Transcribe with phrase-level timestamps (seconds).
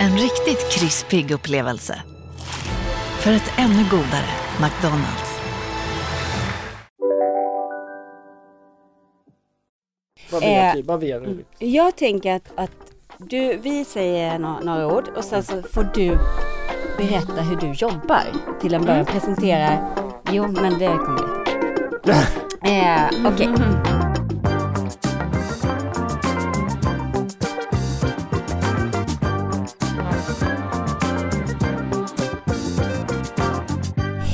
[0.00, 2.02] En riktigt krispig upplevelse.
[3.20, 4.28] För ett ännu godare
[4.62, 5.40] McDonalds.
[10.32, 10.82] Vad vill Eh, jag?
[10.84, 11.44] Vad vill jag?
[11.58, 12.70] Jag tänker att, att
[13.18, 16.18] du, vi säger no några ord och sen så får du
[16.98, 18.24] berätta hur du jobbar.
[18.60, 19.78] Till en början presentera.
[20.30, 21.34] Jo, men det kommer lite.
[22.64, 23.48] Eh, Okej.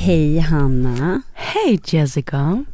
[0.03, 1.21] Hej Hanna.
[1.33, 2.37] Hej Jessica!
[2.37, 2.65] Hur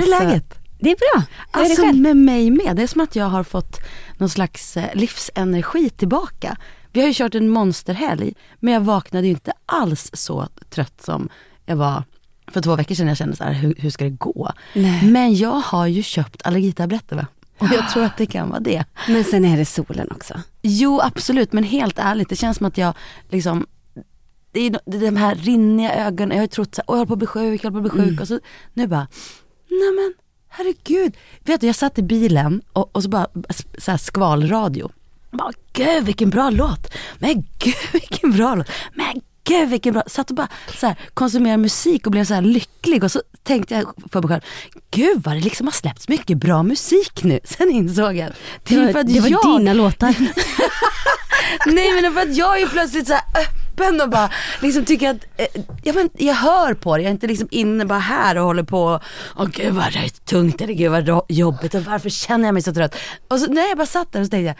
[0.00, 0.54] Alltså, är läget?
[0.80, 1.22] Det är bra.
[1.52, 1.96] Hur är Alltså själv?
[1.98, 2.76] med mig med.
[2.76, 3.80] Det är som att jag har fått
[4.18, 6.56] någon slags eh, livsenergi tillbaka.
[6.92, 11.28] Vi har ju kört en monsterhelg, men jag vaknade ju inte alls så trött som
[11.66, 12.02] jag var
[12.46, 13.08] för två veckor sedan.
[13.08, 14.52] Jag kände så här, hur, hur ska det gå?
[14.74, 15.04] Nej.
[15.10, 17.26] Men jag har ju köpt allergitabletter va?
[17.58, 18.84] Och jag tror att det kan vara det.
[19.08, 20.40] Men sen är det solen också.
[20.62, 22.94] Jo absolut, men helt ärligt, det känns som att jag
[23.28, 23.66] liksom
[24.52, 26.98] det är, det är de här rinniga ögonen, jag har ju trott såhär, åh jag
[26.98, 28.20] håller på att bli sjuk, jag håller på att bli sjuk.
[28.20, 28.40] Och så
[28.74, 29.08] nu bara,
[29.68, 30.14] nej men
[30.48, 31.16] herregud.
[31.44, 33.26] Vet du, jag satt i bilen och, och så bara
[33.78, 34.90] så här skvalradio.
[35.30, 36.94] Bara, gud vilken bra låt.
[37.18, 38.70] Men gud vilken bra låt.
[38.94, 40.02] Men gud vilken bra.
[40.06, 40.48] Satt och bara
[40.80, 43.04] så här, konsumerade musik och blev så här lycklig.
[43.04, 44.42] Och så tänkte jag för mig själv,
[44.90, 47.40] gud vad det liksom har släppts mycket bra musik nu.
[47.44, 48.32] Sen insåg jag,
[48.64, 50.14] det för att det var jag dina låtar.
[51.66, 53.22] Nej men det är för att jag är plötsligt så här
[53.78, 54.30] öppen och bara
[54.62, 55.46] liksom tycker att, eh,
[55.82, 58.62] ja men jag hör på det, jag är inte liksom inne bara här och håller
[58.62, 59.00] på,
[59.36, 62.62] åh gud vad det är tungt eller gud vad jobbigt och varför känner jag mig
[62.62, 62.96] så trött?
[63.28, 64.56] Och så när jag bara satt där och så tänkte jag,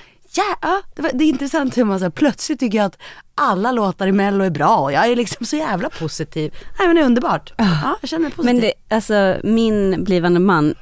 [0.63, 2.99] ja, det, var, det är intressant hur man så här, plötsligt tycker jag att
[3.35, 6.55] alla låtar i mello är bra och jag är liksom så jävla positiv.
[6.79, 7.53] Nej men det är underbart.
[7.57, 8.55] Ja, jag känner mig positiv.
[8.55, 10.75] Men det, alltså min blivande man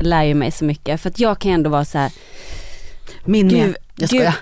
[0.00, 2.12] lär ju mig så mycket för att jag kan ju ändå vara så här.
[3.24, 3.76] Min Gud, med.
[3.96, 4.34] Jag skojar.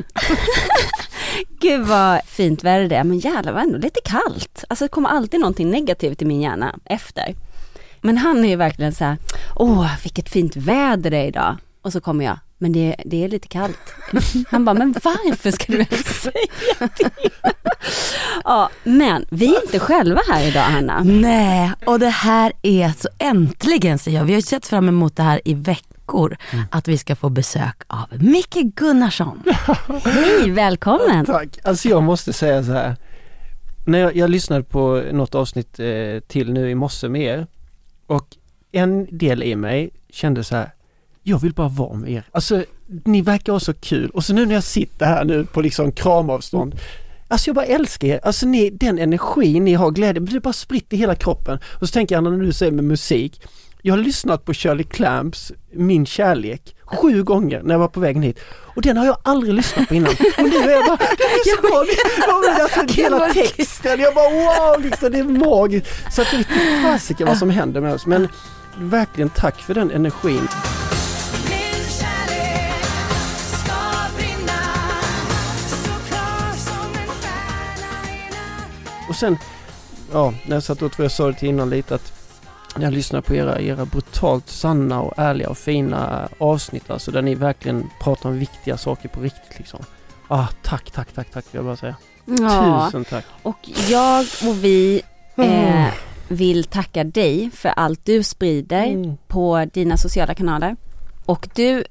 [1.61, 4.65] Gud vad fint väder det är men jävlar var ändå lite kallt.
[4.69, 7.35] Alltså det kommer alltid någonting negativt i min hjärna efter.
[8.01, 9.17] Men han är ju verkligen så här,
[9.57, 11.57] åh vilket fint väder det är idag.
[11.83, 13.95] Och så kommer jag, men det, det är lite kallt.
[14.51, 17.11] Han bara, men varför ska du ens säga det?
[18.45, 21.03] Ja, men vi är inte själva här idag Hanna.
[21.05, 24.25] Nej, och det här är så äntligen säger jag.
[24.25, 25.55] Vi har ju sett fram emot det här i
[26.11, 26.37] veckor.
[26.71, 29.43] Att vi ska få besök av Micke Gunnarsson.
[30.05, 31.27] Hej, välkommen.
[31.27, 31.59] Tack.
[31.65, 32.97] Alltså jag måste säga så här.
[33.87, 37.47] När jag, jag lyssnade på något avsnitt eh, till nu i morse med er
[38.07, 38.27] och
[38.73, 40.71] en del i mig kände så här.
[41.23, 42.25] Jag vill bara vara med er.
[42.33, 45.61] Alltså ni verkar ha så kul och så nu när jag sitter här nu på
[45.61, 46.75] liksom kramavstånd.
[47.29, 48.21] Alltså jag bara älskar er.
[48.23, 51.59] Alltså ni, den energi ni har, glädje, det bara spritt i hela kroppen.
[51.81, 53.41] Och så tänker jag när du säger med musik.
[53.83, 58.23] Jag har lyssnat på Shirley Clamps Min kärlek sju gånger när jag var på vägen
[58.23, 58.41] hit.
[58.75, 60.13] Och den har jag aldrig lyssnat på innan.
[60.39, 61.85] Och nu är jag bara, det är så bra!
[62.63, 66.15] Alltså, hela texten, jag bara wow, liksom, det är magiskt.
[66.15, 68.07] Så att det är fasiken vad som händer med oss.
[68.07, 68.29] Men
[68.79, 70.49] verkligen tack för den energin.
[79.09, 79.39] Och sen,
[80.13, 82.20] ja, när jag satt och tror jag sa det till innan lite att
[82.79, 87.35] jag lyssnar på era, era brutalt sanna och ärliga och fina avsnitt alltså där ni
[87.35, 89.81] verkligen pratar om viktiga saker på riktigt liksom.
[90.29, 91.97] Ah, tack, tack, tack, tack vill jag bara säga.
[92.25, 93.25] Ja, Tusen tack.
[93.43, 93.59] och
[93.89, 95.03] jag och vi
[95.37, 95.45] eh,
[95.77, 95.91] Mm.
[96.29, 99.17] vill tacka dig för allt du sprider Mm.
[99.29, 100.77] på dina sociala kanaler.
[101.27, 101.85] Och du,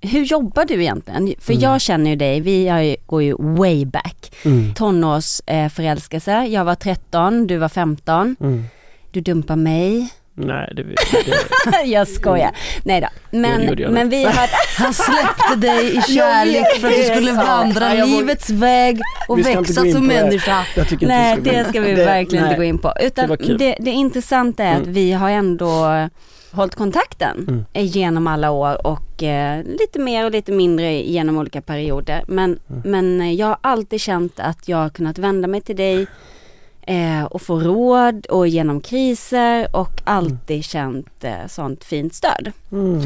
[0.00, 1.34] hur jobbar du egentligen?
[1.38, 1.62] För Mm.
[1.62, 4.32] jag känner ju dig, vi ju, går ju way back.
[4.44, 4.74] Mm.
[4.74, 8.36] Tonårsförälskelse, eh, jag var 13, du var 15.
[8.40, 8.64] Mm.
[9.10, 10.08] Du dumpar mig.
[10.46, 10.96] Nej, det, det,
[11.84, 12.50] jag skojar.
[12.84, 13.06] Nej då.
[13.30, 14.48] det Men, jag men vi har...
[14.82, 19.74] Han släppte dig i kärlek för att du skulle vandra Nej, livets väg och växa
[19.74, 20.00] som det.
[20.00, 20.64] människa.
[21.00, 22.92] Nej det ska vi Det- verkligen inte gå in på.
[23.00, 24.92] Utan Det det, det intressanta är att Mm.
[24.92, 25.88] vi har ändå
[26.52, 27.86] hållit kontakten Mm.
[27.86, 32.24] genom alla år och eh, lite mer och lite mindre genom olika perioder.
[32.26, 32.82] Men, Mm.
[33.18, 36.06] men jag har alltid känt att jag har kunnat vända mig till dig
[36.86, 42.52] eh, och få råd och genom kriser och alltid känt eh, sånt fint stöd.
[42.72, 43.00] Mm.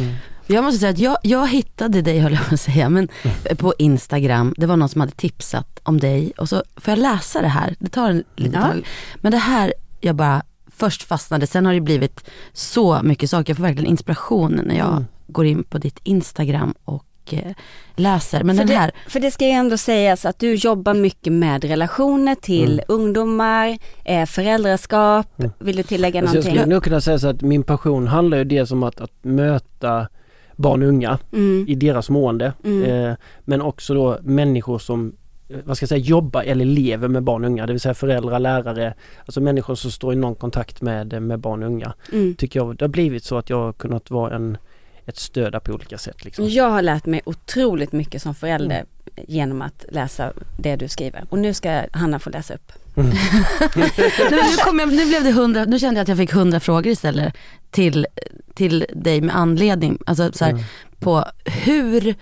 [0.47, 3.09] Jag måste säga att jag, jag hittade dig höll jag på att säga, men
[3.57, 4.55] på Instagram.
[4.57, 7.75] Det var någon som hade tipsat om dig och så får jag läsa det här.
[7.79, 8.67] Det tar en liten Ja.
[8.69, 8.87] tag.
[9.17, 10.43] Men det här, jag bara
[10.77, 13.51] först fastnade, sen har det blivit så mycket saker.
[13.51, 17.53] Jag får verkligen inspiration när jag går in på ditt Instagram och eh,
[17.97, 18.45] läser.
[18.45, 21.33] Men för, den här, det, för det ska ju ändå sägas att du jobbar mycket
[21.33, 22.85] med relationer till Mm.
[22.89, 25.27] ungdomar, eh, föräldraskap.
[25.59, 26.61] Vill du tillägga Alltså jag någonting?
[26.61, 30.09] skulle nog kunna säga så att min passion handlar ju dels om att, att möta
[30.57, 31.65] barn och unga Mm.
[31.69, 32.53] i deras mående.
[32.65, 32.83] Mm.
[33.11, 35.13] Eh, men också då människor som
[35.49, 37.95] eh, vad ska jag säga, jobbar eller lever med barn och unga, det vill säga
[37.95, 41.93] föräldrar, lärare, alltså människor som står i någon kontakt med, med barn och unga.
[42.13, 42.35] Mm.
[42.35, 44.59] Tycker jag, det har blivit så att jag har kunnat vara en,
[45.07, 46.25] ett stöd där på olika sätt.
[46.25, 46.49] Liksom.
[46.49, 48.85] Jag har lärt mig otroligt mycket som förälder
[49.29, 51.25] genom att läsa det du skriver.
[51.29, 52.73] Och nu ska Hanna få läsa upp.
[52.97, 53.83] nu,
[54.31, 56.87] nu, kom jag, nu blev det hundra, nu kände jag att jag fick hundra frågor
[56.87, 57.35] istället
[57.71, 58.07] till,
[58.55, 60.65] till dig med anledning, alltså så här, Mm.
[61.01, 62.15] på hur,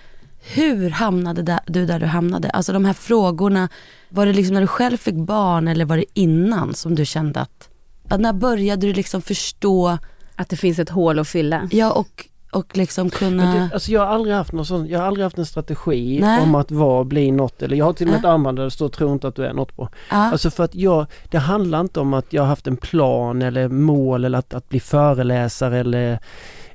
[0.53, 2.49] hur hamnade där, du där du hamnade?
[2.49, 3.69] Alltså de här frågorna,
[4.09, 7.39] var det liksom när du själv fick barn eller var det innan som du kände
[7.41, 7.69] att,
[8.09, 9.97] att när började du liksom förstå,
[10.35, 11.69] Att det finns ett hål att fylla.
[11.71, 15.07] ja och, och liksom kunna, det, alltså jag har aldrig haft någon sån, jag har
[15.07, 16.41] aldrig haft en strategi Nej.
[16.41, 18.71] om att vara, bli något eller jag har till och med ett armband där det
[18.71, 19.89] står tro inte att du är något på.
[20.11, 23.41] ja, Alltså för att jag, det handlar inte om att jag har haft en plan
[23.41, 26.19] eller mål eller att, att bli föreläsare eller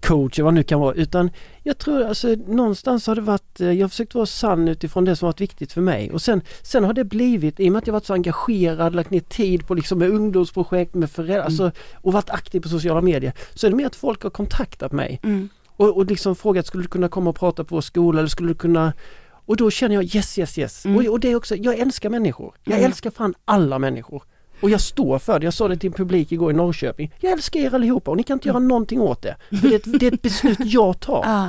[0.00, 1.31] coach eller vad det nu kan vara utan
[1.62, 5.17] jag tror alltså någonstans har det varit, eh, jag har försökt vara sann utifrån det
[5.17, 6.11] som varit viktigt för mig.
[6.12, 9.11] Och sen, sen har det blivit, i och med att jag varit så engagerad, lagt
[9.11, 13.33] ner tid på liksom med ungdomsprojekt, med föräldrar, alltså, och varit aktiv på sociala medier
[13.55, 15.21] så är det mer att folk har kontaktat mig.
[15.23, 15.49] Mm,
[15.81, 18.49] och, och liksom frågat, skulle du kunna komma och prata på vår skola eller skulle
[18.49, 18.93] du kunna
[19.47, 20.85] och då känner jag yes, yes, yes.
[20.87, 20.97] Mm.
[20.99, 22.55] Och, och det är också, jag älskar människor.
[22.65, 22.87] Jag Mm.
[22.87, 24.23] älskar fan alla människor.
[24.62, 25.44] Och jag står för det.
[25.44, 27.12] Jag sa det till en publik igår i Norrköping.
[27.21, 29.37] Jag älskar er allihopa och ni kan inte göra någonting åt det.
[29.49, 31.23] För det, är ett, det är ett beslut jag tar.
[31.25, 31.49] ja,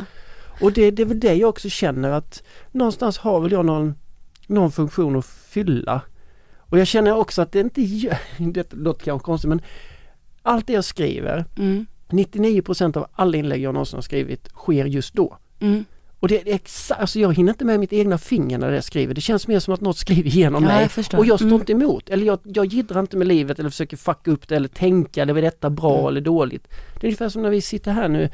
[0.62, 3.95] Och det, det är väl det jag också känner att någonstans har väl jag någon,
[4.48, 6.01] någon funktion att fylla.
[6.57, 8.18] Och jag känner också att det inte gör,
[8.51, 9.62] det låter kanske konstigt men
[10.42, 15.13] allt det jag skriver, mm, 99% av alla inlägg jag någonsin har skrivit sker just
[15.13, 15.38] då.
[15.60, 15.86] mm,
[16.19, 19.13] Och det är exakt, alltså jag hinner inte med mitt egna finger när jag skriver.
[19.13, 20.90] Det känns mer som att något skriver igenom Ja, mig.
[21.12, 21.60] jag och jag står Mm.
[21.60, 22.10] inte emot.
[22.10, 25.36] Eller jag, jag jiddrar inte med livet eller försöker fucka upp det eller tänka, eller
[25.38, 26.08] är detta bra Mm.
[26.08, 26.68] eller dåligt.
[26.94, 28.30] Det är ungefär som när vi sitter här nu.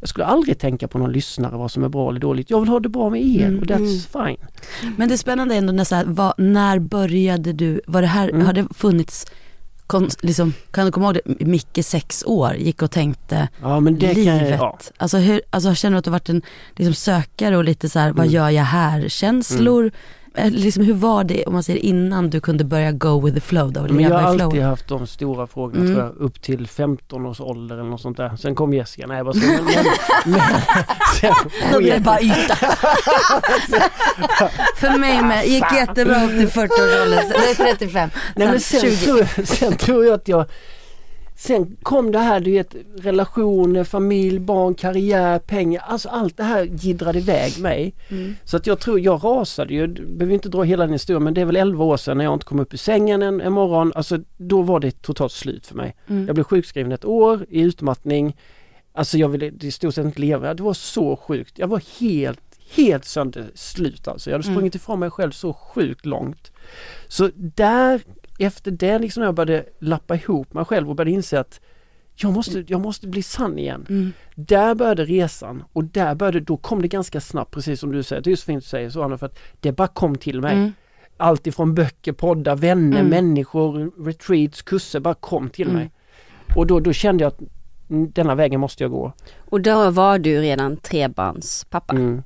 [0.00, 2.50] Jag skulle aldrig tänka på någon lyssnare vad som är bra eller dåligt.
[2.50, 4.46] Jag vill ha det bra med er Mm, och that's fine.
[4.96, 8.28] Men det är spännande ändå när, så här, vad, när började du, var det här,
[8.28, 8.46] Mm.
[8.46, 9.26] har det funnits,
[9.86, 13.98] kon, liksom, kan du komma ihåg det, Micke sex år gick och tänkte Ja men
[13.98, 14.48] det kan livet.
[14.50, 14.78] jag, ja.
[14.96, 16.42] Alltså, hur, alltså känner du att du varit en
[16.76, 18.32] liksom, sökare och lite så här, vad Mm.
[18.34, 19.80] gör jag här känslor?
[19.84, 19.92] Eller
[20.36, 23.72] Liksom, hur var det om man säger innan du kunde börja go with the flow
[23.72, 23.82] då?
[23.82, 24.46] Men jag har i flow?
[24.46, 25.94] alltid haft de stora frågorna Mm.
[25.94, 28.36] tror jag, upp till 15 års ålder eller något sånt där.
[28.36, 29.84] Sen kom Jessica, nej vad ska men, men,
[30.24, 30.40] men,
[31.20, 31.34] sen,
[31.72, 32.56] Då blev det bara yta.
[34.76, 38.96] För mig med, gick jättebra upp till 40-årsåldern, nej 35, Nej men sen, 20.
[38.96, 40.46] tror sen tror jag att jag
[41.36, 45.82] Sen kom det här du vet relationer, familj, barn, karriär, pengar.
[45.86, 47.94] Alltså allt det här giddrade iväg mig.
[48.08, 48.36] Mm.
[48.44, 51.40] Så att jag tror, jag rasade ju, behöver inte dra hela den historien men det
[51.40, 53.92] är väl 11 år sedan när jag inte kom upp ur sängen en, en morgon.
[53.94, 55.96] Alltså då var det totalt slut för mig.
[56.06, 56.26] Mm.
[56.26, 58.36] Jag blev sjukskriven ett år i utmattning.
[58.92, 60.54] Alltså jag ville i stort sett inte leva.
[60.54, 61.58] Det var så sjukt.
[61.58, 62.40] Jag var helt,
[62.74, 64.30] helt sönder slut alltså.
[64.30, 64.54] Jag hade Mm.
[64.56, 66.52] sprungit ifrån mig själv så sjukt långt.
[67.08, 68.00] Så där,
[68.38, 71.60] efter det liksom när jag började lappa ihop mig själv och började inse att
[72.16, 73.86] jag måste, jag måste bli sann igen.
[73.88, 74.12] Mm.
[74.34, 78.22] Där började resan och där började, då kom det ganska snabbt precis som du säger.
[78.22, 80.54] Det är så fint att säga så Anna för att det bara kom till mig.
[80.54, 80.72] Mm.
[81.16, 83.10] Allt ifrån böcker, poddar, vänner, Mm.
[83.10, 85.76] människor, retreats, kurser bara kom till Mm.
[85.76, 85.90] mig.
[86.56, 87.40] Och då, då kände jag att
[87.90, 89.12] mm, denna vägen måste jag gå.
[89.36, 91.94] Och då var du redan trebarnspappa.
[91.94, 92.22] Mm.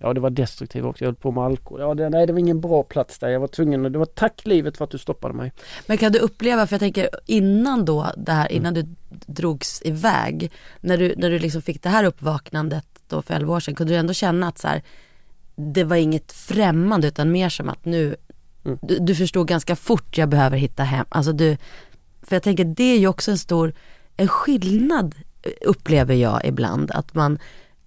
[0.00, 0.06] Mm.
[0.06, 0.08] Mm.
[0.08, 1.80] Ja det var destruktivt också, jag höll på med alkohol.
[1.80, 4.40] Ja, det, nej det var ingen bra plats där, jag var tvungen, det var tack
[4.44, 5.52] livet för att du stoppade mig.
[5.86, 8.84] Men kan du uppleva, för jag tänker innan då det här, innan du
[9.26, 13.60] drogs iväg, när du, när du liksom fick det här uppvaknandet då för 11 år
[13.60, 14.82] sedan, kunde du ändå känna att så här,
[15.56, 18.16] det var inget främmande utan mer som att nu,
[18.64, 18.78] Mm.
[18.82, 21.56] du, du förstod ganska fort jag behöver hitta hem, alltså du,
[22.22, 23.72] för jag tänker det är ju också en stor,
[24.16, 27.38] en skillnad eh, upplever jag ibland, att man,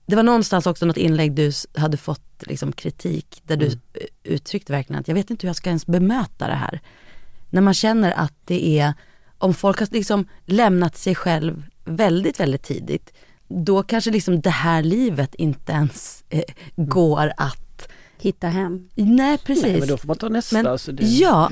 [0.05, 3.79] det var någonstans också något inlägg du hade fått liksom kritik där du Mm.
[4.23, 6.79] uttryckte verkligen att jag vet inte hur jag ska ens bemöta det här
[7.49, 8.93] när man känner att det är,
[9.37, 13.13] om folk har liksom lämnat sig själv väldigt, väldigt tidigt,
[13.47, 16.41] då kanske liksom det här livet inte ens eh,
[16.75, 18.89] går att, Hitta hem.
[18.95, 19.63] nej precis.
[19.63, 20.55] Nej men då får man ta nästa.
[20.57, 21.51] Men- alltså, det, ja.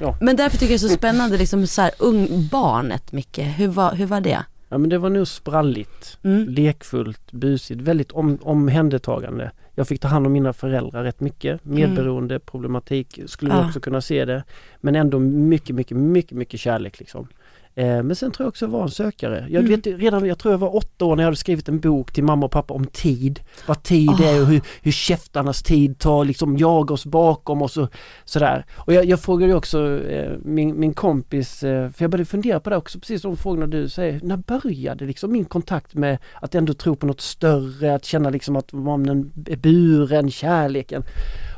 [0.00, 0.16] ja.
[0.20, 3.68] Men därför tycker jag det är så spännande, liksom så här, ung barnet Micke, hur
[3.68, 4.44] var, hur var det?
[4.72, 6.48] Ja men det var nog spralligt, Mm.
[6.48, 9.50] lekfullt, busigt, väldigt om, omhändertagande.
[9.74, 11.64] Jag fick ta hand om mina föräldrar rätt mycket.
[11.64, 13.62] Medberoende, problematik skulle Mm.
[13.62, 13.68] Ja.
[13.68, 14.44] också kunna se det.
[14.80, 17.28] Men ändå mycket, mycket, mycket, mycket kärlek liksom.
[17.74, 19.46] Eh, men sen tror jag också jag var en sökare.
[19.50, 19.70] Jag, Mm.
[19.80, 22.24] vet, redan, jag tror jag var åtta år när jag hade skrivit en bok till
[22.24, 23.40] mamma och pappa om tid.
[23.66, 27.88] Vad tid är och hur, hur käftarnas tid tar liksom jaga oss bakom och så,
[28.24, 28.64] sådär.
[28.76, 32.60] Och jag, jag frågade ju också eh, min, min kompis, eh, för jag började fundera
[32.60, 34.20] på det också, precis de frågorna du säger.
[34.22, 38.56] När började liksom min kontakt med att ändå tro på något större, att känna liksom
[38.56, 39.08] att man
[39.46, 41.02] är buren, kärleken.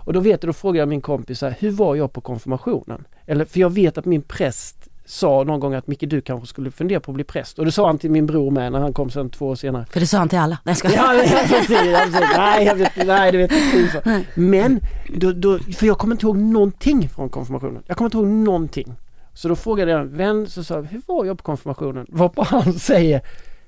[0.06, 3.04] Och då vet jag, då frågade jag min kompis här, hur var jag på konfirmationen?
[3.26, 6.70] Eller, för jag vet att min präst sa någon gång att Micke du kanske skulle
[6.70, 7.58] fundera på att bli präst.
[7.58, 9.86] Och det sa han till min bror med när han kom sen två år senare.
[9.90, 10.58] För det sa han till alla.
[10.64, 11.14] Nej jag skojar.
[11.14, 12.28] Ja, precis, precis.
[12.36, 14.02] Nej, jag vet, nej, det vet inte.
[14.04, 14.28] Nej.
[14.34, 14.80] Men,
[15.14, 17.82] då, då, för jag kommer inte ihåg någonting från konfirmationen.
[17.86, 18.94] Jag kommer inte ihåg någonting.
[19.34, 22.06] Så då frågade jag en vän, så sa hur var jag på konfirmationen?
[22.08, 23.20] Varpå han säger,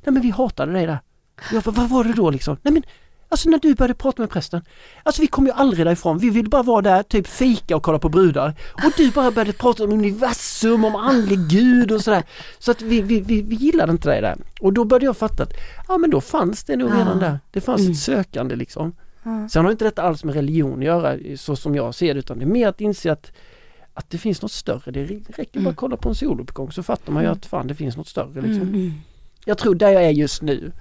[0.05, 0.99] nej men vi hatade dig där.
[1.53, 2.57] Jag bara, vad var det då liksom?
[2.63, 2.83] Nej men,
[3.29, 4.63] alltså när du började prata med prästen,
[5.03, 6.19] alltså vi kom ju aldrig därifrån.
[6.19, 8.55] Vi ville bara vara där, typ fika och kolla på brudar.
[8.85, 12.23] Och du bara började prata om universum, om andlig gud och sådär.
[12.59, 14.37] Så att vi, vi, vi, vi gillade inte dig där.
[14.61, 15.53] Och då började jag fatta att,
[15.89, 17.39] ja men då fanns det nog redan där.
[17.51, 17.93] Det fanns Mm.
[17.93, 18.93] ett sökande liksom.
[19.23, 19.49] Ja.
[19.49, 22.39] Sen har inte detta alls med religion att göra så som jag ser det utan
[22.39, 23.33] det är mer att inse att
[23.95, 24.91] att det finns något större.
[24.91, 25.05] Det
[25.39, 27.97] räcker bara att kolla på en soluppgång så fattar man ju att fan det finns
[27.97, 28.41] något större.
[28.41, 28.63] Liksom.
[28.63, 28.93] Mm.
[29.45, 30.73] Jag tror där jag är just nu.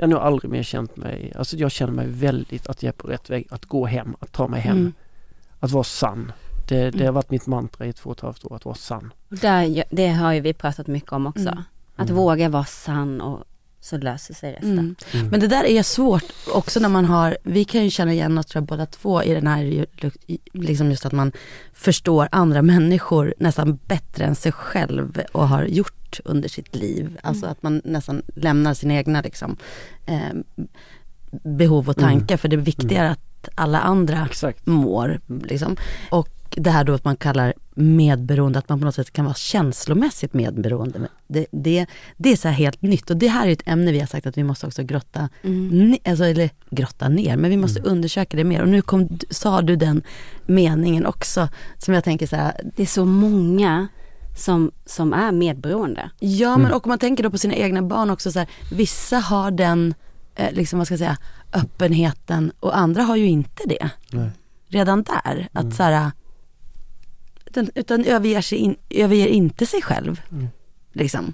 [0.00, 2.92] Jag har nog aldrig mer känt mig, alltså jag känner mig väldigt att jag är
[2.92, 3.46] på rätt väg.
[3.50, 4.76] Att gå hem, att ta mig hem.
[4.76, 4.92] Mm.
[5.60, 6.32] Att vara sann.
[6.68, 9.12] Det, det har varit mitt mantra i två och ett halvt år, att vara sann.
[9.28, 11.48] Där, det har ju vi pratat mycket om också.
[11.48, 11.62] Mm.
[11.96, 13.44] Att våga vara sann och
[13.80, 14.78] så löser sig resten.
[14.78, 14.96] Mm.
[15.12, 15.28] Mm.
[15.28, 18.46] Men det där är svårt också när man har, vi kan ju känna igen oss
[18.46, 19.86] tror jag båda två i den här,
[20.52, 21.32] liksom just att man
[21.72, 27.18] förstår andra människor nästan bättre än sig själv och har gjort under sitt liv.
[27.22, 29.56] Alltså att man nästan lämnar sina egna liksom,
[30.06, 30.36] eh,
[31.42, 34.66] behov och tankar för det är viktigare att alla andra Exakt.
[34.66, 35.20] mår.
[35.44, 35.76] Liksom.
[36.10, 39.34] Och det här då att man kallar medberoende, att man på något sätt kan vara
[39.34, 41.08] känslomässigt medberoende.
[41.26, 41.86] Det, det,
[42.16, 44.38] det är så helt nytt och det här är ett ämne vi har sagt att
[44.38, 48.62] vi måste också grotta, ne- alltså, eller grotta ner, men vi måste undersöka det mer.
[48.62, 50.02] Och nu kom, sa du den
[50.46, 51.48] meningen också
[51.78, 53.88] som jag tänker så här, Det är så många
[54.36, 56.10] som, som är medberoende.
[56.18, 59.18] Ja men och om man tänker då på sina egna barn också så här, vissa
[59.18, 59.94] har den,
[60.34, 61.18] eh, liksom vad ska jag säga,
[61.52, 63.90] öppenheten och andra har ju inte det.
[64.12, 64.30] Nej.
[64.68, 66.10] Redan där, att så här,
[67.46, 70.20] utan, utan överger, sig in, överger inte sig själv.
[70.92, 71.32] Liksom.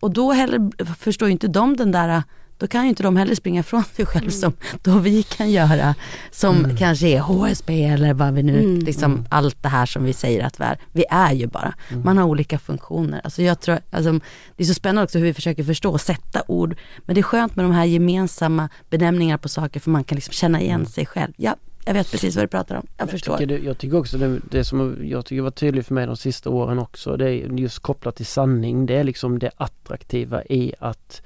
[0.00, 2.22] Och då heller förstår ju inte de den där,
[2.58, 5.94] då kan ju inte de heller springa ifrån sig själv som då vi kan göra.
[6.30, 8.78] Som kanske är HSB eller vad vi nu, Mm.
[8.78, 10.78] liksom allt det här som vi säger att vi är.
[10.92, 13.20] Vi är ju bara, man har olika funktioner.
[13.24, 14.12] Alltså jag tror, alltså,
[14.56, 16.76] det är så spännande också hur vi försöker förstå och sätta ord.
[16.98, 20.32] Men det är skönt med de här gemensamma benämningarna på saker för man kan liksom
[20.32, 21.32] känna igen sig själv.
[21.36, 22.86] Ja, jag vet precis vad du pratar om.
[22.96, 23.36] Jag förstår.
[23.38, 26.16] tycker det, jag tycker också det, det som jag tycker var tydligt för mig de
[26.16, 28.86] sista åren också, det är just kopplat till sanning.
[28.86, 31.22] Det är liksom det attraktiva i att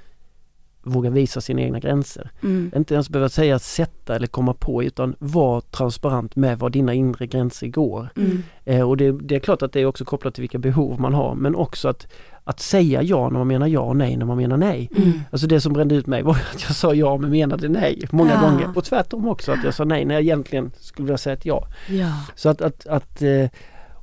[0.83, 2.31] våga visa sina egna gränser.
[2.43, 2.71] Mm.
[2.75, 7.27] Inte ens behöva säga sätta eller komma på utan var transparent med var dina inre
[7.27, 8.09] gränser går.
[8.17, 8.43] Mm.
[8.65, 11.13] Eh, och det, det är klart att det är också kopplat till vilka behov man
[11.13, 12.07] har men också att,
[12.43, 14.89] att säga ja när man menar ja och nej när man menar nej.
[14.97, 15.11] Mm.
[15.31, 18.33] Alltså det som brände ut mig var att jag sa ja men menade nej många
[18.33, 18.41] Ja.
[18.49, 18.69] gånger.
[18.75, 21.67] Och tvärtom också att jag sa nej när jag egentligen skulle vilja säga ett ja.
[21.89, 22.13] Ja.
[22.35, 23.45] Så att, att, att eh,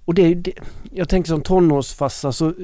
[0.09, 0.53] och det, det,
[0.93, 2.55] jag tänker som tonårsfarsa så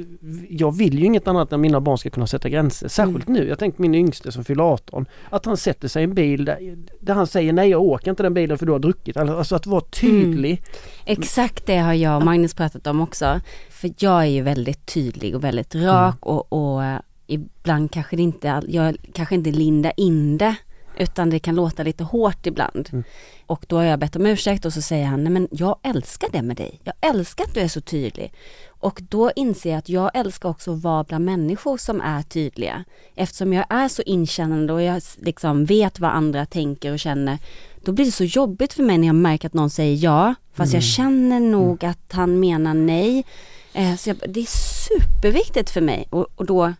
[0.49, 2.89] jag vill ju inget annat än att mina barn ska kunna sätta gränser.
[2.89, 3.49] Särskilt nu.
[3.49, 5.07] Jag tänker min yngste som fyller 18.
[5.31, 8.23] Att han sätter sig i en bil där, där han säger nej jag åker inte
[8.23, 9.17] den bilen för du har druckit.
[9.17, 10.63] Alltså att vara tydlig.
[11.05, 13.41] Exakt det har jag och Magnus pratat om också.
[13.71, 18.23] För jag är ju väldigt tydlig och väldigt rak och, och eh, ibland kanske det
[18.23, 20.55] inte, jag kanske inte lindar in det.
[20.99, 23.05] Utan det kan låta lite hårt ibland.
[23.47, 26.29] Och då har jag bett om ursäkt och så säger han, nej men jag älskar
[26.33, 26.81] det med dig.
[26.85, 28.33] Jag älskar att du är så tydlig.
[28.67, 32.85] Och då inser jag att jag älskar också att vara bland människor som är tydliga.
[33.15, 37.39] Eftersom jag är så inkännande och jag liksom vet vad andra tänker och känner.
[37.85, 40.75] Då blir det så jobbigt för mig när jag märker att någon säger ja, fast
[40.75, 43.25] jag känner nog att han menar nej.
[43.73, 44.47] Eh, så jag, det är
[44.89, 46.07] superviktigt för mig.
[46.11, 46.73] Och, och då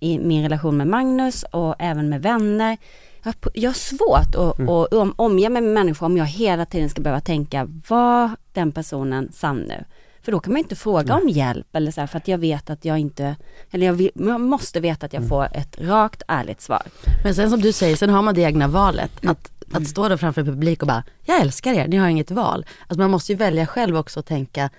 [0.00, 2.76] i min relation med Magnus och även med vänner.
[3.22, 6.90] Jag, jag har svårt att, att om, omge mig med människor om jag hela tiden
[6.90, 9.84] ska behöva tänka, var den personen sann nu?
[10.22, 12.70] För då kan man inte fråga om hjälp eller så här, för att jag vet
[12.70, 13.36] att jag inte,
[13.70, 16.82] eller jag, vill, jag måste veta att jag får ett rakt, ärligt svar.
[17.24, 19.26] Men sen som du säger, sen har man det egna valet.
[19.26, 22.66] Att, att stå där framför publik och bara, jag älskar er, ni har inget val.
[22.80, 24.70] Alltså man måste ju välja själv också och tänka,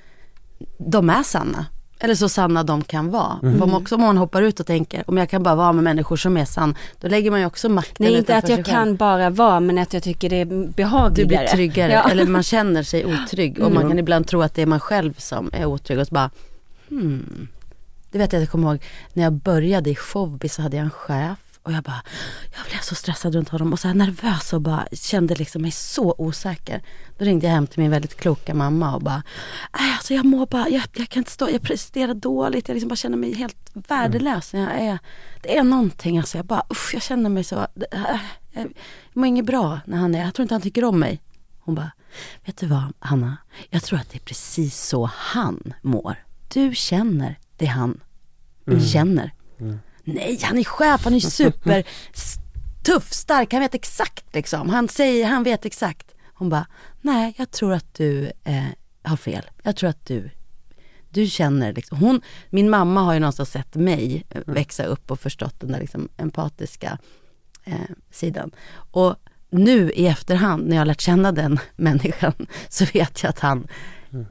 [0.77, 1.65] de är sanna.
[2.03, 3.39] Eller så sanna de kan vara.
[3.41, 5.83] För om också om man hoppar ut och tänker, om jag kan bara vara med
[5.83, 8.63] människor som är sann, då lägger man ju också makten Nej inte att jag själv.
[8.65, 11.27] kan bara vara men att jag tycker det är Du behagligare.
[11.27, 12.09] blir tryggare, Ja.
[12.09, 13.59] eller man känner sig otrygg.
[13.59, 16.13] Och man kan ibland tro att det är man själv som är otrygg och så
[16.13, 16.29] bara,
[16.89, 17.47] hmm.
[18.11, 18.83] Det vet jag, jag kommer ihåg
[19.13, 22.01] när jag började i Showbiz så hade jag en chef och jag bara,
[22.57, 26.15] jag blev så stressad runt honom och så nervös och bara kände liksom mig så
[26.17, 26.83] osäker.
[27.17, 29.23] Då ringde jag hem till min väldigt kloka mamma och bara,
[29.79, 32.89] "Nej, alltså jag mår bara, jag, jag kan inte stå, jag presterar dåligt, jag liksom
[32.89, 34.53] bara känner mig helt värdelös.
[34.53, 34.99] Jag är,
[35.41, 38.19] det är någonting alltså, jag bara, usch, jag känner mig så, det- äh,
[38.51, 38.73] jag
[39.13, 41.21] mår inget bra när han är, jag tror inte han tycker om mig.
[41.59, 41.91] Hon bara,
[42.45, 43.37] vet du vad Hanna,
[43.69, 46.15] jag tror att det är precis så han mår.
[46.53, 47.99] Du känner det han
[48.81, 49.31] känner.
[50.03, 51.83] Nej, han är chef, han är super
[52.83, 54.69] tuff, stark, han vet exakt liksom.
[54.69, 56.15] Han säger, han vet exakt.
[56.33, 56.67] Hon bara,
[57.01, 58.63] nej jag tror att du eh,
[59.03, 59.43] har fel.
[59.63, 60.29] Jag tror att du,
[61.09, 61.97] du känner liksom.
[61.97, 66.09] Hon, min mamma har ju någonstans sett mig växa upp och förstått den där liksom
[66.17, 66.97] empatiska
[67.63, 67.73] eh,
[68.11, 68.51] sidan.
[68.75, 69.15] Och
[69.49, 72.33] nu i efterhand när jag har lärt känna den människan
[72.69, 73.67] så vet jag att han,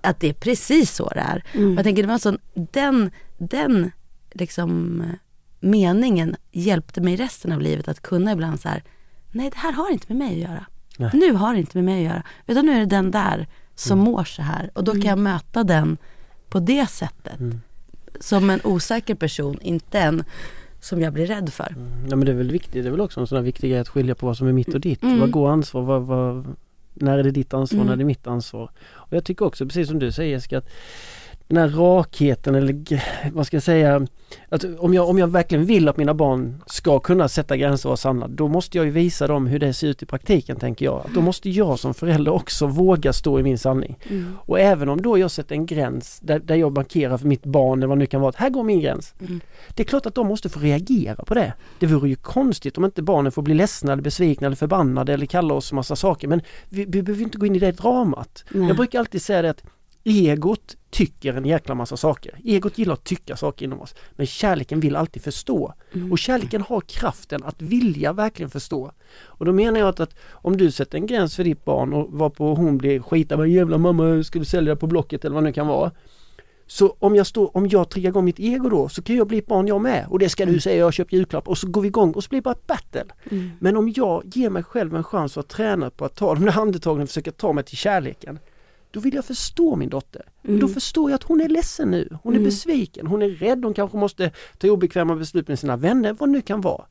[0.01, 1.45] att det är precis så det är.
[1.55, 3.91] Och jag tänker det var sån, den, den
[4.33, 5.03] liksom
[5.63, 8.83] meningen hjälpte mig resten av livet att kunna ibland så här,
[9.31, 10.67] nej det här har inte med mig att göra.
[10.99, 11.11] Nej.
[11.15, 12.23] Nu har det inte med mig att göra.
[12.47, 14.71] Utan nu är det den där som mår så här.
[14.75, 15.97] Och då kan jag möta den
[16.49, 17.39] på det sättet.
[18.21, 20.25] Som en osäker person, inte en
[20.81, 21.75] som jag blir rädd för.
[22.09, 23.81] Ja men det är väl viktigt, det är väl också en sån här viktig grej
[23.81, 25.03] att skilja på vad som är mitt och ditt.
[25.03, 25.21] Mm.
[25.21, 26.57] Vad går ansvar, vad, vad,
[26.95, 27.87] när är det ditt ansvar, Mm.
[27.87, 28.71] när är det mitt ansvar.
[28.91, 30.69] Och jag tycker också precis som du säger Jessica att
[31.53, 32.85] den här rakheten eller
[33.33, 34.07] vad ska jag säga,
[34.49, 37.91] att om jag, om jag verkligen vill att mina barn ska kunna sätta gränser och
[37.91, 40.85] vara sanna, då måste jag ju visa dem hur det ser ut i praktiken tänker
[40.85, 41.07] jag.
[41.15, 43.99] Då måste jag som förälder också våga stå i min sanning.
[44.47, 47.79] Och även om då jag sätter en gräns där, där jag markerar för mitt barn
[47.79, 49.15] eller vad det nu kan vara, att här går min gräns.
[49.75, 51.53] Det är klart att de måste få reagera på det.
[51.79, 55.27] Det vore ju konstigt om inte barnen får bli ledsna eller besvikna eller förbannade eller
[55.27, 58.45] kalla oss massa saker men vi, vi behöver inte gå in i det dramat.
[58.51, 58.69] Nej.
[58.69, 59.63] Jag brukar alltid säga det att
[60.05, 62.39] egot tycker en jäkla massa saker.
[62.45, 63.95] Egot gillar att tycka saker inom oss.
[64.13, 65.75] Men kärleken vill alltid förstå.
[66.11, 68.93] Och kärleken har kraften att vilja verkligen förstå.
[69.25, 72.13] Och då menar jag att, att om du sätter en gräns för ditt barn och
[72.13, 75.49] varpå hon blir skitad, vad jävla mamma ska du sälja på Blocket eller vad det
[75.49, 75.91] nu kan vara.
[76.67, 79.39] Så om jag, står, om jag triggar igång mitt ego då så kan jag bli
[79.39, 81.69] ett barn jag med och det ska du säga, jag har köpt julklapp och så
[81.69, 83.05] går vi igång och så blir det bara ett battle.
[83.59, 86.59] Men om jag ger mig själv en chans att träna på att ta de där
[86.59, 88.39] andetagen och försöka ta mig till kärleken
[88.93, 90.23] då vill jag förstå min dotter.
[90.43, 93.65] Och Då förstår jag att hon är ledsen nu, hon är besviken, hon är rädd,
[93.65, 96.85] hon kanske måste ta obekväma beslut med sina vänner, vad det nu kan vara.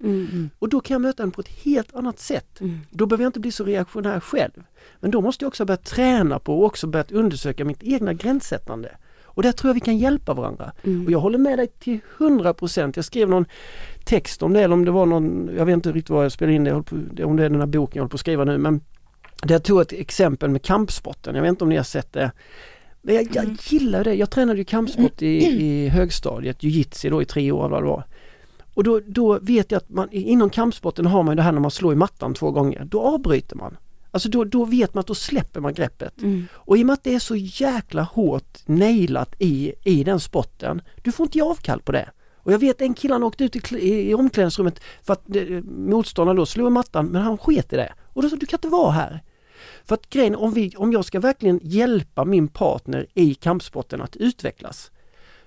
[0.60, 2.62] Och då kan jag möta henne på ett helt annat sätt.
[2.90, 4.64] Då behöver jag inte bli så reaktionär själv.
[5.00, 8.90] Men då måste jag också börja träna på och också börja undersöka mitt egna gränssättande.
[9.34, 10.72] Och där tror jag vi kan hjälpa varandra.
[11.06, 12.94] Och jag håller med dig till 100%.
[12.96, 13.46] Jag skrev någon
[14.06, 16.56] text om det, eller om det var någon, jag vet inte riktigt vad jag spelade
[16.56, 18.82] in det, om det är den här boken jag håller på att skriva nu, men
[19.47, 21.36] jag tog ett exempel med kampsporten.
[21.36, 22.32] Jag vet inte om ni har sett det.
[23.01, 24.13] Men jag, jag gillar det.
[24.13, 28.04] Jag tränade ju kampsport i, i högstadiet, jiu-jitsu då i tre år vad det var.
[28.73, 31.71] Och då, då vet jag att man, inom kampsporten har man det här när man
[31.71, 32.86] slår i mattan två gånger.
[32.86, 33.77] Då avbryter man.
[34.12, 36.13] Alltså då, då vet man att då släpper man greppet.
[36.54, 40.82] Och i och med att det är så jäkla hårt nailat i, i den sporten,
[41.04, 42.10] du får inte ge avkall på det.
[42.43, 45.43] Och jag vet en kille han åkte ut i, i, i omklädningsrummet för att eh,
[45.63, 47.93] motståndaren då slog i mattan men han sket i det.
[48.13, 49.23] Och då sa du kan inte vara här.
[49.86, 54.15] För att grejen, om, vi, om jag ska verkligen hjälpa min partner i kampsporten att
[54.15, 54.91] utvecklas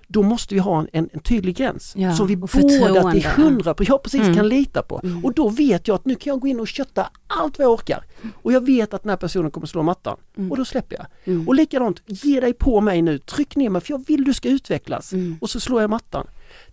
[0.07, 3.73] då måste vi ha en, en, en tydlig gräns Ja, som vi båda till hundra
[3.73, 4.35] på, ja, precis, Mm.
[4.35, 5.01] kan lita på.
[5.23, 7.71] Och då vet jag att nu kan jag gå in och kötta allt vad jag
[7.73, 8.03] orkar.
[8.41, 10.17] Och jag vet att den här personen kommer slå mattan.
[10.51, 10.95] Och då släpper
[11.25, 11.47] jag.
[11.47, 14.49] Och likadant, ge dig på mig nu, tryck ner mig för jag vill du ska
[14.49, 15.13] utvecklas.
[15.41, 16.27] Och så slår jag mattan.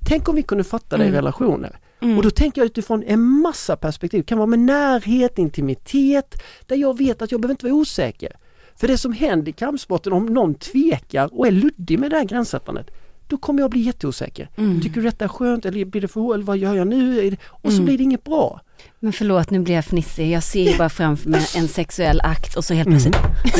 [0.09, 1.79] Tänk om vi kunde fatta det i relationer.
[2.17, 4.21] Och då tänker jag utifrån en massa perspektiv.
[4.21, 8.33] Det kan vara med närhet, intimitet, där jag vet att jag behöver inte vara osäker.
[8.77, 12.25] För det som händer i kampsporten, om någon tvekar och är luddig med det här
[12.25, 12.91] gränssättandet,
[13.27, 14.49] då kommer jag bli jätteosäker.
[14.83, 17.37] Tycker du detta är skönt eller blir det för eller vad gör jag nu?
[17.47, 18.61] Och så blir det inget bra.
[19.01, 20.31] Men förlåt, nu blir jag fnissig.
[20.31, 23.17] Jag ser ju bara framför mig en sexuell akt och så helt plötsligt.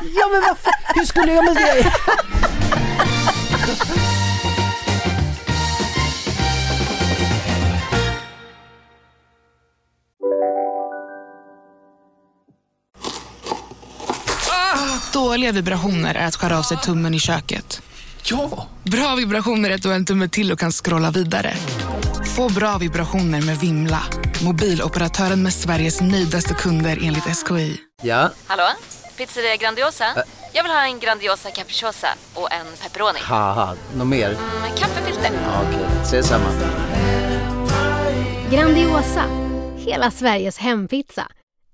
[0.00, 0.72] Ja men varför?
[0.94, 1.44] Hur skulle jag
[15.12, 17.82] Dåliga vibrationer är att skära av sig tummen i köket.
[18.22, 18.66] Ja!
[18.82, 21.54] Bra vibrationer är att du har en tumme till och kan scrolla vidare.
[22.36, 24.02] Få bra vibrationer med Vimla.
[24.44, 27.76] Mobiloperatören med Sveriges nöjdaste kunder enligt SKI.
[28.02, 28.68] Ja, Hallå?
[29.16, 30.04] Pizzeria Grandiosa?
[30.52, 33.18] Jag vill ha en Grandiosa capriciosa och en pepperoni.
[33.96, 34.28] Något mer?
[34.62, 35.30] Med kaffefilter.
[35.44, 36.48] Ja, Okej, ses samma.
[38.50, 39.22] Grandiosa,
[39.76, 41.26] hela Sveriges hempizza.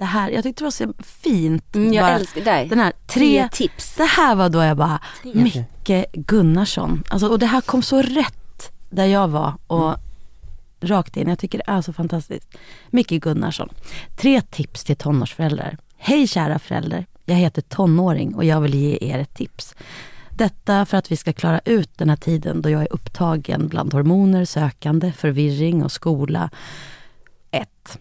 [0.00, 1.76] Det här, jag tyckte det var så fint.
[1.76, 2.68] Mm, jag bara, älskar dig.
[2.68, 3.94] Den här, tre, Tre tips.
[3.96, 5.34] Det här var då jag bara, Tre.
[5.34, 7.02] Micke Gunnarsson.
[7.08, 9.96] Alltså, och det här kom så rätt där jag var och
[10.80, 11.28] rakt in.
[11.28, 12.48] Jag tycker det är så fantastiskt.
[12.90, 13.68] Micke Gunnarsson.
[14.16, 15.78] Tre tips till tonårsföräldrar.
[15.96, 17.06] Hej kära föräldrar.
[17.24, 19.74] Jag heter tonåring och jag vill ge er ett tips.
[20.30, 23.92] Detta för att vi ska klara ut den här tiden då jag är upptagen bland
[23.92, 26.50] hormoner, sökande, förvirring och skola.
[27.50, 27.98] 1.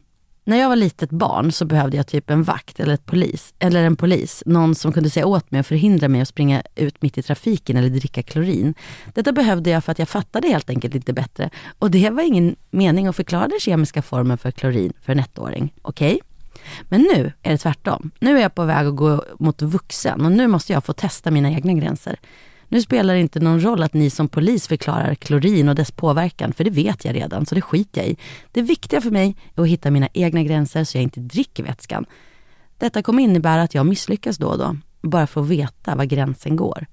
[0.49, 3.83] När jag var litet barn så behövde jag typ en vakt eller, ett polis, eller
[3.83, 4.43] en polis.
[4.45, 7.77] Någon som kunde säga åt mig och förhindra mig att springa ut mitt i trafiken
[7.77, 8.73] eller dricka klorin.
[9.13, 11.49] Detta behövde jag för att jag fattade helt enkelt inte bättre.
[11.79, 15.73] Och det var ingen mening att förklara den kemiska formen för klorin för en ettåring.
[15.81, 16.19] Okej?
[16.83, 18.11] Men nu är det tvärtom.
[18.19, 21.31] Nu är jag på väg att gå mot vuxen och nu måste jag få testa
[21.31, 22.19] mina egna gränser.
[22.71, 26.53] Nu spelar det inte någon roll att ni som polis förklarar klorin och dess påverkan,
[26.53, 28.17] för det vet jag redan, så det skiter jag i.
[28.51, 32.05] Det viktiga för mig är att hitta mina egna gränser så jag inte dricker vätskan.
[32.77, 36.55] Detta kommer innebära att jag misslyckas då och då, bara för att veta var gränsen
[36.55, 36.85] går.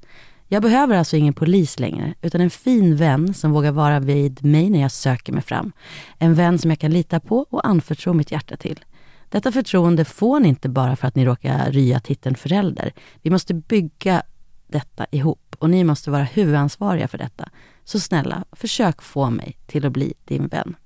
[0.48, 4.70] Jag behöver alltså ingen polis längre, utan en fin vän som vågar vara vid mig
[4.70, 5.72] när jag söker mig fram.
[6.18, 8.84] En vän som jag kan lita på och anförtro mitt hjärta till.
[9.28, 12.92] Detta förtroende får ni inte bara för att ni råkar rya titeln förälder.
[13.22, 14.22] Vi måste bygga
[14.66, 17.48] detta ihop och ni måste vara huvudansvariga för detta.
[17.84, 20.76] Så snälla, försök få mig till att bli din vän.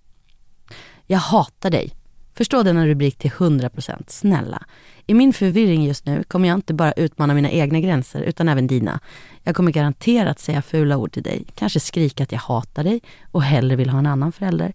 [1.06, 1.96] Jag hatar dig.
[2.34, 4.04] Förstå denna rubrik till 100%.
[4.06, 4.62] Snälla.
[5.06, 8.66] I min förvirring just nu kommer jag inte bara utmana mina egna gränser utan även
[8.66, 9.00] dina.
[9.42, 13.42] Jag kommer garanterat säga fula ord till dig, kanske skrika att jag hatar dig och
[13.42, 14.72] hellre vill ha en annan förälder.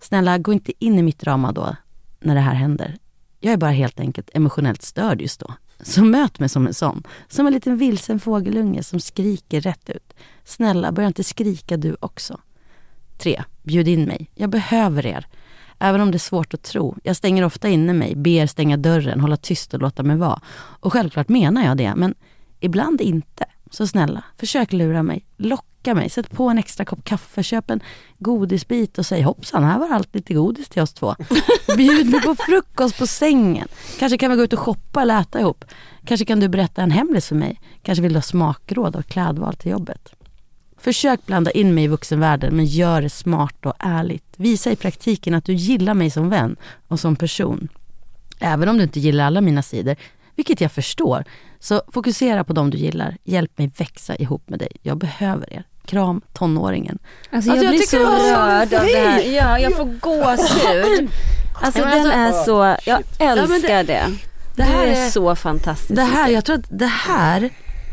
[0.00, 1.76] Snälla, gå inte in i mitt drama då,
[2.20, 2.96] när det här händer.
[3.40, 5.54] Jag är bara helt enkelt emotionellt störd just då.
[5.82, 7.02] Så möt mig som en sån.
[7.28, 10.14] Som en liten vilsen fågelunge som skriker rätt ut.
[10.44, 12.40] Snälla, börja inte skrika du också.
[13.18, 13.42] 3.
[13.62, 14.30] Bjud in mig.
[14.34, 15.26] Jag behöver er.
[15.78, 16.96] Även om det är svårt att tro.
[17.02, 20.40] Jag stänger ofta inne mig, ber stänga dörren, hålla tyst och låta mig vara.
[20.54, 22.14] Och självklart menar jag det, men
[22.60, 23.44] ibland inte.
[23.72, 25.26] Så snälla, försök lura mig.
[25.36, 26.10] Locka mig.
[26.10, 27.80] Sätt på en extra kopp kaffe, köp en
[28.18, 31.14] godisbit och säg hoppsan, här var allt lite godis till oss två.
[31.76, 33.68] Bjud mig på frukost på sängen.
[33.98, 35.64] Kanske kan vi gå ut och shoppa eller äta ihop.
[36.04, 37.60] Kanske kan du berätta en hemlis för mig.
[37.82, 40.12] Kanske vill du ha smakråd och klädval till jobbet.
[40.78, 44.34] Försök blanda in mig i vuxenvärlden men gör det smart och ärligt.
[44.36, 46.56] Visa i praktiken att du gillar mig som vän
[46.88, 47.68] och som person.
[48.38, 49.96] Även om du inte gillar alla mina sidor,
[50.36, 51.24] vilket jag förstår,
[51.60, 53.16] så fokusera på dem du gillar.
[53.24, 54.68] Hjälp mig växa ihop med dig.
[54.82, 55.64] Jag behöver er.
[55.86, 56.98] Kram tonåringen.
[57.30, 59.22] Alltså jag, blir så rörd av det här.
[59.22, 61.10] Ja, jag får gåshud.
[61.62, 64.02] Alltså Ja, den alltså- är så, jag men det- älskar det.
[64.56, 65.94] det här är, är- så fantastisk.
[65.94, 67.50] Det här, jag tror att det här,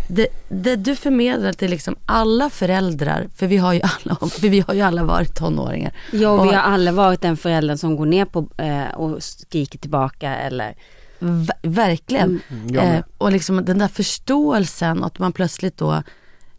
[0.08, 4.74] det, det du förmedlar till liksom alla föräldrar, för vi har ju alla, vi har
[4.74, 5.92] ju alla varit tonåringar.
[6.12, 9.80] Ja, och vi har alla varit den föräldern som går ner på eh, och skriker
[9.80, 10.76] tillbaka eller
[11.20, 12.40] V- verkligen.
[12.50, 12.66] Mm.
[12.76, 12.96] med.
[12.98, 16.04] Eh, och liksom den där förståelsen att man plötsligt då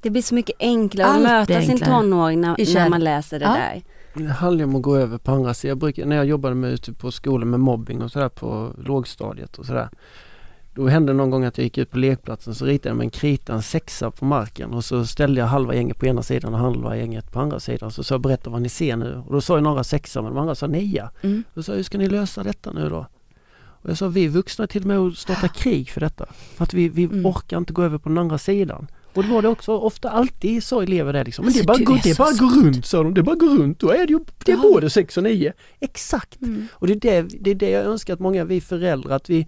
[0.01, 1.91] Det blir så mycket enklare att möta blir sin enklare.
[1.91, 3.53] tonåring när, när man läser det Ja.
[3.53, 3.83] där.
[4.15, 5.69] Det handlar om att gå över på andra sidan.
[5.69, 9.59] Jag brukar, när jag jobbade med ute på skolan med mobbing och sådär på lågstadiet
[9.59, 9.89] och sådär.
[10.75, 13.11] Då hände någon gång att jag gick ut på lekplatsen så ritade jag med en
[13.11, 16.61] krita en sexa på marken och så ställde jag halva gänget på ena sidan och
[16.61, 17.91] halva gänget på andra sidan.
[17.91, 20.35] Så sa jag berätta vad ni ser nu och då sa ju några sexa men
[20.35, 21.11] de andra sa nia.
[21.23, 21.45] Mm.
[21.55, 23.07] Då sa jag hur ska ni lösa detta nu då?
[23.83, 26.27] Och jag sa vi vuxna är till och med att starta krig för detta.
[26.57, 27.27] För att vi, vi Mm.
[27.27, 28.87] orkar inte gå över på den andra sidan.
[29.15, 31.45] Och det var det också ofta alltid så elever där liksom.
[31.45, 32.65] Men det bara, är det är så bara gå smart.
[32.65, 33.15] runt sa de.
[33.15, 33.79] Det bara gå runt.
[33.79, 34.63] Då är det ju det är Ja.
[34.63, 35.53] både 6 och 9.
[35.81, 36.41] Exakt!
[36.43, 36.67] Mm.
[36.73, 39.47] Och det är det, det är det jag önskar att många vi föräldrar att vi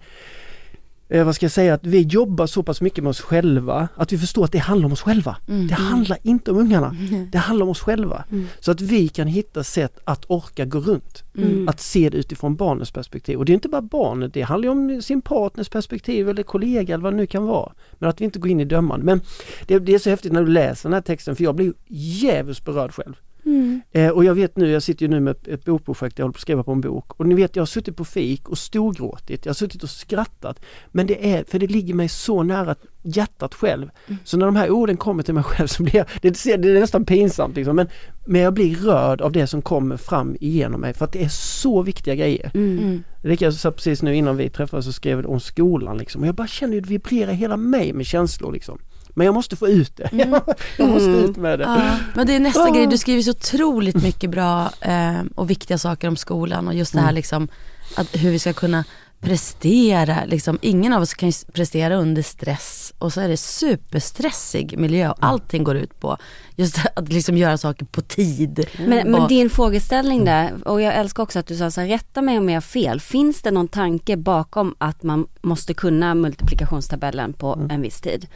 [1.13, 4.11] eh, vad ska jag säga, att vi jobbar så pass mycket med oss själva att
[4.11, 5.37] vi förstår att det handlar om oss själva.
[5.47, 5.67] Mm.
[5.67, 6.95] Det handlar inte om ungarna.
[7.09, 7.29] Mm.
[7.31, 8.23] Det handlar om oss själva.
[8.31, 8.47] Mm.
[8.59, 11.23] Så att vi kan hitta sätt att orka gå runt.
[11.37, 11.67] Mm.
[11.67, 13.37] Att se det utifrån barnets perspektiv.
[13.37, 17.03] Och det är inte bara barnet, det handlar om sin partners perspektiv eller kollega eller
[17.03, 17.71] vad det nu kan vara.
[17.99, 19.05] Men att vi inte går in i dömande.
[19.05, 19.21] Men
[19.67, 22.65] det, det är så häftigt när du läser den här texten för jag blir djävulskt
[22.65, 23.13] berörd själv.
[23.45, 23.81] Mm.
[23.91, 26.33] Eh, och jag vet nu, jag sitter ju nu med ett, ett bokprojekt, jag håller
[26.33, 27.19] på att skriva på en bok.
[27.19, 30.59] Och ni vet, jag har suttit på fik och storgråtit, jag har suttit och skrattat.
[30.91, 33.89] Men det är, för det ligger mig så nära hjärtat själv.
[34.23, 36.69] Så när de här orden kommer till mig själv så blir jag, det, ser- det
[36.69, 37.87] är nästan pinsamt liksom, men,
[38.25, 41.29] men jag blir rörd av det som kommer fram igenom mig för att det är
[41.29, 42.51] så viktiga grejer.
[42.53, 43.03] Mm.
[43.21, 46.21] Rika sa precis nu innan vi träffades så skrev om skolan liksom.
[46.21, 48.79] Och jag bara känner hur det vibrerar hela mig med känslor liksom.
[49.13, 50.09] Men jag måste få ut det.
[50.77, 51.65] jag måste ut med det.
[51.65, 52.69] Ja, men det är nästa Ah.
[52.75, 56.93] grej, du skriver så otroligt mycket bra eh, och viktiga saker om skolan och just
[56.93, 57.15] det här Mm.
[57.15, 57.47] liksom
[57.95, 58.83] att hur vi ska kunna
[59.21, 65.09] prestera, liksom, ingen av oss kan prestera under stress och så är det superstressig miljö
[65.09, 66.17] och allting går ut på
[66.55, 68.65] just att liksom göra saker på tid.
[68.79, 71.87] Men, men Och- din frågeställning där, och jag älskar också att du sa så här,
[71.87, 72.99] rätta mig om jag har fel.
[72.99, 77.71] Finns det någon tanke bakom att man måste kunna multiplikationstabellen på Mm.
[77.71, 78.27] en viss tid?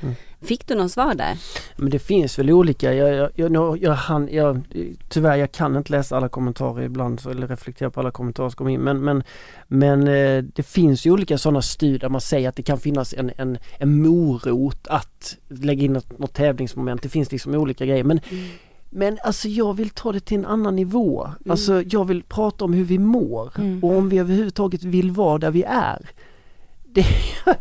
[0.42, 1.38] Fick du någon svar där?
[1.76, 4.62] Men det finns väl olika, jag, jag, jag, jag, jag, han, jag,
[5.10, 8.56] tyvärr jag kan inte läsa alla kommentarer ibland så, eller reflektera på alla kommentarer som
[8.58, 9.24] kommer in men, men,
[9.68, 13.14] men eh, det finns ju olika sådana studier där man säger att det kan finnas
[13.14, 17.02] en, en, en morot att lägga in något, något tävlingsmoment.
[17.02, 18.20] Det finns liksom olika grejer men
[18.90, 21.30] men alltså jag vill ta det till en annan nivå.
[21.50, 23.84] Alltså jag vill prata om hur vi mår Mm.
[23.84, 26.10] och om vi överhuvudtaget vill vara där vi är.
[26.86, 27.06] Det,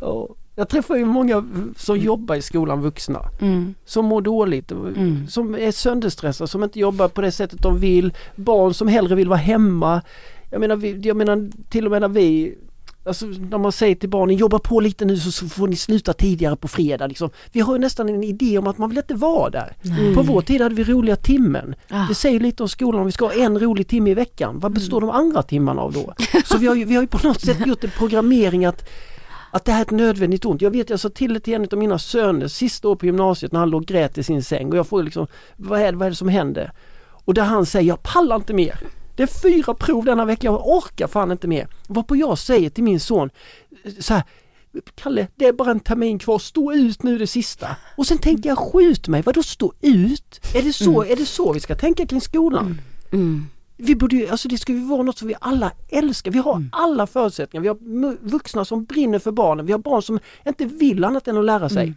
[0.00, 1.44] Ja, jag träffar ju många
[1.76, 3.74] som jobbar i skolan, vuxna Mm.
[3.84, 5.26] som mår dåligt, och Mm.
[5.28, 8.12] som är sönderstressade, som inte jobbar på det sättet de vill.
[8.36, 10.02] Barn som hellre vill vara hemma.
[10.50, 12.54] Jag menar, jag menar till och med när vi
[13.08, 16.56] Alltså när man säger till barnen jobba på lite nu så, får ni sluta tidigare
[16.56, 17.06] på fredag.
[17.06, 17.30] Liksom.
[17.52, 19.76] Vi har ju nästan en idé om att man vill inte vara där.
[19.82, 20.14] Nej.
[20.14, 21.74] På vår tid hade vi roliga timmen.
[21.88, 22.06] Ah.
[22.08, 24.58] Det säger lite om skolan om vi ska ha en rolig timme i veckan.
[24.58, 26.14] Vad består de andra timmarna av då?
[26.44, 28.88] Så vi har ju, vi har ju på något sätt gjort en programmering att
[29.50, 30.62] att det här är ett nödvändigt ont.
[30.62, 33.52] Jag vet jag sa till det till en av mina söner sista år på gymnasiet
[33.52, 35.98] när han låg och grät i sin säng och jag får liksom vad är, det,
[35.98, 36.72] vad är det som händer?
[37.24, 38.80] Och där han säger jag pallar inte mer.
[39.18, 41.68] Det är fyra prov denna vecka, jag orkar fan inte mer.
[41.88, 43.30] Varpå jag säger till min son
[44.00, 44.22] så här,
[44.94, 47.76] Kalle, det är bara en termin kvar, stå ut nu det sista.
[47.96, 50.40] Och sen tänkte jag, skjut mig, vadå stå ut?
[50.54, 52.80] Är det så, är det så vi ska tänka kring skolan?
[53.80, 56.30] Vi borde ju, alltså det ska ju vara något som vi alla älskar.
[56.30, 57.62] Vi har alla förutsättningar.
[57.62, 59.66] Vi har vuxna som brinner för barnen.
[59.66, 61.94] Vi har barn som inte vill annat än att lära sig.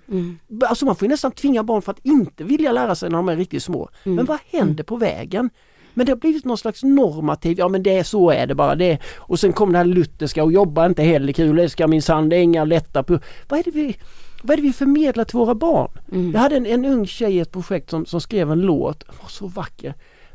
[0.47, 3.29] B- Alltså man får nästan tvinga barn för att inte vilja lära sig när de
[3.29, 3.89] är riktigt små.
[4.03, 5.49] Men vad händer på vägen?
[5.93, 8.75] Men det har blivit någon slags normativ, ja men det är så är det bara
[8.75, 8.99] det.
[9.17, 12.36] Och sen kom det här lutherska och jobba inte heller kul, det ska minsann, det
[12.36, 13.19] är inga lätta på.
[13.49, 13.97] Vad är det vi,
[14.43, 15.91] vad är det vi förmedlar till våra barn?
[16.34, 19.15] Jag hade en, en ung tjej i ett projekt som, som skrev en låt, den
[19.21, 19.93] var så vacker.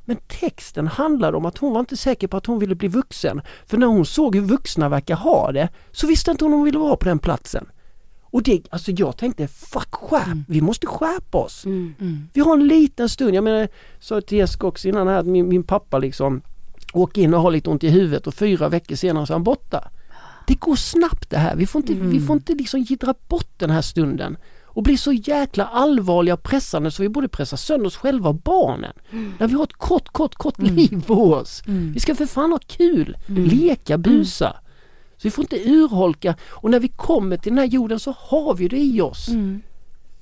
[0.08, 3.42] Men texten handlade om att hon var inte säker på att hon ville bli vuxen.
[3.66, 6.64] För när hon såg hur vuxna verkar ha det så visste inte hon om hon
[6.64, 7.66] ville vara på den platsen.
[8.36, 11.64] Och det, alltså jag tänkte fuck skärp, vi måste skärpa oss.
[12.32, 13.68] Vi har en liten stund, jag menar,
[14.00, 16.42] sa till Jessica också innan här att min, min pappa liksom
[16.92, 19.42] åker in och har lite ont i huvudet och fyra veckor senare så är han
[19.44, 19.88] borta.
[20.46, 23.70] Det går snabbt det här, vi får inte, vi får inte liksom gidra bort den
[23.70, 27.96] här stunden och bli så jäkla allvarliga och pressande så vi borde pressa sönder oss
[27.96, 28.92] själva och barnen.
[29.38, 31.62] När vi har ett kort, kort, kort liv på oss.
[31.94, 34.56] Vi ska för fan ha kul, leka, busa.
[35.16, 38.54] Så vi får inte urholka och när vi kommer till den här jorden så har
[38.54, 39.28] vi det i oss.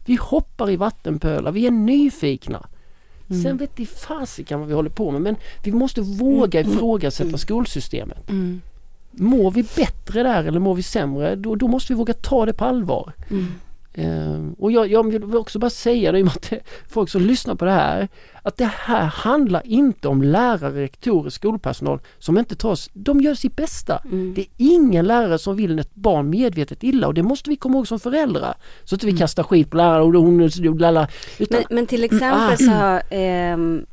[0.07, 2.67] Vi hoppar i vattenpölar, vi är nyfikna.
[3.43, 8.31] Sen vet i fasiken vad vi håller på med men vi måste våga ifrågasätta skolsystemet.
[9.11, 12.53] Mår vi bättre där eller mår vi sämre då, då måste vi våga ta det
[12.53, 13.13] på allvar.
[13.31, 13.37] Eh,
[14.59, 17.23] och jag, jag vill också bara säga det i och med att det, folk som
[17.23, 18.09] lyssnar på det här
[18.43, 23.35] att det här handlar inte om lärare, rektorer, skolpersonal som inte tar s- de gör
[23.35, 24.01] sitt bästa.
[24.35, 27.77] Det är ingen lärare som vill ett barn medvetet illa och det måste vi komma
[27.79, 28.55] ihåg som föräldrar.
[28.85, 31.09] Så att vi kastar skit på lärare och hon lalla.
[31.39, 32.57] Utan, Men, men till exempel Ah.
[32.57, 33.87] så har ehm,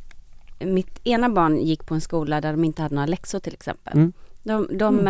[0.59, 3.93] mitt ena barn gick på en skola där de inte hade några läxor till exempel.
[3.93, 4.13] Mm.
[4.43, 5.07] De, de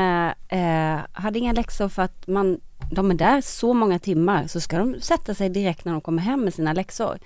[0.50, 2.60] eh, hade inga läxor för att man,
[2.92, 6.22] de är där så många timmar så ska de sätta sig direkt när de kommer
[6.22, 7.20] hem med sina läxor.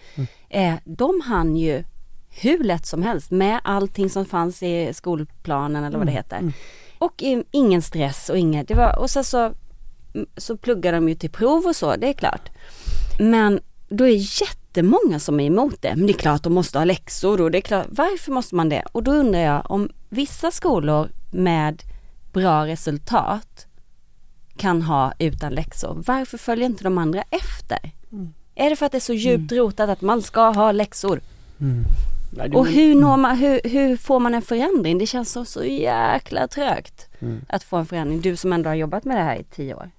[0.49, 1.83] Eh, de hann ju
[2.29, 6.53] hur lätt som helst med allting som fanns i skolplanen eller vad det heter.
[6.97, 9.53] Och eh, ingen stress och inget, det var, och så, så,
[10.37, 12.49] så pluggar de ju till prov och så, det är klart.
[13.19, 15.95] Men då är jättemånga som är emot det.
[15.95, 18.69] Men det är klart de måste ha läxor och det är klart, varför måste man
[18.69, 18.83] det?
[18.91, 21.81] Och då undrar jag om vissa skolor med
[22.35, 23.65] bra resultat
[24.57, 26.03] kan ha utan läxor.
[26.07, 27.79] Varför följer inte de andra efter?
[28.55, 31.19] Är det för att det är så djupt rotat att man ska ha läxor?
[32.31, 34.97] Det- Och hur, når man, hur, hur får man en förändring?
[34.97, 37.41] Det känns så, så jäkla trögt Mm.
[37.49, 38.21] att få en förändring.
[38.21, 39.89] Du som ändå har jobbat med det här i tio år.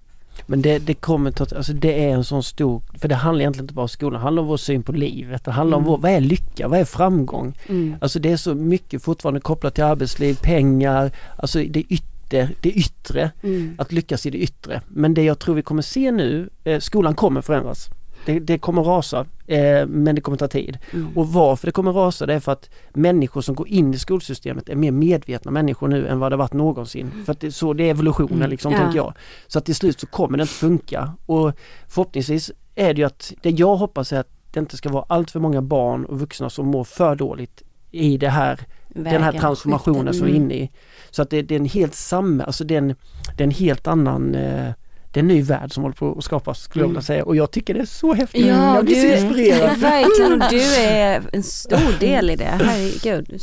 [0.47, 3.65] Men det, det kommer ta, alltså det är en sån stor, för det handlar egentligen
[3.65, 5.45] inte bara om skolan, det handlar om vår syn på livet.
[5.45, 5.87] Det handlar Mm.
[5.89, 7.59] om vår, vad är lycka, vad är framgång?
[7.69, 7.97] Mm.
[8.01, 12.16] Alltså det är så mycket fortfarande kopplat till arbetsliv, pengar, alltså det ytter,
[12.61, 13.31] det yttre.
[13.43, 13.75] Mm.
[13.79, 14.81] Att lyckas i det yttre.
[14.89, 17.89] Men det jag tror vi kommer se nu, eh, skolan kommer förändras.
[18.27, 20.79] Det, det kommer rasa, eh, men det kommer ta tid.
[20.93, 21.17] Mm.
[21.17, 24.69] Och varför det kommer rasa det är för att människor som går in i skolsystemet
[24.69, 27.11] är mer medvetna människor nu än vad det varit någonsin.
[27.25, 28.51] För att det, så det är evolutionen Mm.
[28.51, 28.79] liksom, Ja.
[28.79, 29.13] tänker jag.
[29.47, 31.13] Så att till slut så kommer det inte funka.
[31.27, 31.53] Och
[31.89, 35.31] förhoppningsvis är det ju att, det jag hoppas är att det inte ska vara allt
[35.31, 38.61] för många barn och vuxna som mår för dåligt i det här,
[39.05, 40.51] den här Vägen, transformationen som vi är Mm.
[40.53, 40.71] inne i.
[41.11, 42.89] Så att det, det är en helt samma, alltså det är en,
[43.37, 44.71] det är en helt annan eh,
[45.13, 46.93] det är en ny värld som håller på att skapas skulle jag Mm.
[46.95, 48.47] vilja säga och jag tycker det är så häftigt.
[48.47, 49.79] Ja, jag blir du, så inspirerad.
[49.79, 52.45] verkligen och du är en stor del i det.
[52.45, 53.41] Herregud,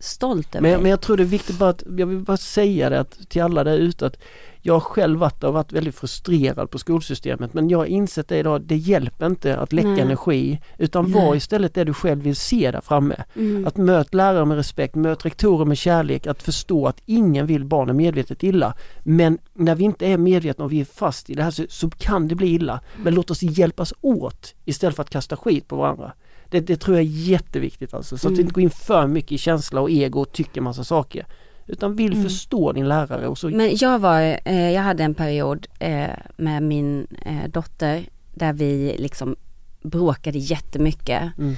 [0.00, 0.82] superstolt över Men, dig.
[0.82, 3.42] men jag tror det är viktigt bara att, jag vill bara säga det att, till
[3.42, 4.16] alla där ute att
[4.60, 8.38] jag har själv varit och varit väldigt frustrerad på skolsystemet men jag har insett det
[8.38, 10.00] idag, det hjälper inte att läcka Nej.
[10.00, 11.14] energi utan Nej.
[11.14, 13.24] var istället det du själv vill se där framme.
[13.36, 13.66] Mm.
[13.66, 17.96] Att möta lärare med respekt, möt rektorer med kärlek, att förstå att ingen vill barnen
[17.96, 18.74] medvetet illa.
[19.02, 21.90] Men när vi inte är medvetna och vi är fast i det här så, så
[21.90, 22.80] kan det bli illa.
[22.96, 26.12] Men låt oss hjälpas åt istället för att kasta skit på varandra.
[26.50, 28.18] Det, det tror jag är jätteviktigt alltså.
[28.18, 28.40] Så att Mm.
[28.40, 31.26] inte går in för mycket i känsla och ego och tycker massa saker.
[31.66, 32.24] Utan vill Mm.
[32.24, 36.62] förstå din lärare och så Men jag var, eh, jag hade en period eh, med
[36.62, 39.36] min eh, dotter där vi liksom
[39.82, 41.22] bråkade jättemycket.
[41.38, 41.54] Mm.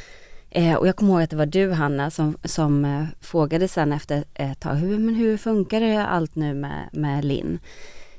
[0.50, 3.92] Eh, och jag kommer ihåg att det var du Hanna som, som eh, frågade sen
[3.92, 7.58] efter ett tag, hur, men hur funkar det allt nu med, med Linn?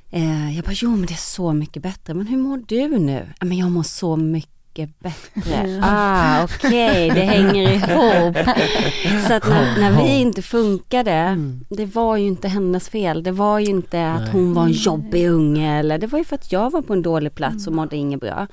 [0.10, 3.28] Eh, jag bara, jo men det är så mycket bättre, men hur mår du nu?
[3.40, 5.80] Ja, men jag mår så mycket bättre.
[5.84, 8.38] Ah, okej, det hänger ihop.
[9.28, 11.38] Så att när, när vi inte funkade,
[11.70, 13.24] det var ju inte hennes fel.
[13.24, 14.32] Det var ju inte att Nej.
[14.32, 17.02] hon var en jobbig unge eller det var ju för att jag var på en
[17.02, 18.48] dålig plats och mådde inget bra.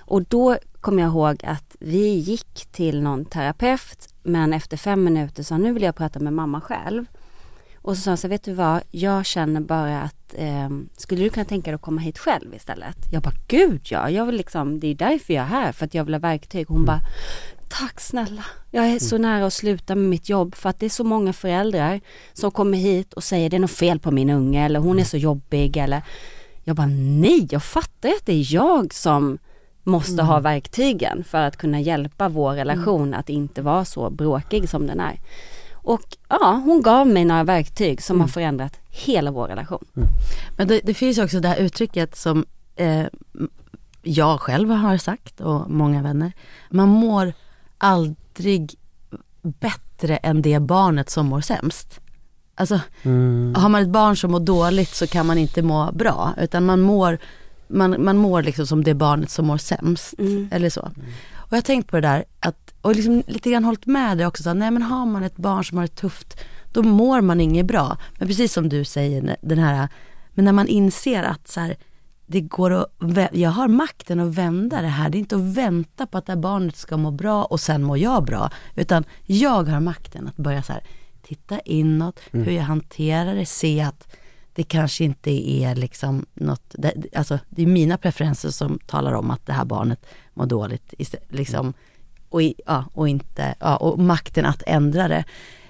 [0.00, 5.42] Och då kommer jag ihåg att vi gick till någon terapeut men efter fem minuter
[5.42, 7.04] sa nu vill jag prata med mamma själv.
[7.82, 11.30] Och så sa så här, vet du vad, jag känner bara att ehm, skulle du
[11.30, 12.96] kunna tänka dig att komma hit själv istället?
[13.12, 15.94] Jag bara, gud ja, jag vill liksom, det är därför jag är här, för att
[15.94, 16.68] jag vill ha verktyg.
[16.68, 17.00] Hon bara,
[17.68, 20.90] tack snälla, jag är så nära att sluta med mitt jobb för att det är
[20.90, 22.00] så många föräldrar
[22.32, 25.04] som kommer hit och säger det är något fel på min unge eller hon är
[25.04, 26.02] så jobbig eller
[26.64, 26.86] jag bara
[27.20, 29.38] nej, jag fattar att det är jag som
[29.82, 34.86] måste ha verktygen för att kunna hjälpa vår relation att inte vara så bråkig som
[34.86, 35.20] den är.
[35.72, 39.84] Och ja, hon gav mig några verktyg som har förändrat hela vår relation.
[40.56, 42.44] Men det, det finns ju också det här uttrycket som
[42.76, 43.06] eh,
[44.02, 46.32] jag själv har sagt och många vänner.
[46.70, 47.32] Man mår
[47.78, 48.74] aldrig
[49.42, 52.00] bättre än det barnet som mår sämst.
[52.54, 53.54] Alltså Mm.
[53.54, 56.80] har man ett barn som mår dåligt så kan man inte må bra utan man
[56.80, 57.18] mår,
[57.68, 60.14] man, man mår liksom som det barnet som mår sämst.
[60.50, 60.80] Eller så.
[61.36, 64.26] Och jag har tänkt på det där att, och liksom lite grann hållit med dig
[64.26, 66.40] också, så, här, nej men har man ett barn som har det tufft
[66.72, 67.96] då mår man inget bra.
[68.18, 69.88] Men precis som du säger, den här,
[70.34, 71.76] men när man inser att så här,
[72.26, 72.88] det går att,
[73.32, 75.10] jag har makten att vända det här.
[75.10, 77.82] Det är inte att vänta på att det här barnet ska må bra och sen
[77.82, 78.50] mår jag bra.
[78.76, 80.82] Utan jag har makten att börja så här,
[81.22, 82.46] titta inåt, Mm.
[82.46, 84.16] hur jag hanterar det, se att
[84.54, 89.30] det kanske inte är liksom något, det, alltså det är mina preferenser som talar om
[89.30, 90.94] att det här barnet mår dåligt.
[91.28, 91.72] Liksom,
[92.28, 95.24] och, i, ja, och, inte, ja, och makten att ändra det.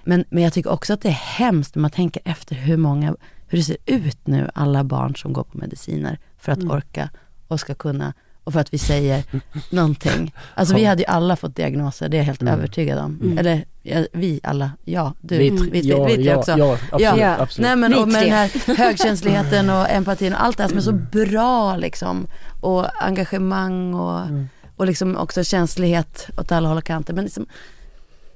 [0.05, 3.17] Men, men jag tycker också att det är hemskt när man tänker efter hur många,
[3.49, 6.71] hur det ser ut nu, alla barn som går på mediciner för att Mm.
[6.71, 7.11] orka
[7.49, 8.13] och ska kunna
[8.45, 9.25] och för att vi säger
[9.71, 10.35] någonting.
[10.55, 12.55] Alltså vi hade ju alla fått diagnoser, det är jag helt Mm.
[12.55, 13.19] övertygad om.
[13.23, 13.39] Mm.
[13.39, 16.51] Eller ja, vi alla, ja, du, Vi vi, tre- vi, ja, vi ja, också.
[16.59, 17.67] ja, absolut, absolut.
[17.69, 20.79] Nej men Vi och med den här högkänsligheten och empatin och allt det här som
[20.79, 22.27] är så bra liksom.
[22.61, 24.21] Och engagemang och,
[24.77, 27.15] och liksom också känslighet åt alla håll och kanter.
[27.15, 27.47] Men liksom,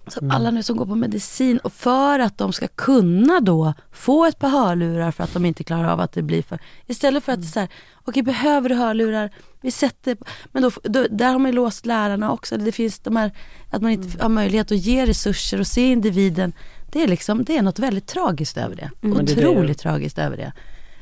[0.07, 4.25] så alla nu som går på medicin och för att de ska kunna då få
[4.25, 7.33] ett par hörlurar för att de inte klarar av att det blir för, istället för
[7.33, 7.69] att det är så här,
[8.05, 10.17] okej behöver du hörlurar, vi sätter,
[10.53, 13.31] men då, då, där har man ju låst lärarna också, det finns de här,
[13.71, 16.53] att man inte har möjlighet att ge resurser och se individen,
[16.93, 20.19] det är liksom, det är något väldigt tragiskt över det, det är det- otroligt tragiskt
[20.19, 20.53] över det.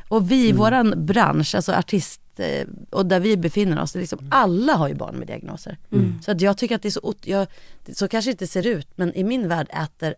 [0.09, 4.01] Och vi i våran bransch, alltså artist eh, och där vi befinner oss, det är
[4.01, 5.79] liksom, alla har ju barn med diagnoser.
[6.25, 7.47] Så att jag tycker att det är så, ot- jag,
[7.93, 10.15] så kanske det inte ser ut, men i min värld äter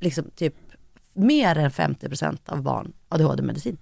[0.00, 0.54] liksom typ
[1.12, 3.76] mer än 50% av barn ADHD-medicin.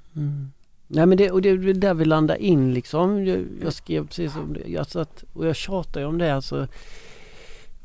[0.95, 3.27] Nej men det, och det är där vi landar in liksom.
[3.27, 4.71] Jag, jag skrev precis om det.
[4.71, 6.69] Jag satt, och jag tjatar ju om det alltså.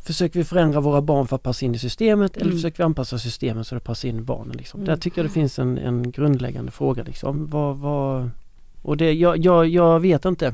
[0.04, 2.58] Försöker vi förändra våra barn för att passa in i systemet eller Mm.
[2.58, 4.58] försöker vi anpassa systemet så det passar in i barnen?
[4.58, 4.80] Liksom?
[4.80, 4.86] Mm.
[4.88, 7.04] Där tycker jag det finns en, en grundläggande fråga.
[7.04, 7.48] Liksom.
[7.48, 8.30] Vad, vad,
[8.88, 10.54] Och det, jag, jag, jag vet inte.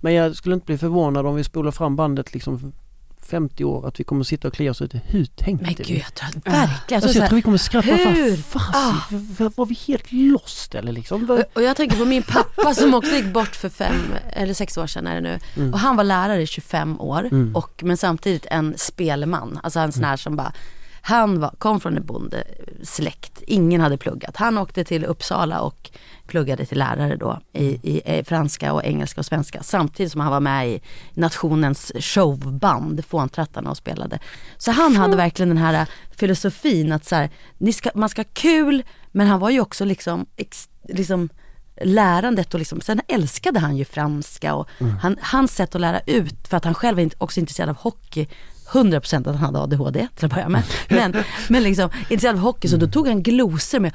[0.00, 2.72] Men jag skulle inte bli förvånad om vi spolar fram bandet liksom
[3.22, 5.00] 50 år att vi kommer sitta och klia oss ute.
[5.06, 5.84] Hur tänkte Men vi?
[5.84, 7.02] gud jag tror att verkligen.
[7.02, 8.36] Alltså, jag tror vi kommer skratta hur?
[8.36, 9.50] fan, Ah.
[9.56, 11.30] var, vi helt lost eller liksom?
[11.30, 13.96] Och- Och jag tänker på min pappa som också gick bort för fem
[14.32, 15.38] eller sex år sedan är det nu.
[15.56, 15.72] Mm.
[15.72, 17.56] Och han var lärare i 25 år Mm.
[17.56, 19.60] och, men samtidigt en spelman.
[19.62, 20.52] Alltså en sån här som bara
[21.04, 24.36] han var, kom från en bondesläkt, ingen hade pluggat.
[24.36, 25.90] Han åkte till Uppsala och
[26.26, 29.62] pluggade till lärare då i, i, eh, franska och engelska och svenska.
[29.62, 30.80] Samtidigt som han var med i
[31.14, 34.18] nationens showband, Fåntrattarna och spelade.
[34.56, 35.86] Så han hade verkligen den här
[36.16, 37.30] filosofin att så här,
[37.72, 38.82] ska, man ska ha kul,
[39.12, 41.28] men han var ju också liksom, ex, liksom
[41.82, 44.68] lärandet och liksom, sen älskade han ju franska och
[45.00, 48.28] han, hans sätt att lära ut, för att han själv inte- också intresserad av hockey,
[48.72, 50.62] 100% att han hade ADHD till att börja med.
[50.88, 51.14] Men,
[51.48, 53.92] men liksom intresserad av hockey så då tog han glosor med,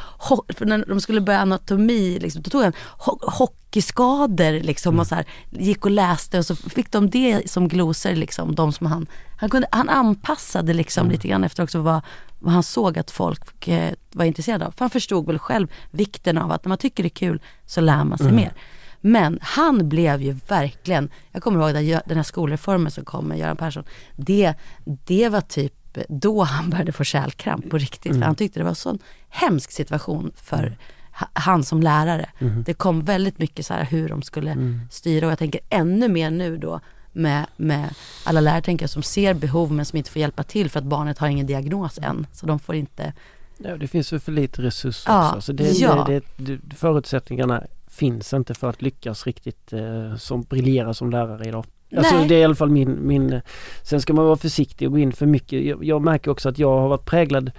[0.57, 5.15] för när de skulle börja anatomi, liksom, då tog han ho- hockeyskador liksom och så
[5.15, 9.07] här, gick och läste och så fick de det som glosor liksom, de som han,
[9.37, 12.01] han, kunde, han anpassade liksom lite grann efter också vad,
[12.39, 14.71] vad han såg att folk eh, var intresserade av.
[14.71, 17.81] För han förstod väl själv vikten av att när man tycker det är kul så
[17.81, 18.35] lär man sig Mm.
[18.35, 18.53] mer.
[19.01, 23.57] Men han blev ju verkligen, jag kommer ihåg den- här skolreformen som kom med Göran
[23.57, 23.83] Persson.
[24.15, 24.53] Det,
[24.85, 25.73] det var typ
[26.09, 28.05] då han började få kärlkramp på riktigt.
[28.11, 28.21] Mm.
[28.21, 30.77] För han tyckte det var en sån hemsk situation för
[31.19, 32.29] ha- han som lärare.
[32.39, 32.63] Mm.
[32.63, 34.81] Det kom väldigt mycket så här hur de skulle Mm.
[34.91, 36.79] styra och jag tänker ännu mer nu då
[37.13, 37.93] med, med
[38.23, 40.85] alla lärare tänker jag, som ser behov men som inte får hjälpa till för att
[40.85, 42.27] barnet har ingen diagnos än.
[42.33, 43.13] Så de får inte
[43.57, 45.41] Ja, det finns ju för lite resurser Ja, också.
[45.41, 46.05] Så det, ja.
[46.07, 47.63] det, det, förutsättningarna
[47.97, 51.65] finns inte för att lyckas riktigt eh, som briljera som lärare idag.
[51.97, 53.41] Alltså det är i alla fall min, min...
[53.83, 55.65] Sen ska man vara försiktig och gå in för mycket.
[55.65, 57.51] Jag, jag märker också att jag har varit präglad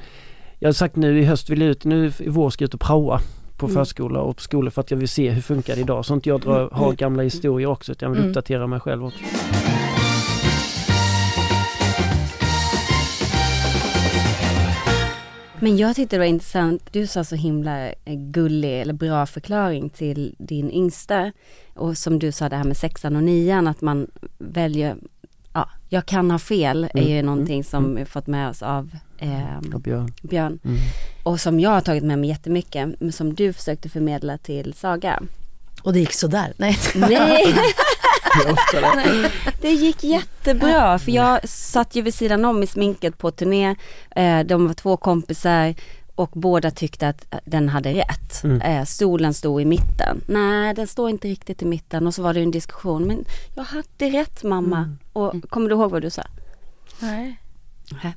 [0.59, 2.75] Jag har sagt nu i höst vill jag ut, nu i vår ska jag ut
[2.75, 3.21] och praoa
[3.57, 3.75] på Mm.
[3.77, 6.05] förskola och på skolor för att jag vill se hur funkar det idag.
[6.05, 8.31] Så inte jag drar, har gamla historier också utan jag vill Mm.
[8.31, 9.19] uppdatera mig själv också.
[15.61, 19.91] Men jag tyckte det var intressant, du sa så himla eh, gullig eller bra förklaring
[19.91, 21.33] till din yngsta.
[21.75, 24.97] Och som du sa det här med sexan och nian, att man väljer,
[25.53, 27.97] ja, jag kan ha fel är ju mm, någonting som mm.
[27.97, 28.91] vi fått med oss av
[29.75, 30.13] Och Björn.
[30.23, 30.59] Björn.
[30.65, 30.79] Mm.
[31.23, 35.23] Och som jag har tagit med mig jättemycket, men som du försökte förmedla till Saga.
[35.83, 36.53] Och det gick sådär.
[36.57, 36.79] Nej.
[36.95, 37.55] Nej.
[38.45, 38.81] Det är ofta
[39.61, 39.69] det.
[39.71, 43.75] Gick jättebra för jag satt ju vid sidan om i sminket på turné.
[44.17, 45.75] Eh, De var två kompisar
[46.15, 48.45] och båda tyckte att eh, den hade rätt.
[48.45, 48.61] Mm.
[48.61, 50.21] Eh, Stolen stod i mitten.
[50.27, 53.05] Nej, den står inte riktigt i mitten och så var det en diskussion.
[53.07, 53.25] Men
[53.55, 54.97] jag hade rätt mamma.
[55.13, 56.23] Och kommer du ihåg vad du sa?
[56.99, 57.39] Nej.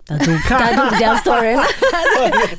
[0.08, 1.62] Där dog, där dog den storyn.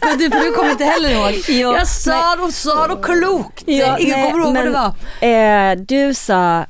[0.00, 1.42] Men du, för du kommer inte heller ihåg.
[1.48, 3.62] Jo, jag sa och sa och klokt.
[3.66, 4.70] Ja, Ingen nej, kommer ihåg vad det
[5.20, 5.72] var.
[5.72, 6.66] Eh, du sa,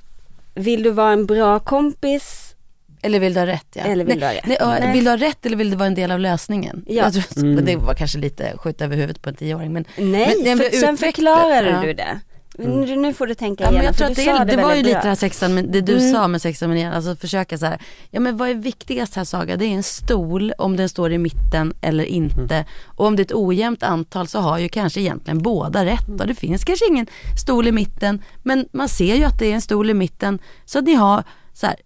[0.55, 2.55] vill du vara en bra kompis?
[3.03, 3.83] Eller vill du ha rätt ja.
[3.83, 4.61] Eller vill nej, du ha rätt?
[4.71, 4.93] Nej, Nej.
[4.93, 6.85] Vill du ha rätt eller vill du vara en del av lösningen?
[6.87, 6.95] Ja.
[6.95, 7.65] Jag tror, Mm.
[7.65, 10.97] Det var kanske lite skjuta över huvudet på en tioåring men Nej, men, för, sen
[10.97, 11.81] förklarade ja.
[11.83, 12.21] du det.
[12.59, 14.69] Nu, nu får du tänka Ja, igenom, jag tror att det, sa det, var ju
[14.69, 15.03] väldigt lite bra.
[15.03, 16.13] det här sexan, men det du Mm.
[16.13, 17.79] sa med sexan men alltså försöka så här,
[18.11, 19.57] ja men vad är viktigast här Saga?
[19.57, 22.65] Det är en stol, om den står i mitten eller inte.
[22.87, 26.21] Och om det är ett ojämnt antal så har ju kanske egentligen båda rätt.
[26.21, 27.07] Och det finns kanske ingen
[27.43, 30.39] stol i mitten, men man ser ju att det är en stol i mitten.
[30.65, 31.77] Så att ni har, så här,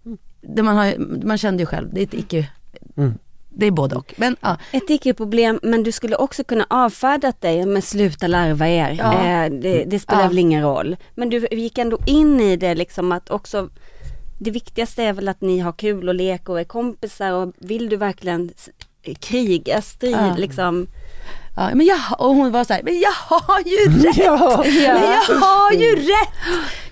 [0.55, 0.95] det man, har,
[1.25, 2.47] man kände ju själv, det är ett icke,
[2.97, 3.13] Mm.
[3.49, 4.13] Det är både och.
[4.17, 8.95] Men ja, Ett icke-problem, men du skulle också kunna avfärda dig med sluta larva er.
[8.99, 9.13] Ja.
[9.13, 10.27] Eh, det, det spelar Ja.
[10.27, 10.95] väl ingen roll.
[11.15, 13.69] Men du gick ändå in i det liksom att också
[14.39, 17.89] det viktigaste är väl att ni har kul och leker och är kompisar och vill
[17.89, 18.51] du verkligen
[19.19, 20.35] kriga, strid Ja.
[20.37, 20.87] liksom.
[21.55, 24.17] Ja, men jag, och hon var så här, men jag har ju rätt!
[24.17, 24.63] Ja.
[24.65, 26.29] Men jag har ju rätt!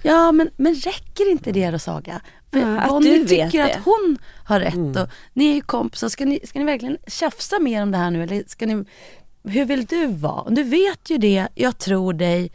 [0.02, 2.22] Ja men, men räcker inte det då Saga?
[2.64, 3.76] Att Bonnie du tycker det.
[3.76, 5.02] att hon har rätt Mm.
[5.02, 8.12] och ni är ju kompisar, ska ni, ska ni verkligen tjafsa mer om det här
[8.12, 8.86] nu eller ska ni,
[9.48, 10.50] hur vill du vara?
[10.50, 12.52] Du vet ju det, jag tror dig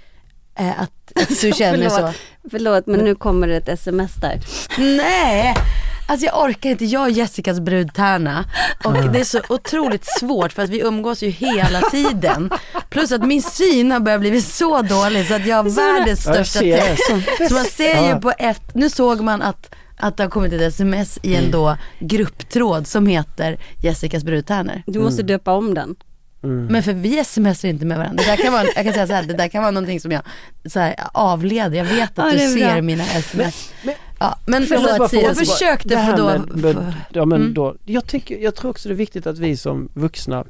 [0.59, 1.96] eh, att, att du känner så.
[1.96, 2.14] Förlåt,
[2.51, 4.40] förlåt men nu kommer det ett sms där.
[4.78, 5.55] Nej!
[6.09, 8.44] Alltså jag orkar inte, jag är Jessicas brudtärna
[8.84, 12.51] och det är så otroligt svårt för att vi umgås ju hela tiden.
[12.88, 16.61] Plus att min syn har börjat bli så dålig så att jag har världens största
[16.61, 17.03] text.
[17.48, 20.61] Så man ser ju på ett, nu såg man att att det har kommit ett
[20.61, 24.82] sms i en då grupptråd som heter Jessicas brudtärnor.
[24.86, 25.96] Du måste döpa om den.
[26.42, 26.66] Mm.
[26.66, 28.22] Men för vi smsar inte med varandra.
[28.24, 30.12] Det där kan vara, jag kan säga så här, det där kan vara någonting som
[30.12, 30.22] jag
[30.66, 31.76] så här, avleder.
[31.78, 32.70] Jag vet att Ja, du är bra.
[32.74, 33.72] ser mina sms.
[34.18, 36.26] ja, men Jag måste bara förlåt, jag fråga- försökte för då.
[36.26, 37.55] med- med- ja, men Mm.
[37.55, 40.44] då, jag, tycker, jag tror också det är viktigt att vi som vuxna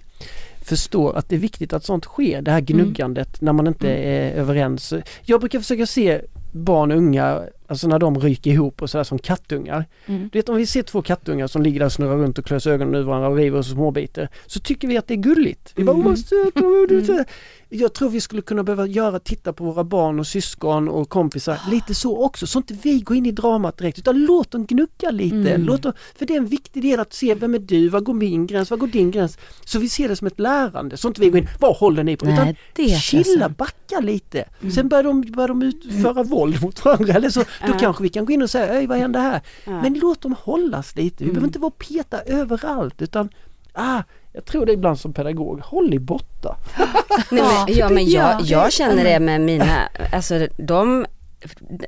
[0.62, 4.32] förstår att det är viktigt att sånt sker, det här gnuggandet när man inte är
[4.32, 4.92] överens.
[5.22, 6.20] Jag brukar försöka se
[6.52, 9.84] barn och unga, alltså när de ryker ihop och sådär som kattungar.
[10.06, 10.28] Mm.
[10.32, 12.66] Du vet om vi ser två kattungar som ligger där och snurrar runt och klös
[12.66, 14.28] ögonen ur varandra och river oss i småbitar.
[14.46, 15.72] Så tycker vi att det är gulligt.
[15.76, 16.16] Vi bara, Mm.
[16.16, 17.24] så-"
[17.72, 21.58] Jag tror vi skulle kunna behöva göra, titta på våra barn och syskon och kompisar
[21.70, 22.46] lite så också.
[22.46, 25.36] Så inte vi går in i dramat direkt utan låt dem gnugga lite.
[25.36, 25.62] Mm.
[25.62, 28.14] Låt dem, för det är en viktig del att se, vem är du, vad går
[28.14, 29.38] min gräns, vad går din gräns?
[29.64, 30.96] Så vi ser det som ett lärande.
[30.96, 32.24] Så inte vi går in, vad håller ni på?
[32.26, 34.44] Nej, utan det chilla, backa lite.
[34.74, 37.44] Sen börjar de, börjar de utföra våld mot varandra eller så.
[37.66, 39.40] Då kanske vi kan gå in och säga, Öj, vad hände här?
[39.64, 41.24] Men låt dem hållas lite.
[41.24, 43.28] Vi behöver inte vara peta överallt utan
[43.72, 44.02] ah,
[44.32, 46.56] jag tror det ibland som pedagog, håll i botta.
[47.30, 48.40] Nej, men, ja, men jag, Ja.
[48.44, 51.06] jag känner det med mina, alltså de,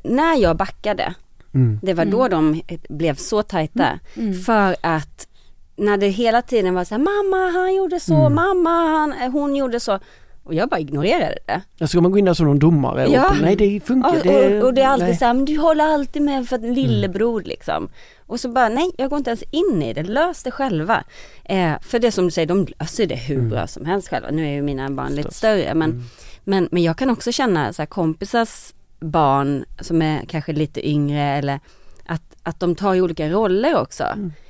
[0.05, 1.15] när jag backade,
[1.55, 1.79] Mm.
[1.83, 3.99] det var då de blev så tajta.
[4.47, 5.29] För att
[5.77, 8.35] när det hela tiden var så här, mamma han gjorde så, Mm.
[8.35, 9.99] mamma han, hon gjorde så.
[10.45, 11.63] Och jag bara ignorerade det.
[11.79, 13.07] Ja, Ska man gå in där som någon domare?
[13.09, 13.31] Ja.
[13.31, 14.11] Och, nej det funkar.
[14.11, 15.17] Och, det, och, och det är alltid nej.
[15.17, 17.89] så här, men du håller alltid med för en lillebror liksom.
[18.27, 21.05] Och så bara, nej jag går inte ens in i det, lös det själva.
[21.45, 24.31] Eh, för det som du säger, de löser det hur bra som helst själva.
[24.31, 26.05] Nu är ju mina barn lite större men,
[26.45, 31.23] men, men jag kan också känna så här, kompisars barn som är kanske lite yngre
[31.23, 31.61] eller
[32.07, 34.05] att, att de tar ju olika roller också.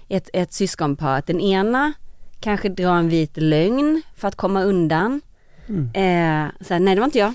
[0.09, 1.93] Ett, ett syskonpar, att den ena
[2.41, 5.21] kanske drar en vit lögn för att komma undan.
[5.73, 7.35] Eh, så här, nej det var inte jag.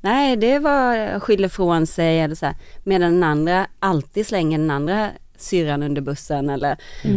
[0.00, 2.54] Nej det var skyller från sig eller så här.
[2.84, 6.76] Medan den andra alltid slänger den andra syrran under bussen eller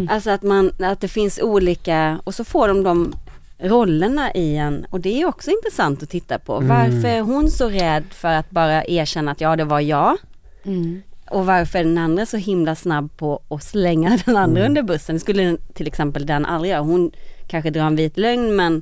[0.10, 3.16] alltså att man, att det finns olika och så får de de
[3.60, 6.60] rollerna i en och det är också intressant att titta på.
[6.60, 10.18] Varför är hon så rädd för att bara erkänna att ja det var jag?
[10.64, 11.02] Mm.
[11.30, 15.16] Och varför är den andra så himla snabb på att slänga den andra under bussen?
[15.16, 16.82] Det skulle till exempel den aldrig göra.
[16.82, 17.12] Hon
[17.48, 18.82] kanske drar en vit lögn men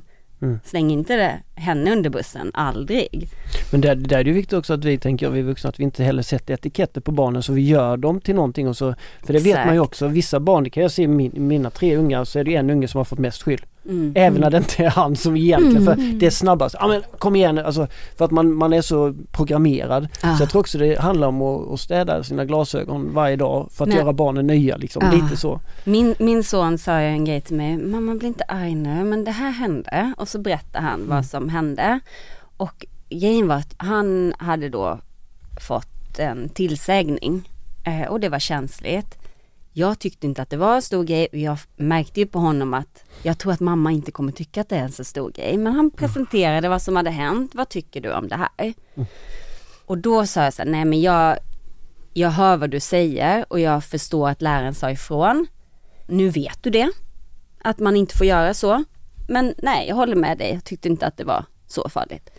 [0.64, 3.28] släng inte det, henne under bussen, aldrig.
[3.72, 5.84] Men där, där är det ju viktigt också att vi tänker, vi vuxna, att vi
[5.84, 9.32] inte heller sätter etiketter på barnen så vi gör dem till någonting och så För
[9.32, 9.88] det vet man ju Exakt.
[9.88, 12.70] också, vissa barn, det kan jag se min, mina tre ungar så är det en
[12.70, 13.60] unge som har fått mest skydd.
[13.88, 14.12] Mm.
[14.16, 16.74] Även när det inte är han som egentligen, för det är snabbast.
[16.80, 17.86] Ja men kom igen alltså,
[18.18, 20.08] för att man, man är så programmerad.
[20.22, 20.36] Ah.
[20.36, 23.84] Så jag tror också det handlar om att, att städa sina glasögon varje dag för
[23.84, 25.12] att Men- göra barnen nya liksom, Ah.
[25.12, 25.60] lite så.
[25.84, 29.24] Min, min son sa ju en grej till mig, mamma bli inte arg nu men
[29.24, 32.00] det här hände och så berättade han vad som hände.
[32.56, 34.98] Och grejen var att han hade då
[35.68, 37.48] fått en tillsägning
[37.84, 39.17] eh, och det var känsligt.
[39.78, 42.74] Jag tyckte inte att det var en stor grej och jag märkte ju på honom
[42.74, 45.56] att jag tror att mamma inte kommer tycka att det är en så stor grej.
[45.56, 48.74] Men han presenterade vad som hade hänt, vad tycker du om det här?
[49.86, 51.38] Och då sa jag så här, nej men jag,
[52.12, 55.46] jag hör vad du säger och jag förstår att läraren sa ifrån.
[56.06, 56.90] Nu vet du det,
[57.62, 58.84] att man inte får göra så.
[59.28, 62.30] Men nej, jag håller med dig, jag tyckte inte att det var så farligt.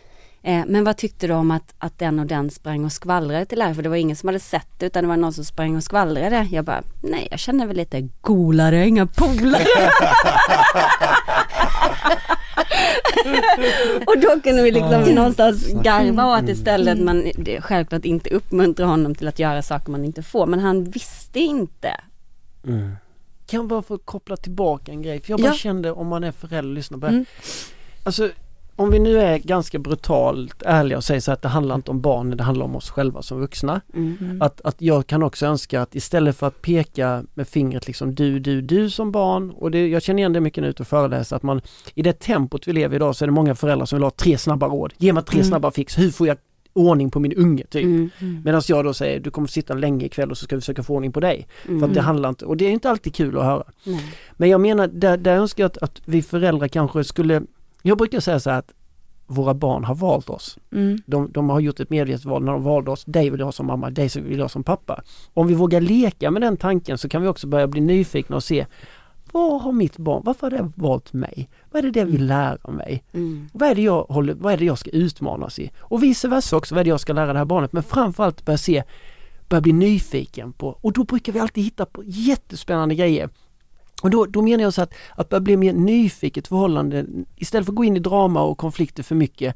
[0.43, 3.59] Eh, men vad tyckte du om att, att den och den sprang och skvallrade till
[3.59, 3.75] läraren?
[3.75, 5.83] För det var ingen som hade sett det utan det var någon som sprang och
[5.83, 6.47] skvallrade.
[6.51, 9.65] Jag bara, nej jag känner väl lite golare, inga polare.
[14.05, 19.15] och då kunde vi liksom någonstans garva åt istället men det, självklart inte uppmuntra honom
[19.15, 20.45] till att göra saker man inte får.
[20.45, 21.95] Men han visste inte.
[23.47, 25.21] Kan jag bara få koppla tillbaka en grej?
[25.21, 25.53] För jag bara Ja.
[25.53, 27.25] kände om man är förälder och lyssnar på det Mm.
[28.03, 28.29] Alltså
[28.79, 32.01] om vi nu är ganska brutalt ärliga och säger så att det handlar inte om
[32.01, 33.81] barnen, det handlar om oss själva som vuxna.
[33.93, 34.41] Mm.
[34.41, 38.39] Att, att jag kan också önska att istället för att peka med fingret liksom du,
[38.39, 41.35] du, du som barn och det, jag känner igen det mycket nu ute och föreläsa
[41.35, 41.61] att man
[41.93, 44.37] i det tempot vi lever idag så är det många föräldrar som vill ha tre
[44.37, 44.93] snabba råd.
[44.97, 45.47] Ge mig tre Mm.
[45.49, 46.37] snabba fix, hur får jag
[46.73, 47.83] ordning på min unge typ.
[47.83, 48.09] Mm.
[48.45, 50.95] Medan jag då säger du kommer sitta länge ikväll och så ska vi försöka få
[50.95, 51.47] ordning på dig.
[51.65, 53.63] För att det handlar inte, och det är inte alltid kul att höra.
[53.83, 54.13] Nej.
[54.31, 57.41] Men jag menar, där, där önskar jag att, att vi föräldrar kanske skulle,
[57.81, 58.73] jag brukar säga så här att
[59.27, 60.57] våra barn har valt oss.
[60.71, 60.97] Mm.
[61.05, 63.51] De, de har gjort ett medvetet val när de valde oss, dig vill jag ha
[63.51, 65.01] som mamma, dig vill jag ha som pappa.
[65.33, 68.43] Om vi vågar leka med den tanken så kan vi också börja bli nyfikna och
[68.43, 68.65] se
[69.31, 71.49] vad har mitt barn, varför har det valt mig?
[71.71, 73.03] Vad är det det vill lära mig?
[73.13, 73.49] Mm.
[73.53, 75.71] Vad är det jag håller, vad är det jag ska utmanas i?
[75.79, 77.73] Och vice versa också, vad är det jag ska lära det här barnet?
[77.73, 78.83] Men framförallt börja se,
[79.49, 83.29] börja bli nyfiken på, och då brukar vi alltid hitta på jättespännande grejer.
[84.01, 87.71] Och då, då menar jag så att, att börja bli mer nyfiket förhållande, istället för
[87.71, 89.55] att gå in i drama och konflikter för mycket,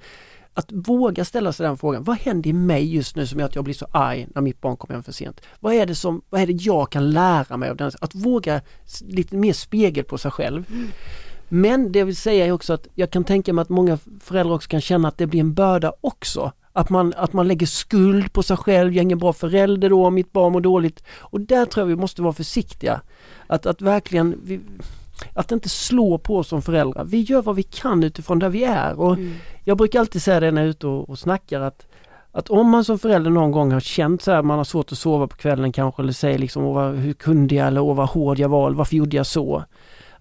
[0.54, 3.56] att våga ställa sig den frågan, vad händer i mig just nu som gör att
[3.56, 5.42] jag blir så arg när mitt barn kommer hem för sent?
[5.60, 7.92] Vad är det som, vad är det jag kan lära mig av den?
[8.02, 8.62] Att våga
[9.02, 10.66] lite mer spegel på sig själv.
[11.50, 14.56] Men det jag vill säga är också att jag kan tänka mig att många föräldrar
[14.56, 16.52] också kan känna att det blir en börda också.
[16.74, 20.10] Att man, att man lägger skuld på sig själv, jag är ingen bra förälder då
[20.10, 21.04] mitt barn mår dåligt.
[21.20, 23.02] Och där tror jag vi måste vara försiktiga.
[23.48, 24.60] Att, att verkligen, vi,
[25.34, 27.04] att inte slå på oss som föräldrar.
[27.04, 29.00] Vi gör vad vi kan utifrån där vi är.
[29.00, 29.18] Och
[29.64, 31.86] Jag brukar alltid säga det när jag är ute och, och snackar att,
[32.32, 34.98] Att om man som förälder någon gång har känt så här, man har svårt att
[34.98, 36.64] sova på kvällen kanske eller säger liksom
[36.98, 39.64] hur kunde jag eller åh, vad hård jag var eller varför gjorde jag så?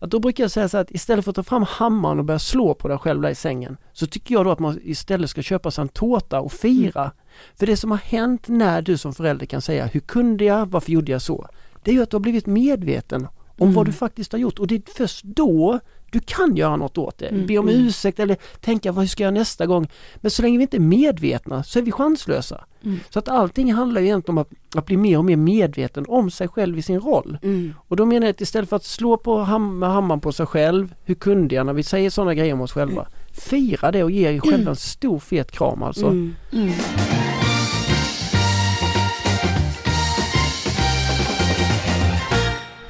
[0.02, 2.38] Att då brukar jag säga så att istället för att ta fram hammaren och börja
[2.38, 5.42] slå på dig själv där i sängen så tycker jag då att man istället ska
[5.42, 7.12] köpa sig en tårta och fira.
[7.54, 10.92] För det som har hänt när du som förälder kan säga hur kunde jag, varför
[10.92, 11.48] gjorde jag så?
[11.82, 13.26] Det är ju att du har blivit medveten
[13.58, 13.74] om Mm.
[13.74, 15.80] vad du faktiskt har gjort och det är först då
[16.12, 17.26] du kan göra något åt det.
[17.26, 17.86] Mm, Be om mm.
[17.86, 19.88] ursäkt eller tänka vad ska jag göra nästa gång?
[20.16, 22.64] Men så länge vi inte är medvetna så är vi chanslösa.
[22.84, 23.00] Mm.
[23.10, 26.30] Så att allting handlar ju egentligen om att, att bli mer och mer medveten om
[26.30, 27.38] sig själv i sin roll.
[27.42, 27.74] Mm.
[27.88, 30.94] Och då menar jag att istället för att slå på ham hammaren på sig själv,
[31.04, 33.06] hur kunde jag när vi säger sådana grejer om oss själva?
[33.32, 36.06] Fira det och ge er själva en stor fet kram alltså.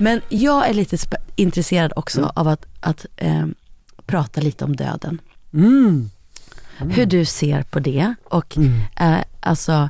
[0.02, 0.96] Men jag är lite
[1.36, 2.30] intresserad också Mm.
[2.34, 3.54] av att, att ehm,
[4.06, 5.20] prata lite om döden.
[5.54, 6.10] Mm.
[6.78, 8.58] Hur du ser på det och
[9.00, 9.88] eh, alltså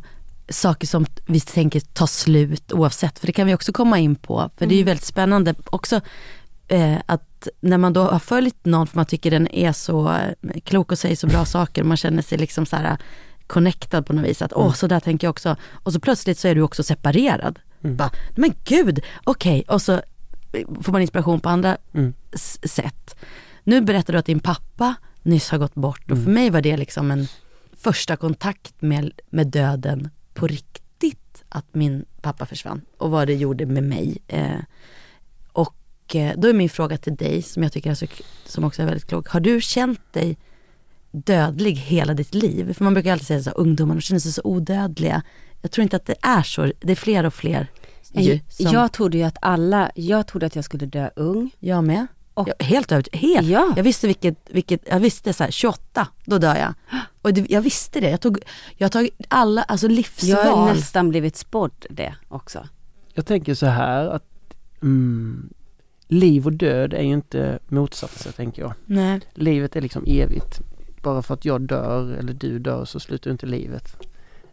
[0.48, 3.18] saker som vi tänker ta slut oavsett.
[3.18, 4.50] För det kan vi också komma in på.
[4.56, 6.00] För det är ju väldigt spännande också
[6.68, 10.60] eh, att när man då har följt någon för man tycker den är så eh,
[10.64, 11.82] klok och säger så bra saker.
[11.84, 12.96] Man känner sig liksom så här
[13.46, 14.42] connectad på något vis.
[14.42, 15.56] Att åh, så där tänker jag också.
[15.72, 17.58] Och så plötsligt så är du också separerad.
[17.82, 19.64] Bara, men gud, okej.
[19.68, 22.14] Och så eh, får man inspiration på andra Mm.
[22.64, 23.16] sätt.
[23.64, 26.76] Nu berättar du att din pappa nyss har gått bort och för mig var det
[26.76, 27.26] liksom en
[27.76, 31.44] första kontakt med, med döden på riktigt.
[31.48, 34.18] Att min pappa försvann och vad det gjorde med mig.
[34.28, 34.56] Eh,
[35.52, 38.06] och eh, då är min fråga till dig som jag tycker är så,
[38.46, 39.28] som också är väldigt klok.
[39.28, 40.38] Har du känt dig
[41.10, 42.72] dödlig hela ditt liv?
[42.72, 45.22] För man brukar alltid säga så ungdomar, de känner sig så odödliga.
[45.62, 46.72] Jag tror inte att det är så.
[46.80, 47.66] Det är fler och fler.
[48.14, 51.50] Ju, som, Jag trodde ju att alla, jag trodde att jag skulle dö ung.
[51.58, 52.06] jag med.
[52.34, 53.20] Och- jag, helt övertygad.
[53.20, 53.48] Helt.
[53.48, 53.72] Ja.
[53.76, 56.74] Jag visste vilket, vilket jag visste så här, 28, då dör jag.
[57.22, 58.10] Och det, jag visste det.
[58.10, 58.38] Jag tog,
[58.76, 60.30] jag har tagit alla, alltså livsval.
[60.30, 62.68] Jag har nästan blivit spådd det också.
[63.14, 64.24] Jag tänker så här att
[64.82, 65.50] mm,
[66.08, 68.72] liv och död är ju inte motsatser tänker jag.
[68.84, 69.20] Nej.
[69.34, 70.60] Livet är liksom evigt.
[71.02, 73.96] Bara för att jag dör eller du dör så slutar inte livet.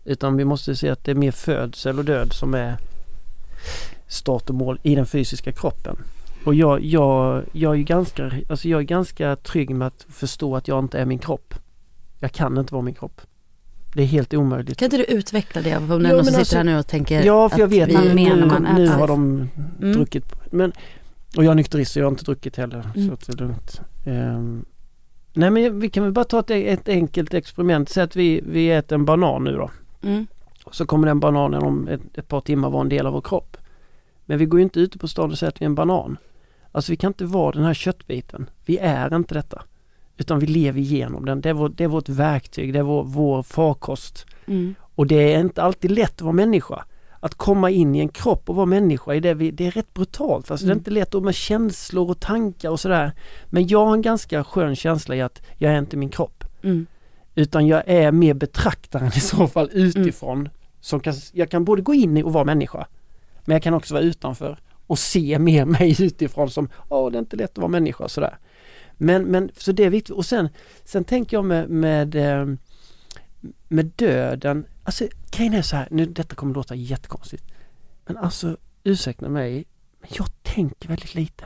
[0.06, 2.78] Utan vi måste se att det är mer födsel och död som är
[4.08, 5.97] start och mål i den fysiska kroppen.
[6.45, 10.68] Och jag, jag, jag, är ganska, alltså jag är ganska trygg med att förstå att
[10.68, 11.54] jag inte är min kropp.
[12.20, 13.22] Jag kan inte vara min kropp.
[13.93, 14.78] Det är helt omöjligt.
[14.78, 15.78] Kan inte du utveckla det?
[15.78, 18.14] Om någon som sitter alltså- här nu och tänker Ja, för jag att vet vi
[18.14, 19.93] nu, nu, har de Mm.
[19.93, 20.26] druckit.
[20.52, 20.72] Men,
[21.38, 22.91] och jag är nykterist så jag har inte druckit heller.
[22.95, 23.08] Mm.
[23.08, 23.82] Så att det är lugnt.
[24.06, 24.66] Ehm,
[25.34, 27.89] nej men vi kan väl bara ta ett, ett enkelt experiment.
[27.89, 29.70] Säg att vi, vi äter en banan nu då.
[30.02, 30.28] Mm.
[30.72, 33.58] Så kommer den bananen om ett, ett par timmar vara en del av vår kropp.
[34.26, 36.18] Men vi går ju inte ute på stan och säger att vi är en banan.
[36.72, 38.50] Alltså vi kan inte vara den här köttbiten.
[38.66, 39.64] Vi är inte detta.
[40.18, 41.41] Utan vi lever igenom den.
[41.41, 44.26] Det är, vår, det är vårt verktyg, det är vår, vår farkost.
[44.45, 44.76] Mm.
[44.95, 46.84] Och det är inte alltid lätt att vara människa.
[47.20, 49.93] Att komma in i en kropp och vara människa, är det, vi, det är rätt
[49.93, 50.52] brutalt.
[50.52, 50.80] Alltså det är Mm.
[50.80, 53.12] inte lätt med känslor och tankar och sådär.
[53.45, 56.43] Men jag har en ganska skön känsla i att jag är inte min kropp.
[56.64, 56.86] Mm.
[57.39, 60.49] Utan jag är mer betraktaren i så fall utifrån.
[60.81, 62.87] Som kan, jag kan både gå in i och vara människa.
[63.45, 67.19] Men jag kan också vara utanför och se mer mig utifrån som, åh det är
[67.19, 68.37] inte lätt att vara människa och sådär.
[68.97, 70.15] Men, men så det är viktigt.
[70.15, 70.49] Och sen,
[70.83, 72.55] sen tänker jag med, med, eh,
[73.67, 77.43] med döden, alltså grejen är så här, nu detta kommer låta jättekonstigt.
[78.05, 79.65] Men alltså ursäkta mig,
[80.01, 81.45] men jag tänker väldigt lite.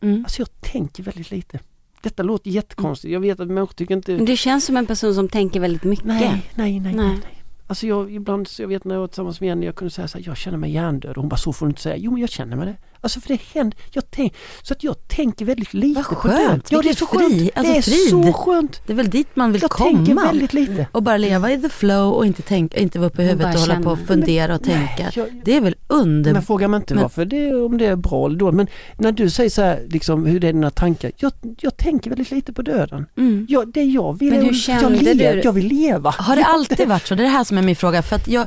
[0.00, 0.24] Mm.
[0.24, 1.58] Alltså jag tänker väldigt lite.
[2.06, 4.16] Detta låter jättekonstigt, jag vet att människor tycker inte...
[4.16, 6.06] Men du känns som en person som tänker väldigt mycket.
[6.06, 6.94] Nej, nej, nej, nej.
[6.94, 7.35] Nej.
[7.68, 7.70] Nej.
[7.70, 10.08] Alltså jag ibland, så jag vet när jag var tillsammans med Jenny, jag kunde säga
[10.08, 11.96] så här, jag känner mig hjärndöd och hon bara så får du inte säga.
[11.96, 12.76] Jo men jag känner mig det.
[13.00, 16.70] Alltså för det händer, jag tänk, så att jag tänker väldigt lite Vad på skönt,
[16.72, 17.32] Ja det är så skönt.
[17.34, 18.10] fri, alltså det är frid.
[18.26, 18.80] så skönt.
[18.86, 19.90] Det är väl dit man vill Jag komma.
[19.90, 20.86] tänker väldigt lite.
[20.92, 23.60] Och bara leva i the flow och inte, tänka, inte vara uppe i huvudet och
[23.60, 24.06] hålla på och känna.
[24.06, 25.10] fundera och tänka.
[25.14, 26.32] jag- Det är väl under...
[26.32, 28.56] Men fråga mig inte Men- varför det, om det är bra eller dåligt.
[28.56, 28.66] Men
[28.98, 31.10] när du säger så här, liksom hur det är dina tankar.
[31.16, 33.06] Jag, jag tänker väldigt lite på döden.
[33.16, 33.46] Mm.
[33.48, 36.10] Jag, det jag vill Men är hur jag, lever, du- jag vill leva.
[36.18, 37.14] Har det alltid varit så?
[37.14, 38.02] Det är det här som är min fråga.
[38.02, 38.46] För att jag,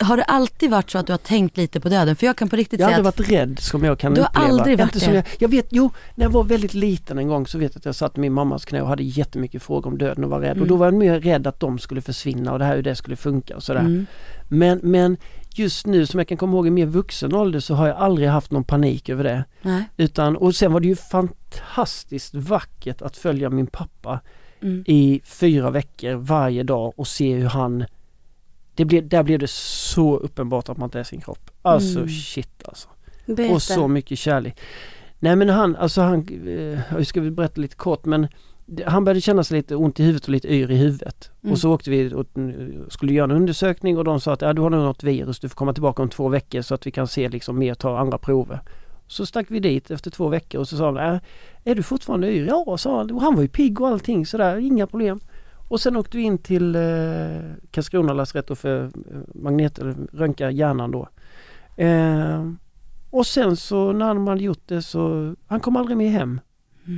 [0.00, 2.16] har det alltid varit så att du har tänkt lite på döden?
[2.16, 4.14] För jag kan på riktigt Jag har säga aldrig att varit rädd som jag kan
[4.14, 4.46] Du har uppleva.
[4.48, 5.16] aldrig varit Inte som det?
[5.18, 7.84] Jag, jag vet, jo, när jag var väldigt liten en gång så vet jag att
[7.84, 10.50] jag satt i min mammas knä och hade jättemycket frågor om döden och var rädd.
[10.50, 10.68] Och Mm.
[10.68, 13.16] då var jag mer rädd att de skulle försvinna och det här hur det skulle
[13.16, 13.80] funka och sådär.
[13.80, 14.06] Mm.
[14.48, 15.16] Men, men
[15.54, 18.28] just nu som jag kan komma ihåg i mer vuxen ålder så har jag aldrig
[18.28, 19.44] haft någon panik över det.
[19.62, 19.84] Nej.
[19.96, 24.20] Utan, och sen var det ju fantastiskt vackert att följa min pappa
[24.62, 24.84] Mm.
[24.86, 27.84] i fyra veckor varje dag och se hur han
[28.76, 31.50] det blev, där blev det så uppenbart att man inte är sin kropp.
[31.62, 32.08] Alltså Mm.
[32.08, 32.88] shit alltså.
[33.26, 33.54] Berätta.
[33.54, 34.60] Och så mycket kärlek.
[35.18, 38.28] Nej men han, alltså han, eh, jag ska vi berätta lite kort men
[38.86, 41.30] han började känna sig lite ont i huvudet och lite yr i huvudet.
[41.42, 41.52] Mm.
[41.52, 44.52] Och så åkte vi och mm, skulle göra en undersökning och de sa att ja,
[44.52, 46.90] du har nog något virus, du får komma tillbaka om två veckor så att vi
[46.90, 48.60] kan se liksom mer, ta andra prover.
[49.06, 51.20] Så stack vi dit efter två veckor och så sa de, äh,
[51.64, 52.46] är du fortfarande yr?
[52.46, 53.10] Ja, sa han.
[53.10, 55.20] Och han var ju pigg och allting sådär, inga problem.
[55.68, 56.82] Och sen åkte vi in till eh,
[57.70, 58.90] Karlskrona lasarett och för eh,
[59.34, 59.78] magnet,
[60.12, 61.08] röntga hjärnan då.
[61.76, 62.52] Eh,
[63.10, 66.40] och sen så när han hade gjort det så, han kom aldrig med hem.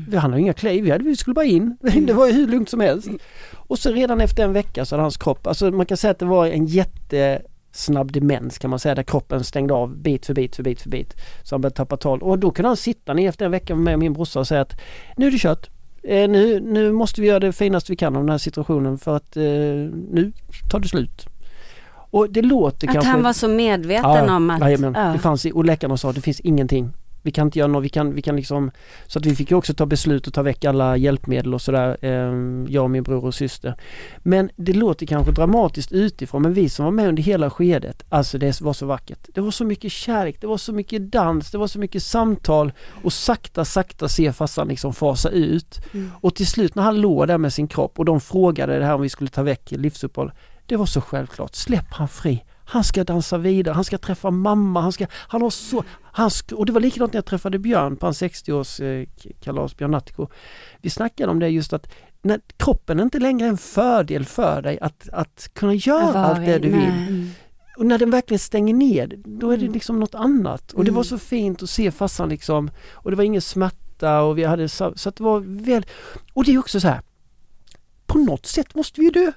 [0.09, 1.77] Vi Han har inga kläder, vi, hade, vi skulle bara in.
[2.07, 3.09] Det var ju hur lugnt som helst.
[3.55, 6.19] Och så redan efter en vecka så hade hans kropp, alltså man kan säga att
[6.19, 10.57] det var en jättesnabb demens kan man säga där kroppen stängde av bit för bit
[10.57, 11.17] för bit för bit.
[11.43, 13.85] Så han började tappa tal och då kunde han sitta ner efter en vecka med
[13.85, 14.81] mig och min brorsa och säga att
[15.17, 15.71] nu är det kört.
[16.09, 19.17] Eh, nu, nu måste vi göra det finaste vi kan av den här situationen för
[19.17, 20.33] att eh, nu
[20.71, 21.27] tar det slut.
[22.11, 23.11] Och det låter Att kanske...
[23.11, 24.61] han var så medveten om att...
[24.95, 25.01] ja.
[25.13, 26.93] det fanns, i- och läkarna sa att det finns ingenting.
[27.29, 28.71] Vi kan inte göra något, vi kan, vi kan liksom...
[29.07, 31.97] Så att vi fick ju också ta beslut och ta väck alla hjälpmedel och sådär,
[32.01, 33.75] eh, jag och min bror och syster.
[34.19, 38.39] Men det låter kanske dramatiskt utifrån men vi som var med under hela skedet, alltså
[38.39, 39.29] det var så vackert.
[39.35, 42.73] Det var så mycket kärlek, det var så mycket dans, det var så mycket samtal
[43.03, 45.81] och sakta, sakta se farsan liksom fasa ut.
[45.95, 46.11] Mm.
[46.21, 48.95] Och till slut när han låg där med sin kropp och de frågade det här
[48.95, 50.33] om vi skulle ta väck livsuppehåll.
[50.67, 52.45] Det var så självklart, släpp han fri.
[52.71, 56.53] Han ska dansa vidare, han ska träffa mamma, han ska, han har så, han sk-
[56.53, 60.27] och det var likadant när jag träffade Björn på hans 60-årskalas, Björn Nattiko.
[60.83, 61.89] Vi snackade om det just att
[62.23, 66.21] när kroppen är inte längre är en fördel för dig att, att kunna göra Var
[66.21, 66.81] allt det du nej.
[67.09, 67.31] vill.
[67.77, 70.73] Och när den verkligen stänger ner, då är det liksom något annat.
[70.73, 70.97] Och det Mm.
[70.97, 74.69] var så fint att se farsan liksom, och det var ingen smärta och vi hade
[74.69, 75.87] så, så att det var väl,
[76.35, 77.01] och det är också så här,
[78.07, 79.33] på något sätt måste vi ju dö.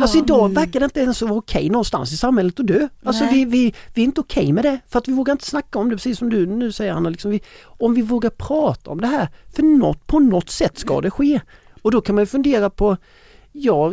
[0.00, 2.88] Alltså idag verkar det inte ens vara okej någonstans i samhället att dö.
[3.04, 3.34] Alltså Nej.
[3.34, 5.88] vi, vi, vi är inte okej med det för att vi vågar inte snacka om
[5.88, 7.10] det precis som du nu säger Hanna.
[7.10, 11.00] Liksom vi, om vi vågar prata om det här, för något, på något sätt ska
[11.00, 11.40] det ske.
[11.82, 12.96] Och då kan man ju fundera på,
[13.52, 13.92] ja,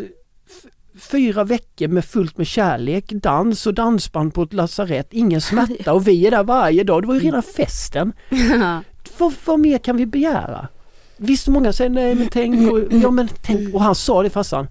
[0.99, 6.07] fyra veckor med fullt med kärlek, dans och dansband på ett lasarett, ingen smärta och
[6.07, 7.03] vi är där varje dag.
[7.03, 8.13] Det var ju redan festen.
[9.17, 10.67] Vad, vad mer kan vi begära?
[11.17, 14.67] Visst många säger nej men tänk och, ja, men tänk, och han sa det farsan.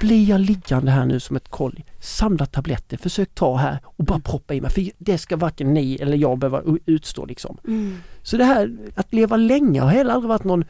[0.00, 4.20] Blir jag liggande här nu som ett kolli, samla tabletter, försök ta här och bara
[4.20, 7.58] proppa i mig för det ska varken ni eller jag behöva utstå liksom.
[7.66, 7.96] Mm.
[8.22, 10.64] Så det här att leva länge har heller aldrig varit någon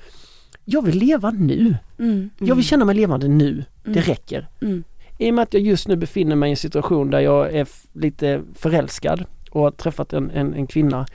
[0.65, 1.77] Jag vill leva nu.
[1.99, 2.31] Mm.
[2.39, 3.65] Jag vill känna mig levande nu.
[3.85, 4.03] Det Mm.
[4.03, 4.49] räcker.
[4.61, 4.85] Mm.
[5.19, 7.69] I och med att jag just nu befinner mig i en situation där jag är
[7.93, 11.07] lite förälskad och har träffat en, en, en kvinna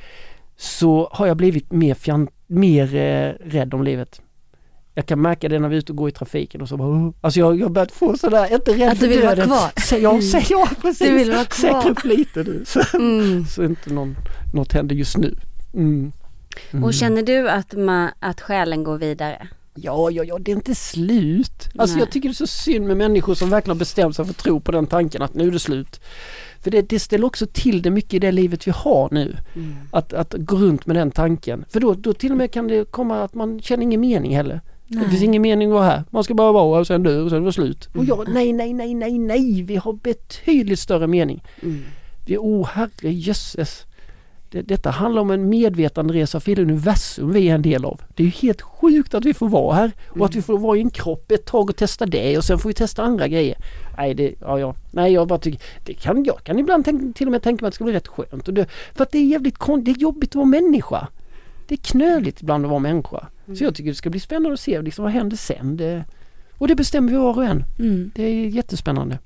[0.57, 4.21] så har jag blivit mer, fjant, mer eh, rädd om livet.
[4.95, 6.87] Jag kan märka det när vi är ute och går i trafiken och så bara,
[6.87, 9.13] "Åh." Alltså jag jag har börjat få sådär, jag är inte rädd Att för du
[9.13, 9.47] vill vara döden.
[9.49, 9.71] kvar.
[9.81, 10.21] Sä, ja, Mm.
[10.21, 11.07] säg ja precis.
[11.07, 11.81] Du vill vara kvar.
[11.81, 13.45] Säkra upp lite nu så, Mm.
[13.45, 14.15] så inte någon,
[14.53, 15.35] något händer just nu.
[15.73, 16.11] Mm.
[16.71, 16.83] Mm.
[16.83, 19.47] Och känner du att, ma, att själen går vidare?
[19.75, 21.69] Ja, ja, ja, det är inte slut.
[21.77, 22.01] Alltså Nej.
[22.05, 24.37] jag tycker det är så synd med människor som verkligen har bestämt sig för att
[24.37, 26.01] tro på den tanken att nu är det slut.
[26.59, 29.37] För det, det ställer också till det mycket i det livet vi har nu.
[29.55, 29.75] Mm.
[29.91, 31.65] Att, att gå runt med den tanken.
[31.69, 34.61] För då, då till och med kan det komma att man känner ingen mening heller.
[34.87, 35.09] Det Nej.
[35.09, 36.03] finns ingen mening att vara här.
[36.09, 37.85] Man ska bara vara och sen dö och sen är det slut.
[37.89, 38.07] Och Mm.
[38.07, 39.61] ja, nej, nej, nej, nej, nej.
[39.63, 41.43] Vi har betydligt större mening.
[41.61, 41.81] Mm.
[42.25, 43.85] Vi, oh herre jösses.
[44.49, 48.01] Det, detta handlar om en medvetanderesa för hela universum vi är en del av.
[48.15, 50.77] Det är ju helt sjukt att vi får vara här och att vi får vara
[50.77, 53.57] i en kropp ett tag och testa det och sen får vi testa andra grejer.
[53.97, 54.75] Nej, det, ja, ja.
[54.91, 57.67] Nej jag bara tycker, det kan, jag kan ibland tänka, till och med tänka mig
[57.67, 58.47] att det ska bli rätt skönt.
[58.47, 58.65] Och det,
[58.95, 61.07] för att det är jävligt kon, det är jobbigt att vara människa.
[61.67, 63.27] Det är knöligt ibland att vara människa.
[63.57, 65.77] Så jag tycker det ska bli spännande att se liksom, vad händer sen.
[65.77, 66.05] Det,
[66.57, 67.63] och det bestämmer vi var och en.
[67.79, 68.11] Mm.
[68.15, 69.19] Det är jättespännande.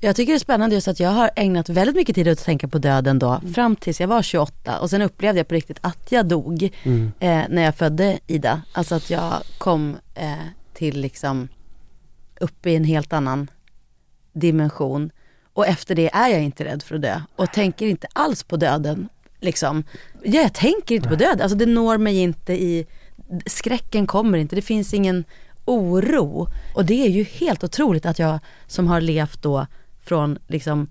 [0.00, 2.44] Jag tycker det är spännande just att jag har ägnat väldigt mycket tid åt att
[2.44, 5.78] tänka på döden då, fram tills jag var 28 och sen upplevde jag på riktigt
[5.80, 7.12] att jag dog Mm.
[7.20, 8.62] eh, när jag födde Ida.
[8.72, 10.32] Alltså att jag kom eh,
[10.74, 11.48] till liksom
[12.40, 13.50] upp i en helt annan
[14.32, 15.10] dimension.
[15.52, 18.56] Och efter det är jag inte rädd för att dö och tänker inte alls på
[18.56, 19.08] döden.
[19.40, 19.84] Liksom.
[20.28, 22.86] Ja, jag tänker inte på döden, alltså det når mig inte i,
[23.46, 25.24] skräcken kommer inte, det finns ingen
[25.64, 26.48] oro.
[26.74, 29.66] Och det är ju helt otroligt att jag som har levt då
[30.04, 30.86] från liksom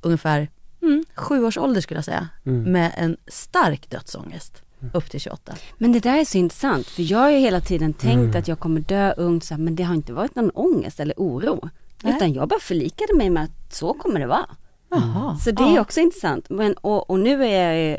[0.00, 0.48] ungefär
[0.82, 2.72] mm, sju års ålder skulle jag säga, Mm.
[2.72, 4.62] med en stark dödsångest
[4.92, 5.54] upp till 28.
[5.78, 8.36] Men det där är så intressant för jag har ju hela tiden tänkt Mm.
[8.36, 11.14] att jag kommer dö ung så här, men det har inte varit någon ångest eller
[11.16, 11.68] oro.
[12.02, 12.16] Nej.
[12.16, 14.46] Utan jag bara förlikade mig med att så kommer det vara.
[14.90, 15.36] Jaha.
[15.38, 15.80] Så det är Ja.
[15.80, 16.46] också intressant.
[16.50, 17.98] Men, och, och nu är jag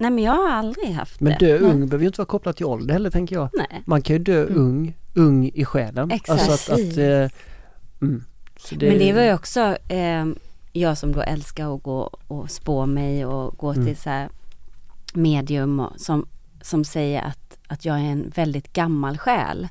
[0.00, 1.46] Nej men jag har aldrig haft Men det.
[1.46, 3.48] dö ung behöver ju inte vara kopplat till ålder heller tänker jag.
[3.52, 3.82] Nej.
[3.86, 6.10] Man kan ju dö ung, ung i själen.
[6.10, 6.48] Exakt.
[6.50, 7.28] Alltså att, att, eh,
[8.02, 8.24] mm.
[8.56, 10.26] Så Men det var ju också eh,
[10.72, 13.86] jag som då älskar att gå och spå mig och gå Mm.
[13.86, 14.28] till så här
[15.14, 16.26] medium och, som,
[16.62, 19.68] som säger att, att jag är en väldigt gammal själ.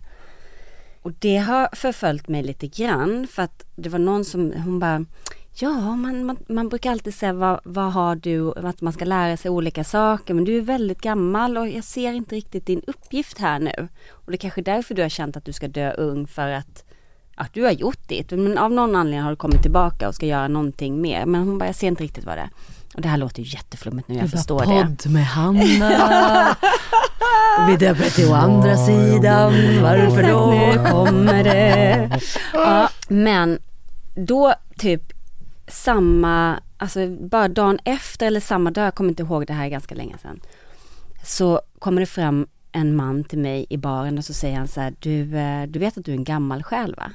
[1.02, 5.06] och det har förföljt mig lite grann för att det var någon som, hon bara
[5.54, 9.38] Ja, man, man, man brukar alltid säga vad, vad har du, att man ska lära
[9.38, 13.38] sig olika saker men du är väldigt gammal och jag ser inte riktigt din uppgift
[13.40, 13.88] här nu.
[14.12, 16.84] Och det är kanske därför du har känt att du ska dö ung för att
[17.36, 20.26] att du har gjort ditt men av någon anledning har du kommit tillbaka och ska
[20.26, 21.26] göra någonting mer.
[21.26, 22.50] Men hon bara, jag ser inte riktigt vad det är.
[22.96, 24.66] Och det här låter ju jätteflummigt nu, jag Det förstår det.
[24.66, 26.56] podd med Hanna.
[27.70, 30.74] Vid öppet å andra sidan, varför då?
[30.92, 32.20] Kommer det.
[32.54, 33.60] Ja, men
[34.16, 35.02] då typ
[35.70, 39.70] samma, alltså bara dagen efter eller samma dag, jag kommer inte ihåg det här är
[39.70, 40.40] ganska länge sedan.
[41.24, 44.82] Så kommer det fram en man till mig i baren och så säger han så
[44.82, 47.12] här, du, eh, du vet att du är en gammal själ va?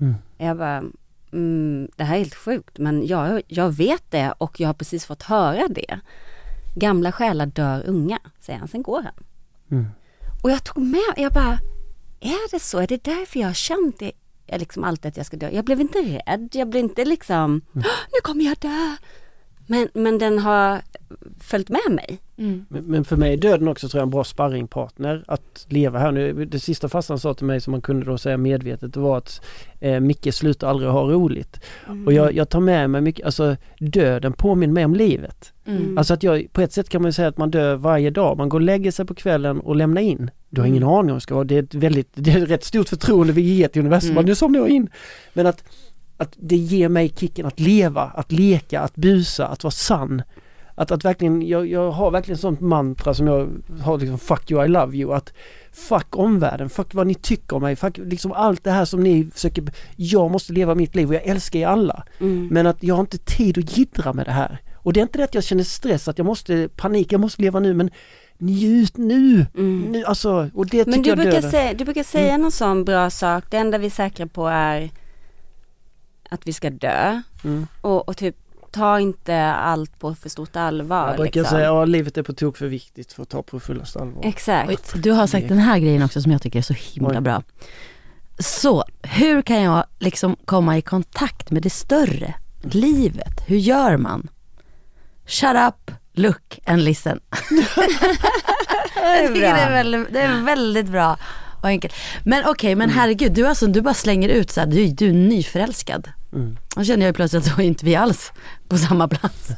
[0.00, 0.14] Mm.
[0.38, 0.82] Jag bara,
[1.32, 5.06] mm, det här är helt sjukt men jag, jag vet det och jag har precis
[5.06, 6.00] fått höra det.
[6.74, 9.24] Gamla själar dör unga, säger han, sen går han.
[9.70, 9.86] Mm.
[10.42, 11.58] Och jag tog med, jag bara,
[12.20, 12.78] är det så?
[12.78, 14.12] Är det därför jag har känt det?
[14.50, 15.50] Jag liksom alltid att jag ska dö.
[15.50, 17.60] Jag blev inte rädd, jag blev inte liksom,
[18.12, 18.96] nu kommer jag dö.
[19.66, 20.82] Men, men den har
[21.40, 22.20] följt med mig.
[22.68, 26.12] Men, men för mig är döden också tror jag en bra sparringpartner att leva här
[26.12, 26.44] nu.
[26.44, 29.42] Det sista farsan sa till mig som man kunde då säga medvetet det var att
[29.80, 31.60] eh, Micke slutar aldrig ha roligt.
[32.06, 35.52] Och jag, jag tar med mig mycket, alltså döden påminner mig om livet.
[35.66, 35.98] Mm.
[35.98, 38.36] Alltså att jag, på ett sätt kan man ju säga att man dör varje dag.
[38.36, 40.30] Man går och lägger sig på kvällen och lämnar in.
[40.48, 41.44] Du har ingen aning om det ska vara.
[41.44, 44.10] Det är ett väldigt, det är ett rätt stort förtroende vi ger till universum.
[44.10, 44.24] Mm.
[44.24, 44.90] Nu somnar jag in.
[45.32, 45.64] Men att,
[46.16, 50.22] att det ger mig kicken att leva, att leka, att busa, att vara sann.
[50.80, 53.48] Att, att verkligen, jag, jag har verkligen sånt mantra som jag
[53.82, 55.14] har liksom fuck you, I love you.
[55.14, 55.32] Att
[55.72, 59.30] fuck omvärlden, fuck vad ni tycker om mig, fuck liksom allt det här som ni
[59.34, 59.64] försöker,
[59.96, 62.04] jag måste leva mitt liv och jag älskar er alla.
[62.20, 62.48] Mm.
[62.50, 64.62] Men att jag har inte tid att jiddra med det här.
[64.74, 67.42] Och det är inte det att jag känner stress, att jag måste panik, jag måste
[67.42, 67.90] leva nu men
[68.38, 69.46] njut nu!
[69.90, 73.10] nu alltså, och det Men du jag brukar, säga, du brukar säga någon sån bra
[73.10, 74.90] sak, det enda vi är säkra på är
[76.30, 77.22] att vi ska dö.
[77.44, 77.66] Mm.
[77.80, 78.36] Och, och typ
[78.70, 81.06] ta inte allt på för stort allvar.
[81.08, 81.56] Jag brukar liksom.
[81.56, 84.24] säga, ja livet är på tok för viktigt för att ta på fullaste allvar.
[84.24, 85.02] Exakt.
[85.02, 87.20] Du har sagt den här grejen också som jag tycker är så himla Oj.
[87.20, 87.42] bra.
[88.38, 92.34] Så, hur kan jag liksom komma i kontakt med det större?
[92.62, 94.28] Livet, hur gör man?
[95.26, 97.20] Shut up, look and listen.
[98.94, 101.16] jag tycker det är väldigt, det är väldigt bra
[101.60, 101.94] och enkelt.
[102.24, 105.12] Men okej, men herregud, du, alltså, du bara slänger ut så här, du, du är
[105.12, 106.08] nyförälskad.
[106.32, 106.56] Mm.
[106.76, 108.32] Då känner jag ju plötsligt att då är inte vi alls
[108.68, 109.48] på samma plats.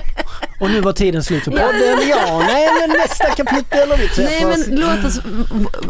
[0.60, 1.58] Och nu var tiden slut för Ja.
[1.58, 4.30] podden, ja nej men nästa kapitel och vi träffas.
[4.30, 5.18] Nej men låt oss,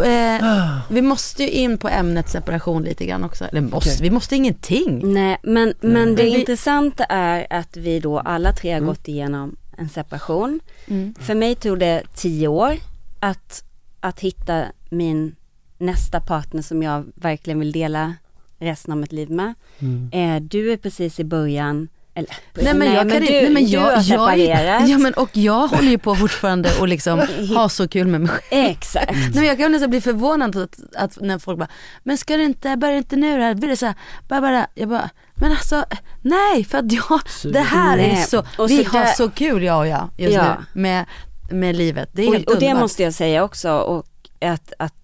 [0.04, 3.44] eh, vi måste ju in på ämnet separation lite grann också.
[3.44, 3.98] Eller måste, Okej.
[4.02, 5.12] vi måste ingenting.
[5.14, 8.86] Nej, men, men det Men vi- intressanta är att vi då alla tre har Mm.
[8.88, 10.60] gått igenom en separation.
[10.86, 11.14] Mm.
[11.20, 12.76] För mig tog det tio år
[13.20, 13.64] att,
[14.00, 15.36] att hitta min
[15.78, 18.14] nästa partner som jag verkligen vill dela
[18.58, 19.54] resten av mitt liv med.
[19.78, 20.10] Mm.
[20.36, 23.64] Eh, du är precis i början, eller Nej men jag kan du, inte, nej men
[23.64, 24.88] du jag, jag, separerat.
[24.88, 27.18] ja men och jag håller ju på fortfarande och liksom
[27.54, 28.70] ha så kul med mig själv.
[28.70, 29.12] Exakt.
[29.12, 31.68] Nej, men jag kan nästan bli förvånad att, att när folk bara,
[32.02, 33.54] men ska du inte, börja inte nu då?
[33.60, 33.94] Blir det så här,
[34.28, 35.84] bara, bara, jag bara, men alltså
[36.22, 37.20] nej för att jag,
[37.52, 38.24] det här är Nej.
[38.24, 40.56] så, Och vi så har där- så kul jag och jag just Ja.
[40.72, 41.04] nu med,
[41.50, 42.08] med livet.
[42.12, 44.06] Det är helt och, och det måste jag säga också och
[44.40, 44.94] att, att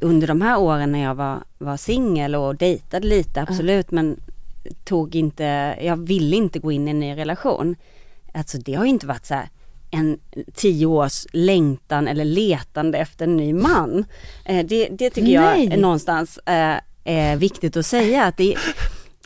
[0.00, 4.16] under de här åren när jag var, var singel och dejtade lite absolut men
[4.84, 7.76] tog inte, jag ville inte gå in i en ny relation.
[8.34, 9.48] Alltså det har ju inte varit så här
[9.90, 10.18] en
[10.54, 14.04] tio års längtan eller letande efter en ny man.
[14.44, 15.76] Eh, det, det tycker jag Nej.
[15.76, 18.24] någonstans eh, är viktigt att säga.
[18.24, 18.56] Att det,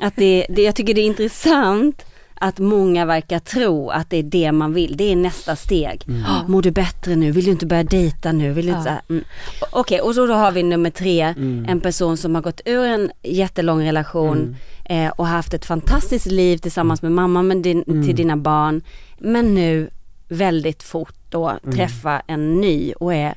[0.01, 2.05] att det, det, jag tycker det är intressant
[2.45, 6.05] att många verkar tro att det är det man vill, det är nästa steg.
[6.09, 6.25] Mm.
[6.29, 7.31] Ah, Mår du bättre nu?
[7.33, 8.53] Vill du inte börja dejta nu?
[8.53, 9.15] Vill du inte, Ja.
[9.15, 9.25] mm.
[9.73, 11.67] Okej, och så då har vi nummer tre, Mm.
[11.69, 16.59] en person som har gått ur en jättelång relation eh, och haft ett fantastiskt liv
[16.59, 18.07] tillsammans med mamma med din, Mm.
[18.07, 18.83] till dina barn.
[19.19, 19.91] Men nu
[20.29, 21.77] väldigt fort då Mm.
[21.77, 23.35] träffa en ny och är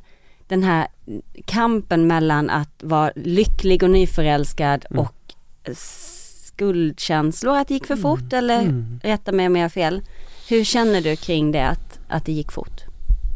[0.47, 0.87] den här
[1.45, 4.99] kampen mellan att vara lycklig och nyförälskad Mm.
[5.03, 5.13] och
[6.57, 8.99] skuldkänslor att det gick för fort eller Mm.
[9.03, 10.01] rätta mig om jag har fel.
[10.49, 12.81] Hur känner du kring det att, att det gick fort?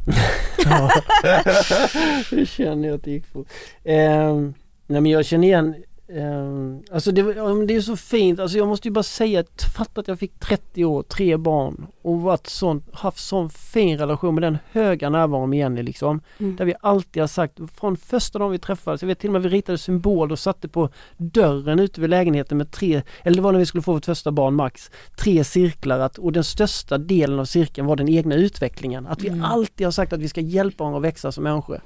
[2.32, 3.48] Hur känner jag att det gick fort?
[3.84, 4.54] Ehm,
[4.88, 5.76] nej men jag känner igen
[6.16, 7.22] ehm, Alltså det,
[7.66, 10.40] det är så fint, alltså jag måste ju bara säga att fatta att jag fick
[10.40, 15.50] 30 år, tre barn och varit sån, haft sån fin relation med den höga närvaron
[15.50, 16.22] med Jenny liksom.
[16.40, 16.56] Mm.
[16.56, 19.42] Där vi alltid har sagt, från första dagen vi träffades, jag vet till och med
[19.42, 23.52] vi ritade symbol och satte på dörren ute vid lägenheten med tre, eller det var
[23.52, 27.40] när vi skulle få vårt första barn Max, tre cirklar att, och den största delen
[27.40, 29.08] av cirkeln var den egna utvecklingen.
[29.08, 29.44] Att vi Mm.
[29.44, 31.82] alltid har sagt att vi ska hjälpa varandra att växa som människor.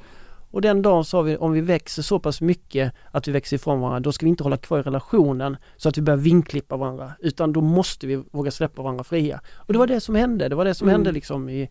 [0.56, 3.80] Och den dagen sa vi om vi växer så pass mycket att vi växer ifrån
[3.80, 7.12] varandra, då ska vi inte hålla kvar i relationen så att vi börjar vinklippa varandra.
[7.20, 9.42] Utan då måste vi våga släppa varandra fria.
[9.56, 10.50] Och det var det som hände.
[10.50, 10.94] Det var det som Mm.
[11.00, 11.70] hände liksom i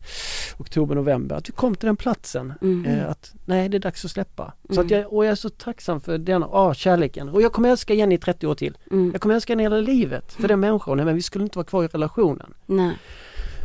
[0.59, 1.37] oktober, november.
[1.37, 2.53] Att vi kom till den platsen.
[2.63, 2.85] Mm.
[2.85, 4.53] Eh, att nej, det är dags att släppa.
[4.69, 4.85] Så Mm.
[4.87, 7.29] att jag, och jag är så tacksam för den ah, kärleken.
[7.29, 8.79] Och jag kommer älska Jenny i 30 år till.
[8.91, 9.11] Mm.
[9.13, 10.33] Jag kommer älska henne hela livet.
[10.33, 10.97] För den människan.
[10.97, 12.55] Men vi skulle inte vara kvar i relationen.
[12.67, 12.97] Nej.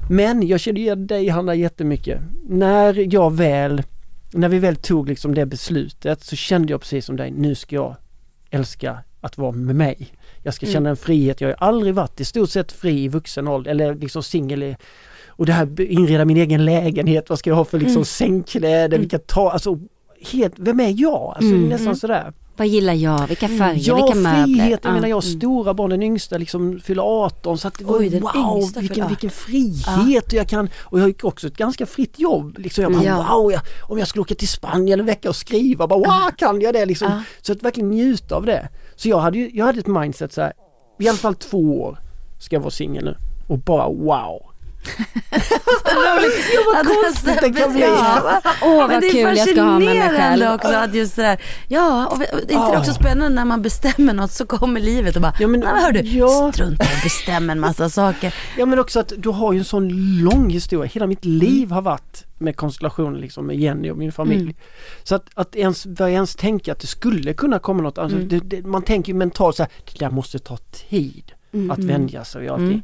[0.10, 2.22] Men jag känner igen dig Hanna jättemycket.
[2.50, 3.84] När jag väl,
[4.32, 7.76] när vi väl tog liksom det beslutet så kände jag precis som dig, nu ska
[7.76, 7.96] jag
[8.50, 10.08] älska att vara med mig.
[10.44, 10.74] Jag ska Mm.
[10.74, 13.96] känna en frihet, jag har aldrig varit i stort sett fri i vuxen ålder eller
[13.96, 14.76] liksom singel
[15.28, 18.06] och det här inreda min egen lägenhet, vad ska jag ha för liksom Mm.
[18.06, 19.80] sängkläder, vilka ta, alltså
[20.32, 21.34] helt, vem är jag?
[21.36, 21.70] Alltså Mm.
[21.70, 21.96] nästan Mm.
[21.96, 22.34] sådär.
[22.60, 23.28] Vad gillar jag?
[23.28, 23.82] Vilka färger?
[23.90, 24.44] Ja, vilka möbler?
[24.44, 24.80] frihet.
[24.84, 24.94] Jag Ja.
[24.94, 25.40] menar jag har Mm.
[25.40, 29.30] stora barn, den yngsta liksom fyller 18 så att Oj, den wow, yngsta vilken, vilken
[29.30, 32.58] frihet och jag kan, och jag har också ett ganska fritt jobb.
[32.58, 33.26] Liksom jag bara Ja.
[33.38, 36.62] wow, jag, om jag skulle åka till Spanien en vecka och skriva, bara wow, kan
[36.62, 37.12] jag det liksom?
[37.12, 37.22] Ja.
[37.42, 38.70] Så att verkligen njuta av det.
[38.96, 40.54] Så jag hade ju, jag hade ett mindset så här,
[41.00, 42.00] i alla fall två år
[42.40, 43.16] ska jag vara singel nu
[43.48, 44.42] och bara wow.
[45.86, 46.46] Roligt.
[46.56, 47.82] Ja, vad konstigt det kan bli.
[47.82, 50.56] Ja, Åh, vad det är kul jag ska ha med mig fascinerande själv.
[50.56, 54.32] också att just sådär, ja och är inte det också spännande när man bestämmer något
[54.32, 56.52] så kommer livet och bara, Ja, men- hör du, ja.
[56.54, 58.36] strunta i att bestämma en massa saker.
[58.58, 59.90] Ja men också att du har ju en sån
[60.24, 60.90] lång historia.
[60.94, 64.42] Hela mitt liv har varit med konstellationen liksom med Jenny och min familj.
[64.42, 64.56] Mm.
[65.04, 68.12] Så att, att ens börja ens tänka att det skulle kunna komma något annat.
[68.14, 68.28] Mm.
[68.28, 70.58] Det, det, man tänker ju mentalt så här, det där måste ta
[70.90, 71.72] tid Mm.
[71.72, 72.68] att vänja sig vid allting.
[72.68, 72.82] Mm.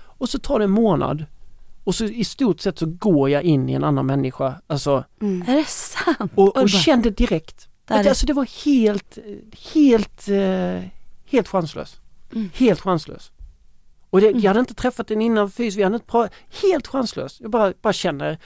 [0.00, 1.24] Och så tar det en månad
[1.88, 4.54] och så i stort sett så går jag in i en annan människa.
[4.66, 5.42] Alltså, Mm.
[5.48, 6.32] Är det sant?
[6.34, 7.68] och, och kände direkt.
[7.86, 9.18] Att, alltså det var helt,
[9.74, 10.88] helt, eh,
[11.30, 12.00] helt chanslös.
[12.34, 12.50] Mm.
[12.54, 13.32] Helt chanslös.
[14.10, 16.32] Och det, jag hade inte träffat den innan fysiskt, vi hade inte pratat,
[16.62, 17.40] helt chanslös.
[17.40, 18.38] Jag bara, bara känner.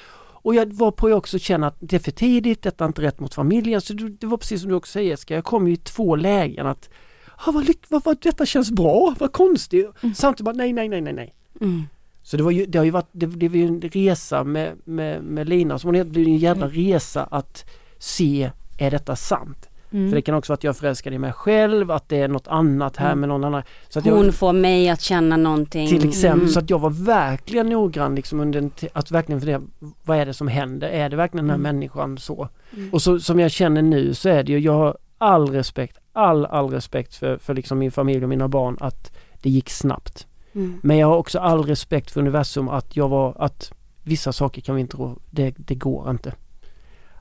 [0.44, 3.02] Och jag var på att också känna att det är för tidigt, detta är inte
[3.02, 3.80] rätt mot familjen.
[3.80, 6.16] Så det, det var precis som du också säger Jessica, jag kom ju i två
[6.16, 6.90] lägen att
[7.36, 9.86] ah, vad, lyck- vad, vad, detta känns bra, vad konstigt.
[10.14, 11.34] Samtidigt bara nej, nej, nej, nej, nej.
[11.60, 11.82] Mm.
[12.22, 15.22] Så det, var ju, det har ju varit, det, var ju en resa med, med,
[15.22, 17.64] med Lina som det blev en jävla resa att
[17.98, 19.68] se, är detta sant?
[19.92, 20.08] Mm.
[20.10, 22.28] För det kan också vara att jag är förälskad i mig själv, att det är
[22.28, 23.20] något annat här Mm.
[23.20, 23.62] med någon annan.
[23.88, 25.88] Så att Hon jag, får mig att känna någonting.
[25.88, 26.52] till exempel, Mm.
[26.52, 29.62] så att jag var verkligen noggrann liksom under att verkligen fundera,
[30.04, 30.88] vad är det som händer?
[30.88, 31.76] Är det verkligen den här Mm.
[31.76, 32.48] människan så?
[32.76, 32.90] Mm.
[32.92, 36.46] Och så, som jag känner nu så är det ju, jag har all respekt, all,
[36.46, 39.12] all respekt för, för liksom min familj och mina barn att
[39.42, 40.26] det gick snabbt.
[40.54, 40.80] Mm.
[40.82, 43.72] Men jag har också all respekt för universum att jag var, att
[44.02, 46.34] vissa saker kan vi inte rå, det, det går inte.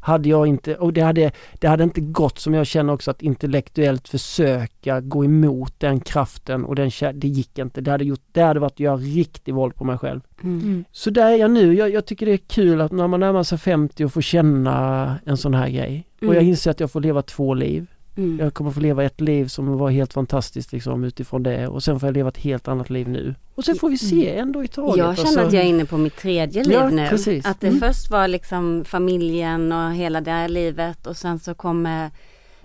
[0.04, 3.22] Hade jag inte, och det hade, det hade inte gått som jag känner också att
[3.22, 7.82] intellektuellt försöka gå emot den kraften och den det gick inte.
[7.82, 10.22] Det hade, gjort, det hade varit att göra riktig våld på mig själv.
[10.44, 10.86] Mm.
[10.92, 11.74] Så där är jag nu.
[11.74, 15.16] Jag, jag tycker det är kul att när man närmar sig 50 och får känna
[15.26, 16.08] en sån här grej.
[16.20, 16.48] Och jag Mm.
[16.48, 17.88] inser att jag får leva två liv.
[18.18, 18.40] Mm.
[18.40, 22.00] Jag kommer få leva ett liv som var helt fantastiskt liksom utifrån det och sen
[22.00, 23.36] får jag leva ett helt annat liv nu.
[23.56, 24.98] Och sen får vi se en dag i taget.
[24.98, 25.40] Jag känner alltså.
[25.48, 27.08] att jag är inne på mitt tredje liv Ja, nu.
[27.10, 27.46] precis.
[27.46, 27.80] Att det Mm.
[27.80, 32.12] först var liksom familjen och hela det här livet och sen så kommer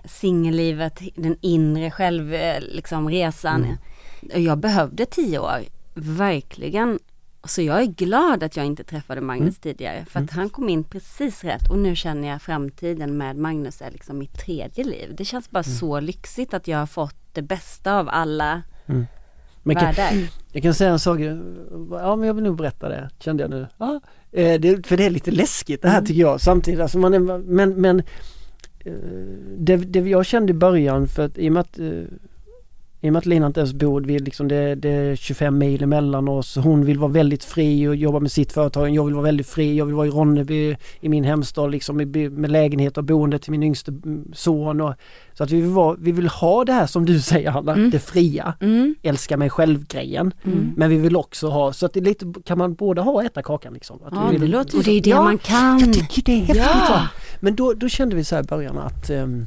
[0.05, 3.63] singellivet, den inre själv, eh, liksom resan.
[3.63, 4.45] Mm.
[4.45, 5.59] Jag behövde tio år,
[5.93, 6.99] verkligen.
[7.47, 9.53] Så jag är glad att jag inte träffade Magnus Mm.
[9.75, 13.81] tidigare för att han kom in precis rätt och nu känner jag framtiden med Magnus
[13.81, 15.13] är liksom mitt tredje liv.
[15.17, 15.77] Det känns bara Mm.
[15.77, 18.61] så lyxigt att jag har fått det bästa av alla
[19.63, 19.93] Men kan,
[20.51, 21.19] jag kan säga en sak,
[21.91, 23.67] ja men jag vill nog berätta det, kände jag nu.
[23.77, 26.79] Ja, eh, det, för det är lite läskigt det här tycker jag samtidigt.
[26.79, 27.99] Alltså man är, men men
[28.79, 28.93] eh,
[29.57, 31.87] det, det jag kände i början för att i och med att eh,
[33.01, 35.83] i och med att Lina inte ens bor vid liksom det, det är 25 mil
[35.83, 36.55] emellan oss.
[36.55, 38.89] Hon vill vara väldigt fri och jobba med sitt företag.
[38.89, 39.77] Jag vill vara väldigt fri.
[39.77, 43.63] Jag vill vara i Ronneby i min hemstad liksom med, lägenhet och boende till min
[43.63, 44.81] yngste mm, son.
[44.81, 44.93] Och,
[45.33, 47.89] så att vi vill, vara, vi vill ha det här som du säger Hanna, Mm.
[47.89, 48.53] det fria.
[48.59, 48.95] Mm.
[49.03, 50.33] Älska mig själv-grejen.
[50.43, 50.73] Mm.
[50.77, 53.23] Men vi vill också ha, så att det är lite, kan man båda ha och
[53.23, 53.99] äta kakan liksom?
[54.05, 55.79] Att Ja, vi vill, det låter Och det är det Ja, man kan.
[55.79, 57.07] Jag tycker det är häftigt Ja.
[57.39, 59.45] Men då, då kände vi så här i början att ehm,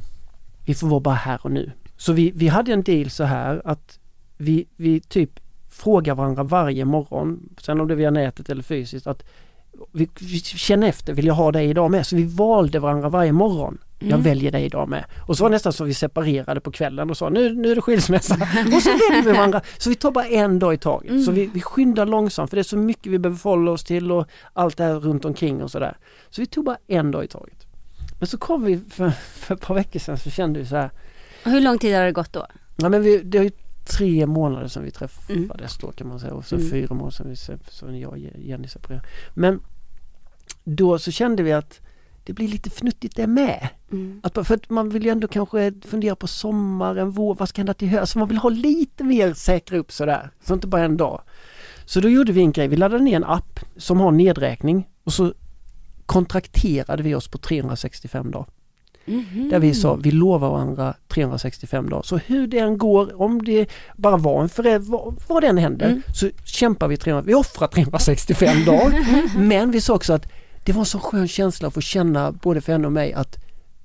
[0.65, 1.71] vi får vara bara här och nu.
[2.01, 3.99] Så vi, vi hade en deal så här att
[4.37, 5.39] vi, vi typ
[5.69, 9.23] frågar varandra varje morgon, sen om det är via nätet eller fysiskt, att
[9.91, 12.07] vi, vi känner efter, vill jag ha dig idag med?
[12.07, 13.77] Så vi valde varandra varje morgon.
[13.99, 14.21] Jag Mm.
[14.21, 15.05] väljer dig idag med.
[15.27, 17.75] Och så var det nästan så vi separerade på kvällen och sa nu, nu är
[17.75, 18.33] det skilsmässa.
[18.75, 19.61] Och så väljer vi varandra.
[19.77, 21.09] Så vi tar bara en dag i taget.
[21.11, 21.23] Mm.
[21.23, 24.11] Så vi, vi skyndar långsamt för det är så mycket vi behöver förhålla oss till
[24.11, 25.97] och allt det här runt omkring och sådär.
[26.29, 27.65] Så vi tog bara en dag i taget.
[28.19, 30.89] Men så kom vi för, för ett par veckor sedan så kände vi så här.
[31.43, 32.45] Hur lång tid har det gått då?
[32.75, 33.51] Ja men vi, det är ju
[33.97, 36.69] tre månader sedan vi träffades då kan man säga och så Mm.
[36.69, 39.07] fyra månader sedan vi se- så jag och Jenny separerade.
[39.33, 39.59] Men
[40.63, 41.79] då så kände vi att
[42.23, 43.67] det blir lite fnuttigt det med.
[44.23, 47.73] Att, för att man vill ju ändå kanske fundera på sommaren, vår, vad ska hända
[47.73, 48.15] till höst?
[48.15, 51.21] Man vill ha lite mer säkra upp sådär, så inte bara en dag.
[51.85, 55.13] Så då gjorde vi en grej, vi laddade ner en app som har nedräkning och
[55.13, 55.33] så
[56.05, 58.47] kontrakterade vi oss på 365 dagar.
[59.49, 62.01] Där vi sa, vi lovar varandra 365 dagar.
[62.03, 65.57] Så hur det än går, om det bara var en förälder, vad, vad det än
[65.57, 66.01] händer, Mm.
[66.15, 68.93] så kämpar vi 300, vi offrar 365 dagar.
[69.39, 70.31] Men vi sa också att
[70.63, 73.37] det var en så skön känsla att få känna både för henne och mig att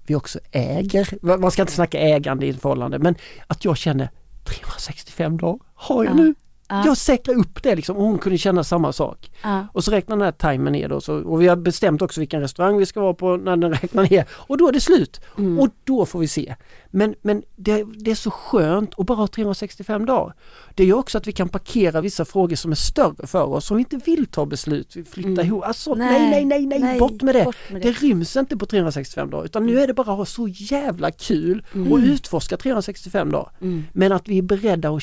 [0.07, 3.15] vi också äger, man ska inte snacka ägande i ett förhållande, men
[3.47, 4.11] att jag känner
[4.45, 6.17] 365 dagar har jag Ja.
[6.17, 6.35] nu.
[6.69, 6.83] Ja.
[6.87, 9.31] Jag säkrar upp det liksom och hon kunde känna samma sak.
[9.43, 9.67] Ja.
[9.73, 12.41] Och så räknar den här timern ner då så, och vi har bestämt också vilken
[12.41, 15.21] restaurang vi ska vara på när den räknar ner och då är det slut.
[15.39, 15.59] Mm.
[15.59, 16.55] Och då får vi se.
[16.91, 20.35] Men, men det, det är så skönt att bara ha 365 dagar.
[20.75, 23.77] Det gör också att vi kan parkera vissa frågor som är större för oss som
[23.77, 25.47] vi inte vill ta beslut, vi flytta Mm.
[25.47, 25.65] ihop.
[25.65, 27.45] Alltså, Nej, nej, nej, nej, nej, bort med det.
[27.45, 27.89] bort med det.
[27.89, 28.03] det.
[28.03, 31.65] ryms inte på 365 dagar utan nu är det bara att ha så jävla kul
[31.75, 31.93] Mm.
[31.93, 33.51] och utforska 365 dagar.
[33.61, 33.85] Mm.
[33.93, 35.03] Men att vi är beredda att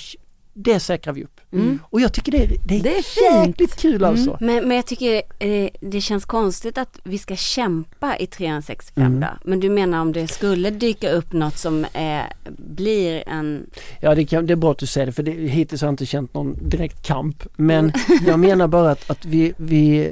[0.53, 1.41] det säkrar vi upp.
[1.51, 1.79] Mm.
[1.83, 4.37] Och jag tycker det är, det är, Det är jäkligt kul alltså.
[4.39, 9.19] Men, men jag tycker eh, det känns konstigt att vi ska kämpa i 365 Mm.
[9.19, 9.39] dagar.
[9.43, 12.21] Men du menar om det skulle dyka upp något som eh,
[12.57, 13.65] blir en...
[14.01, 15.93] Ja det, kan, det är bra att du säger det för det, hittills har jag
[15.93, 17.43] inte känt någon direkt kamp.
[17.55, 17.91] Men
[18.27, 20.11] jag menar bara att, att vi, vi,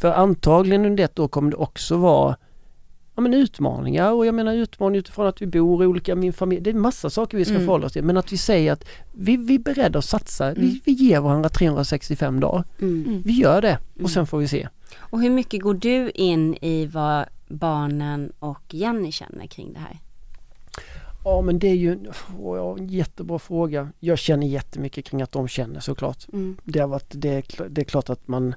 [0.00, 2.36] för antagligen under ett år kommer det också vara
[3.14, 6.60] ja, men utmaningar och jag menar utmaningar utifrån att vi bor i olika, min familj,
[6.62, 7.66] det är massa saker vi ska Mm.
[7.66, 8.04] förhålla oss till.
[8.04, 11.48] Men att vi säger att vi, vi är beredda att satsa, vi, vi ger varandra
[11.48, 12.64] 365 dagar.
[12.80, 13.22] Mm.
[13.24, 14.68] Vi gör det och sen får vi se.
[14.96, 19.98] Och hur mycket går du in i vad barnen och Jenny känner kring det här?
[21.24, 21.98] Ja men det är ju
[22.38, 23.88] åh, ja, en jättebra fråga.
[24.00, 26.26] Jag känner jättemycket kring att de känner såklart.
[26.32, 26.56] Mm.
[26.64, 28.54] Det, har varit, det, är, det är klart att man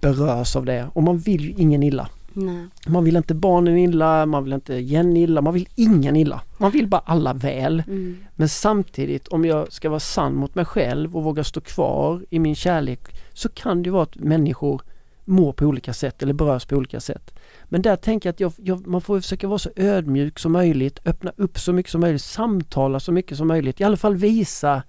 [0.00, 2.08] berörs av det och man vill ju ingen illa.
[2.38, 2.66] Nej.
[2.86, 6.40] Man vill inte barnen illa, man vill inte Jenny illa, man vill ingen illa.
[6.58, 7.82] Man vill bara alla väl.
[7.86, 8.16] Mm.
[8.36, 12.38] Men samtidigt om jag ska vara sann mot mig själv och våga stå kvar i
[12.38, 13.00] min kärlek
[13.32, 14.82] så kan det ju vara att människor
[15.24, 17.38] mår på olika sätt eller berörs på olika sätt.
[17.64, 20.98] Men där tänker jag att jag, jag, man får försöka vara så ödmjuk som möjligt,
[21.04, 23.80] öppna upp så mycket som möjligt, samtala så mycket som möjligt.
[23.80, 24.82] I alla fall visa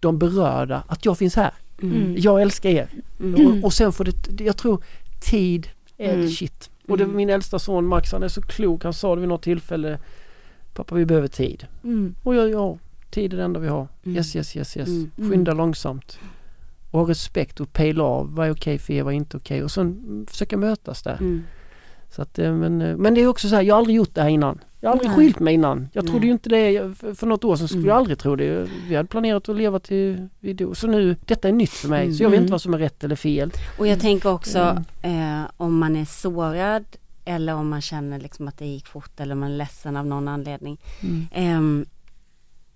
[0.00, 1.52] de berörda att jag finns här.
[1.82, 2.14] Mm.
[2.18, 2.88] Jag älskar er.
[3.20, 3.46] Mm.
[3.46, 4.84] Och, och sen får det, jag tror
[5.20, 6.30] tid är Mm.
[6.30, 6.70] shit.
[6.88, 9.42] Och det, min äldsta son Max han är så klok, han sa det vid något
[9.42, 9.98] tillfälle
[10.74, 11.66] Pappa vi behöver tid.
[11.84, 12.14] Mm.
[12.22, 12.78] Och jag, ja,
[13.10, 13.88] tid är det enda vi har.
[14.04, 14.16] Mm.
[14.16, 14.88] Yes, yes, yes, yes.
[14.88, 15.10] Mm.
[15.16, 16.18] Skynda långsamt.
[16.90, 19.64] Och ha respekt och pejla av vad är okej för er, vad är inte okej
[19.64, 21.18] och sen mm, försöka mötas där.
[22.14, 22.16] Mm.
[22.16, 24.14] Så att, eh, men, eh, men det är också så här, jag har aldrig gjort
[24.14, 24.58] det här innan.
[24.80, 25.16] Jag har aldrig Nej.
[25.18, 25.88] skilt mig innan.
[25.92, 26.26] Jag trodde Nej.
[26.26, 27.88] ju inte det, för, för något år sedan skulle Mm.
[27.88, 28.68] jag aldrig tro det.
[28.88, 30.76] Vi hade planerat att leva till vi dog.
[30.76, 32.14] Så nu, detta är nytt för mig.
[32.14, 32.44] Så jag vet Mm.
[32.44, 33.52] inte vad som är rätt eller fel.
[33.78, 34.58] Och jag tänker också
[35.02, 35.40] Mm.
[35.42, 36.84] eh, om man är sårad
[37.24, 40.28] eller om man känner liksom att det gick fort eller man är ledsen av någon
[40.28, 40.78] anledning.
[41.02, 41.26] Mm.
[41.32, 41.86] Ehm,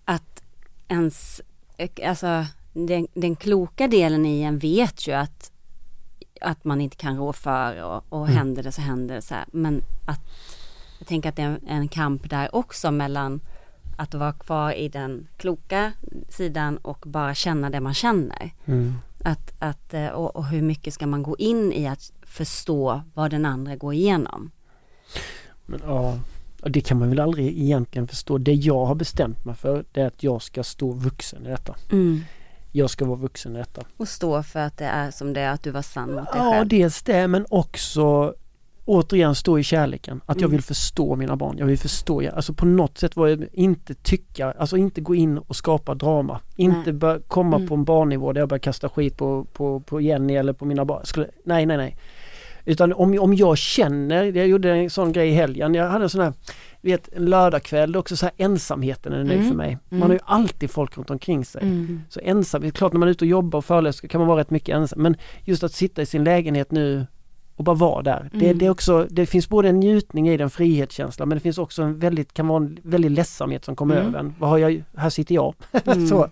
[0.05, 0.43] att
[0.89, 1.41] ens,
[1.77, 5.53] eh, alltså den, den kloka delen i en vet ju att,
[6.41, 8.37] att man inte kan rå för och, och Mm.
[8.37, 9.45] händer det så händer det så här.
[9.53, 10.21] Men att
[10.99, 13.41] jag tänker att det är en, en kamp där också mellan
[13.97, 15.93] att vara kvar i den kloka
[16.29, 18.51] sidan och bara känna det man känner.
[18.65, 18.95] Mm.
[19.25, 23.31] Att, att, eh, och, och hur mycket ska man gå in i att förstå vad
[23.31, 24.51] den andra går igenom?
[25.67, 26.19] Men ja,
[26.63, 28.39] det kan man väl aldrig egentligen förstå.
[28.39, 31.75] Det jag har bestämt mig för det är att jag ska stå vuxen i detta.
[32.79, 33.83] Jag ska vara vuxen i detta.
[33.97, 36.43] Och stå för att det är som det är, att du var sann mot dig
[36.43, 36.69] Ja, själv.
[36.69, 38.35] dels det men också
[38.85, 40.21] återigen stå i kärleken.
[40.27, 40.51] Att jag Mm.
[40.51, 41.59] vill förstå mina barn.
[41.59, 45.39] Jag vill förstå, alltså på något sätt var jag inte tycka, alltså inte gå in
[45.39, 46.41] och skapa drama.
[46.57, 47.69] Inte bör, komma Mm.
[47.69, 50.85] på en barnnivå där jag börjar kasta skit på, på, på Jenny eller på mina
[50.85, 51.01] barn.
[51.07, 51.97] Skulle, nej, nej, nej.
[52.69, 56.11] Utan om, om jag känner, jag gjorde en sån grej i helgen, jag hade en
[56.11, 56.33] sån här,
[56.81, 59.49] vet en lördagkväll, det också så här ensamheten är ny Mm.
[59.49, 59.79] för mig.
[59.89, 60.09] Man Mm.
[60.09, 61.63] har ju alltid folk runt omkring sig.
[61.63, 62.01] Mm.
[62.09, 64.29] Så ensam, det är klart när man är ute och jobbar och föreläser kan man
[64.29, 65.03] vara rätt mycket ensam.
[65.03, 67.07] Men just att sitta i sin lägenhet nu
[67.57, 68.31] och bara vara där.
[68.33, 68.59] Det, Mm.
[68.59, 71.83] det, är också, det finns både en njutning i den frihetskänsla men det finns också
[71.83, 74.09] en väldigt, kan vara en väldigt ledsamhet som kommer Mm.
[74.09, 74.35] över en.
[74.39, 75.55] Vad har jag, här sitter jag.
[75.87, 76.07] Mm.
[76.09, 76.29] så.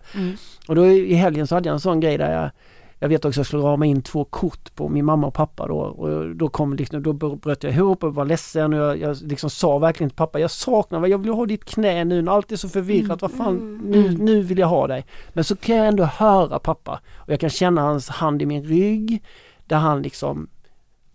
[0.69, 2.51] Och då i helgen så hade jag en sån grej där jag
[2.99, 5.67] jag vet också att jag skulle rama in två kort på min mamma och pappa
[5.67, 9.17] då och då kom liksom, då bröt jag ihop och var ledsen och jag, jag
[9.23, 12.53] liksom sa verkligen till pappa jag saknar jag vill ha ditt knä nu när allt
[12.53, 14.15] är så förvirrat, vad fan, nu, Mm.
[14.15, 15.07] nu vill jag ha dig.
[15.33, 18.65] Men så kan jag ändå höra pappa och jag kan känna hans hand i min
[18.65, 19.23] rygg
[19.67, 20.49] där han liksom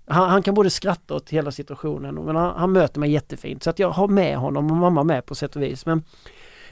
[0.08, 3.70] han, han kan både skratta åt hela situationen men han, han möter mig jättefint så
[3.70, 5.86] att jag har med honom och mamma med på sätt och vis.
[5.86, 6.04] Men,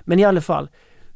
[0.02, 0.70] men i alla fall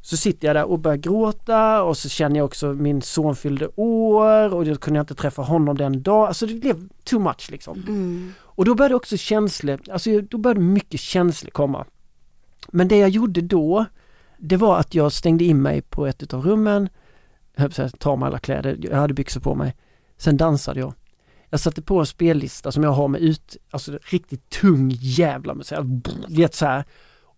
[0.05, 3.67] så sitter jag där och börjar gråta och så känner jag också min son fyllde
[3.75, 6.27] år och då kunde jag inte träffa honom den dagen.
[6.27, 7.83] Alltså det blev too much liksom.
[7.87, 8.33] Mm.
[8.39, 11.85] Och då började också känslor, alltså då började mycket känslor komma.
[12.71, 13.85] Men det jag gjorde då,
[14.37, 16.89] det var att jag stängde in mig på ett utav rummen,
[17.55, 19.75] jag höll på att säga, ta med alla kläder, jag hade byxor på mig.
[20.17, 20.93] Sen dansade jag.
[21.49, 25.77] Jag satte på en spellista som jag har med ut, alltså riktigt tung jävla musik,
[26.29, 26.85] vet så här.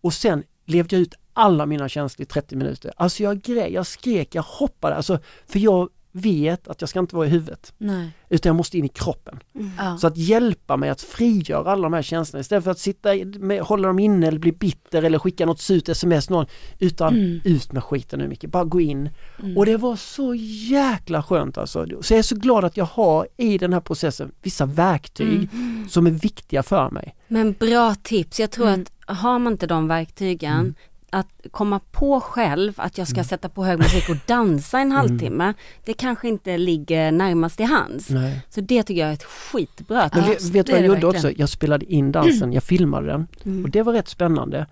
[0.02, 2.92] Och sen levde jag ut alla mina känslor i 30 minuter.
[2.98, 7.16] Alltså jag grej, jag skrek, jag hoppade, alltså för jag vet att jag ska inte
[7.16, 7.74] vara i huvudet.
[7.78, 8.10] Nej.
[8.30, 9.40] Utan jag måste in i kroppen.
[9.78, 9.98] Ja.
[9.98, 13.10] Så att hjälpa mig att frigöra alla de här känslorna istället för att sitta
[13.40, 16.46] med, hålla dem inne eller bli bitter eller skicka något surt sms någon.
[16.80, 17.42] Utan Mm.
[17.44, 19.10] ut med skiten nu Micke, bara gå in.
[19.40, 19.58] Mm.
[19.58, 20.36] Och det var så
[20.70, 21.86] jäkla skönt alltså.
[22.02, 25.88] Så jag är så glad att jag har i den här processen vissa verktyg Mm.
[25.90, 27.16] som är viktiga för mig.
[27.28, 28.40] Men bra tips.
[28.40, 28.82] Jag tror Mm.
[29.08, 30.76] att har man inte de verktygen Mm.
[31.16, 34.98] Att komma på själv att jag ska sätta på hög musik och dansa en Mm.
[34.98, 35.54] halvtimme.
[35.86, 38.10] Det kanske inte ligger närmast i hands.
[38.10, 38.42] Nej.
[38.50, 40.44] Så det tycker jag är ett skitbra Men tips.
[40.44, 41.32] vet, vet du vad jag gjorde också?
[41.32, 43.64] Jag spelade in dansen, jag filmade den Mm.
[43.64, 44.66] och det var rätt spännande.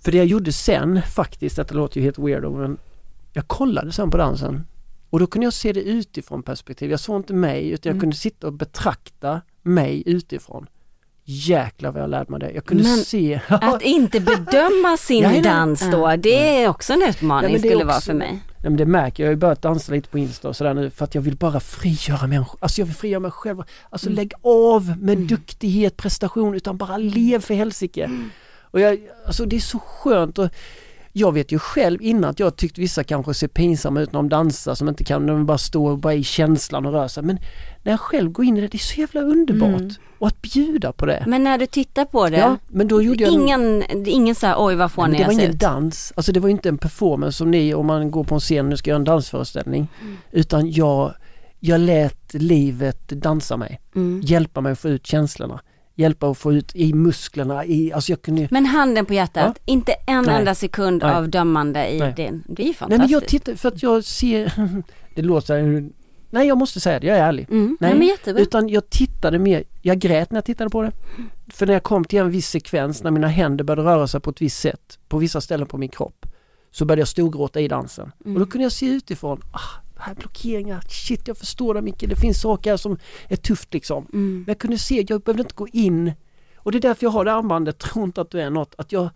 [0.00, 2.76] För det jag gjorde sen faktiskt, detta låter ju helt weirdo men
[3.32, 4.64] jag kollade sen på dansen
[5.10, 6.90] och då kunde jag se det utifrån perspektiv.
[6.90, 8.00] Jag såg inte mig utan jag Mm.
[8.00, 10.66] kunde sitta och betrakta mig utifrån.
[11.28, 12.50] Jäklar vad jag lärde mig det.
[12.50, 13.40] Jag kunde Men se...
[13.48, 17.84] Att inte bedöma sin Ja, dans då, det är också en utmaning Ja, det skulle
[17.84, 18.38] vara också- för mig.
[18.62, 20.90] Ja, men det märker jag, jag har börjat dansa lite på Insta och sådär nu
[20.90, 22.58] för att jag vill bara frigöra människor.
[22.62, 23.62] Alltså jag vill frigöra mig själv.
[23.90, 28.10] Alltså lägg av med duktighet, prestation utan bara lev för helsike.
[28.60, 30.48] Och jag, alltså det är så skönt och
[31.18, 34.28] jag vet ju själv innan att jag tyckt vissa kanske ser pinsamma ut när de
[34.28, 37.22] dansar som inte kan, de bara står bara i känslan och rör sig.
[37.22, 37.38] Men
[37.82, 39.80] när jag själv går in i det, det är så jävla underbart.
[39.80, 39.94] Mm.
[40.18, 41.24] Och att bjuda på det.
[41.26, 44.46] Men när du tittar på det, Ja, men då gjorde jag ingen, är ingen så
[44.46, 45.60] här, oj vad fånig men det var jag ingen ut.
[45.60, 48.72] dans, alltså det var inte en performance som ni om man går på en scen
[48.72, 49.88] och ska göra en dansföreställning.
[50.02, 50.16] Mm.
[50.30, 51.14] Utan jag,
[51.60, 54.20] jag lät livet dansa mig, Mm.
[54.24, 55.60] hjälpa mig att få ut känslorna,
[55.96, 59.92] hjälpa att få ut i musklerna, i, alltså jag kunde Men handen på hjärtat, inte
[59.92, 60.38] en Nej.
[60.38, 61.14] enda sekund Nej.
[61.14, 62.14] av dömande i Nej.
[62.16, 62.44] din.
[62.48, 62.98] Det är ju Nej fantastiskt.
[63.00, 64.52] men jag tittar, för att jag ser,
[65.14, 65.88] det låter
[66.30, 67.46] nej jag måste säga det, jag är ärlig.
[67.50, 67.76] Mm.
[67.80, 70.92] Nej, Nej, men utan jag tittade mer, jag grät när jag tittade på det.
[71.48, 74.30] För när jag kom till en viss sekvens, när mina händer började röra sig på
[74.30, 76.26] ett visst sätt, på vissa ställen på min kropp,
[76.70, 78.12] så började jag storgråta i dansen.
[78.24, 78.36] Mm.
[78.36, 82.04] Och då kunde jag se utifrån, ah, här är blockeringar, shit jag förstår det Micke,
[82.08, 82.98] det finns saker här som
[83.28, 84.06] är tufft liksom.
[84.12, 84.36] Mm.
[84.36, 86.12] Men jag kunde se, jag behövde inte gå in.
[86.56, 88.92] Och det är därför jag har det armbandet, tro inte att du är något, att
[88.92, 89.10] jag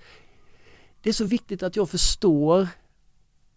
[1.03, 2.69] Det är så viktigt att jag förstår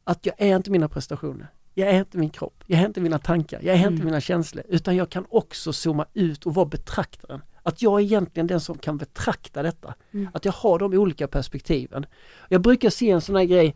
[0.04, 1.48] att jag är inte mina prestationer.
[1.74, 4.06] Jag är inte min kropp, jag är inte mina tankar, jag är inte Mm.
[4.06, 7.42] mina känslor utan jag kan också zooma ut och vara betraktaren.
[7.64, 9.96] Att jag är egentligen den som kan betrakta detta.
[10.12, 10.30] Mm.
[10.34, 12.06] Att jag har de olika perspektiven.
[12.50, 13.76] Jag brukar se en sån här grej,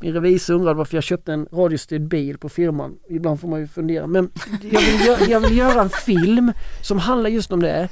[0.00, 2.98] min revisor undrade varför jag köpte en radiostyrd bil på firman.
[3.08, 4.30] Ibland får man ju fundera men
[4.72, 6.52] jag vill, göra, jag vill göra en film
[6.82, 7.88] som handlar just om det.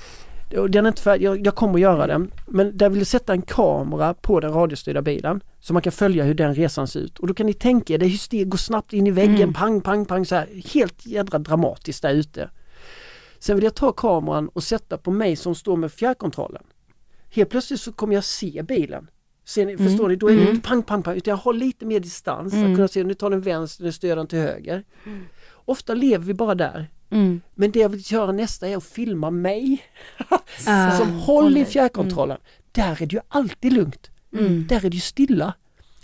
[0.68, 2.30] Den är inte färdig, jag, jag kommer att göra den.
[2.46, 6.24] Men där vill jag sätta en kamera på den radiostyrda bilen så man kan följa
[6.24, 7.18] hur den resan ser ut.
[7.18, 9.52] Och då kan ni tänka er, det det går snabbt in i väggen, Mm.
[9.52, 10.48] pang, pang, pang så här.
[10.74, 12.50] Helt jädra dramatiskt där ute.
[13.38, 16.62] Sen vill jag ta kameran och sätta på mig som står med fjärrkontrollen.
[17.30, 19.06] Helt plötsligt så kommer jag se bilen.
[19.48, 19.88] Ser ni, Mm.
[19.88, 20.16] Förstår ni?
[20.16, 20.54] Då är det Mm.
[20.54, 22.52] inte pang, pang, pang utan jag har lite mer distans.
[22.52, 22.70] Mm.
[22.70, 24.84] Att kunna se, nu tar den vänster, nu styr den till höger.
[25.52, 26.90] Ofta lever vi bara där.
[27.10, 27.40] Mm.
[27.54, 29.82] Men det jag vill göra nästa är att filma mig
[30.66, 30.90] Ah.
[30.98, 32.38] som håller i fjärrkontrollen.
[32.72, 34.10] Där är det ju alltid lugnt.
[34.32, 34.66] Mm.
[34.66, 35.54] Där är det ju stilla.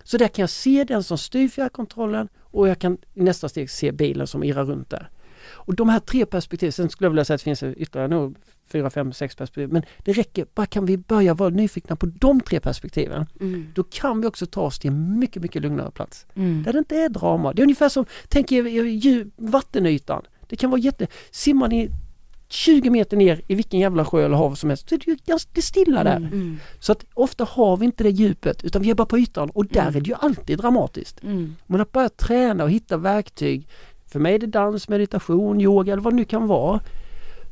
[0.04, 3.70] Så där kan jag se den som styr fjärrkontrollen och jag kan i nästa steg
[3.70, 5.08] se bilen som irrar runt där.
[5.46, 8.36] Och de här tre perspektiven, sen skulle jag vilja säga att det finns ytterligare nog
[8.66, 9.72] fyra, fem, sex perspektiv.
[9.72, 13.26] Men det räcker, bara kan vi börja vara nyfikna på de tre perspektiven.
[13.40, 13.66] Mm.
[13.74, 16.26] Då kan vi också ta oss till en mycket, mycket lugnare plats.
[16.34, 16.62] Mm.
[16.62, 17.52] Där det inte är drama.
[17.52, 20.22] Det är ungefär som, tänk er vattenytan.
[20.48, 21.90] Det kan vara jätte, simmar ni
[22.48, 25.16] 20 meter ner i vilken jävla sjö eller hav som helst så är det ju
[25.26, 26.16] ganska stilla där.
[26.16, 26.58] Mm.
[26.78, 29.66] Så att ofta har vi inte det djupet utan vi är bara på ytan och
[29.66, 29.96] där Mm.
[29.96, 31.22] är det ju alltid dramatiskt.
[31.22, 31.56] Mm.
[31.66, 33.68] Men att börja träna och hitta verktyg,
[34.06, 36.80] för mig är det dans, meditation, yoga eller vad det nu kan vara,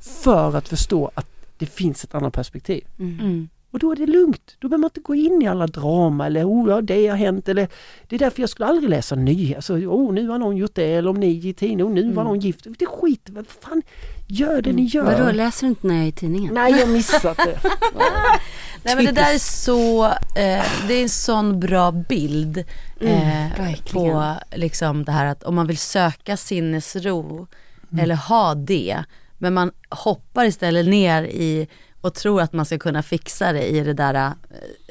[0.03, 1.27] för att förstå att
[1.59, 2.85] det finns ett annat perspektiv.
[2.99, 3.49] Mm.
[3.71, 4.57] Och då är det lugnt.
[4.59, 7.49] Då behöver man inte gå in i alla drama eller oh ja, det har hänt
[7.49, 7.69] eller
[8.09, 9.57] det är därför jag skulle aldrig läsa nyheter.
[9.57, 12.23] Alltså, oh, nu har någon gjort det eller om ni i tidningen, oh, nu var
[12.23, 12.25] Mm.
[12.25, 12.65] någon gift.
[12.65, 13.83] Det är skit, vad fan,
[14.29, 15.05] gör det ni gör.
[15.19, 16.55] Vadå, läser du inte när jag är i tidningen?
[16.55, 17.59] Nej, jag missat det.
[18.83, 22.59] Nej men det där är så, eh, det är en sån bra bild
[23.01, 27.47] eh, Mm, på liksom det här att om man vill söka sinnesro
[27.93, 28.05] Mm.
[28.05, 29.05] eller ha det,
[29.43, 31.69] men man hoppar istället ner i
[32.01, 34.31] och tror att man ska kunna fixa det i det där eh,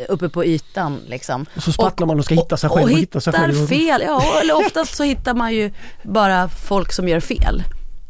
[0.10, 1.46] uppe på ytan liksom.
[1.56, 3.68] Och så sprattlar man och ska hitta sig själv och och hitta sig hittar själv.
[3.68, 5.72] fel, ja eller oftast så hittar man ju
[6.04, 7.64] bara folk som gör fel.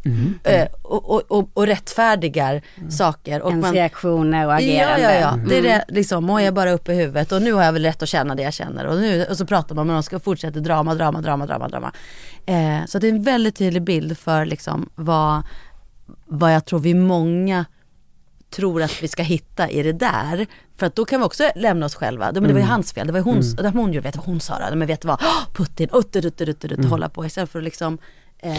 [0.06, 0.40] Mm.
[0.44, 3.42] eh, och, och, och, och rättfärdigar saker.
[3.42, 5.02] Och Ens reaktioner och agerande.
[5.02, 5.40] Ja, ja, ja.
[5.50, 5.72] Det är Mm.
[5.88, 8.04] det, liksom, och jag är bara uppe i huvudet och nu har jag väl rätt
[8.04, 8.86] att känna det jag känner.
[8.86, 11.92] Och, nu, och så pratar man med någon, ska fortsätta drama, drama, drama, drama, drama.
[12.46, 15.44] Eh, så det är en väldigt tydlig bild för liksom vad,
[16.26, 17.66] vad jag tror vi många
[18.50, 20.48] tror att vi ska hitta i det där.
[20.78, 22.26] För att då kan vi också lämna oss själva.
[22.26, 22.70] Men det var ju Mm.
[22.70, 23.74] hans fel, det var ju hon, Mm.
[23.74, 24.76] hon gjorde, vet vad hon sa då?
[24.76, 26.90] Men vet du vad, oh, Putin, utter, utter, utter, utter, Mm.
[26.90, 27.98] hålla på istället för att liksom
[28.44, 28.58] eh,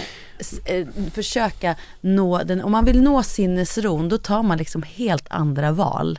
[0.64, 5.72] eh, försöka nå den, om man vill nå sinnesron då tar man liksom helt andra
[5.72, 6.18] val.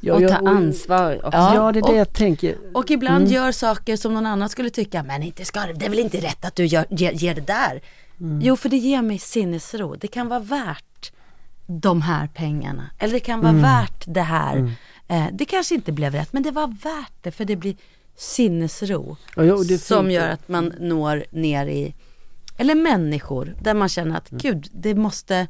[0.00, 1.38] Ja, och ja, ta och- ansvar också.
[1.38, 2.56] Ja, det är det och- jag tänker.
[2.74, 3.32] Och ibland Mm.
[3.32, 6.18] gör saker som någon annan skulle tycka, men inte ska det, det är väl inte
[6.20, 7.82] rätt att du gör, ger, ger det där.
[8.22, 8.40] Mm.
[8.42, 9.94] Jo, för det ger mig sinnesro.
[9.96, 11.12] Det kan vara värt
[11.66, 12.90] de här pengarna.
[12.98, 13.62] Eller det kan vara Mm.
[13.62, 14.56] värt det här.
[14.56, 14.70] Mm.
[15.08, 17.76] Eh, det kanske inte blev rätt, men det var värt det för det blir
[18.16, 19.16] sinnesro.
[19.36, 21.94] Ja, och det som gör att man når ner i,
[22.56, 24.16] eller människor, där man känner Mm.
[24.16, 25.46] att gud, det måste,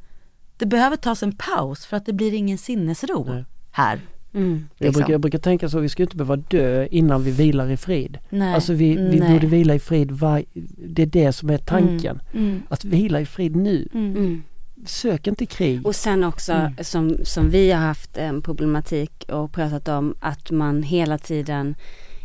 [0.57, 4.01] det behöver tas en paus för att det blir ingen sinnesro här.
[4.35, 4.69] Mm.
[4.79, 5.01] Jag, liksom.
[5.01, 8.19] brukar, jag brukar tänka så, vi ska inte behöva dö innan vi vilar i frid.
[8.31, 8.55] Nej.
[8.55, 9.33] Alltså vi, vi Nej.
[9.33, 10.45] borde vila i frid, var,
[10.87, 12.21] det är det som är tanken.
[12.33, 12.47] Mm.
[12.49, 12.63] Mm.
[12.69, 13.89] Att vila i frid nu.
[13.95, 14.43] Mm.
[14.87, 15.87] Sök inte krig.
[15.87, 16.73] Och sen också Mm.
[16.81, 21.75] som, som vi har haft en problematik och pratat om att man hela tiden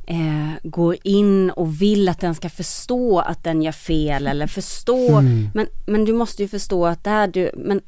[0.08, 5.18] eh, går in och vill att den ska förstå att den gör fel eller förstå.
[5.18, 5.50] Mm.
[5.54, 7.82] Men, men du måste ju förstå att där du, men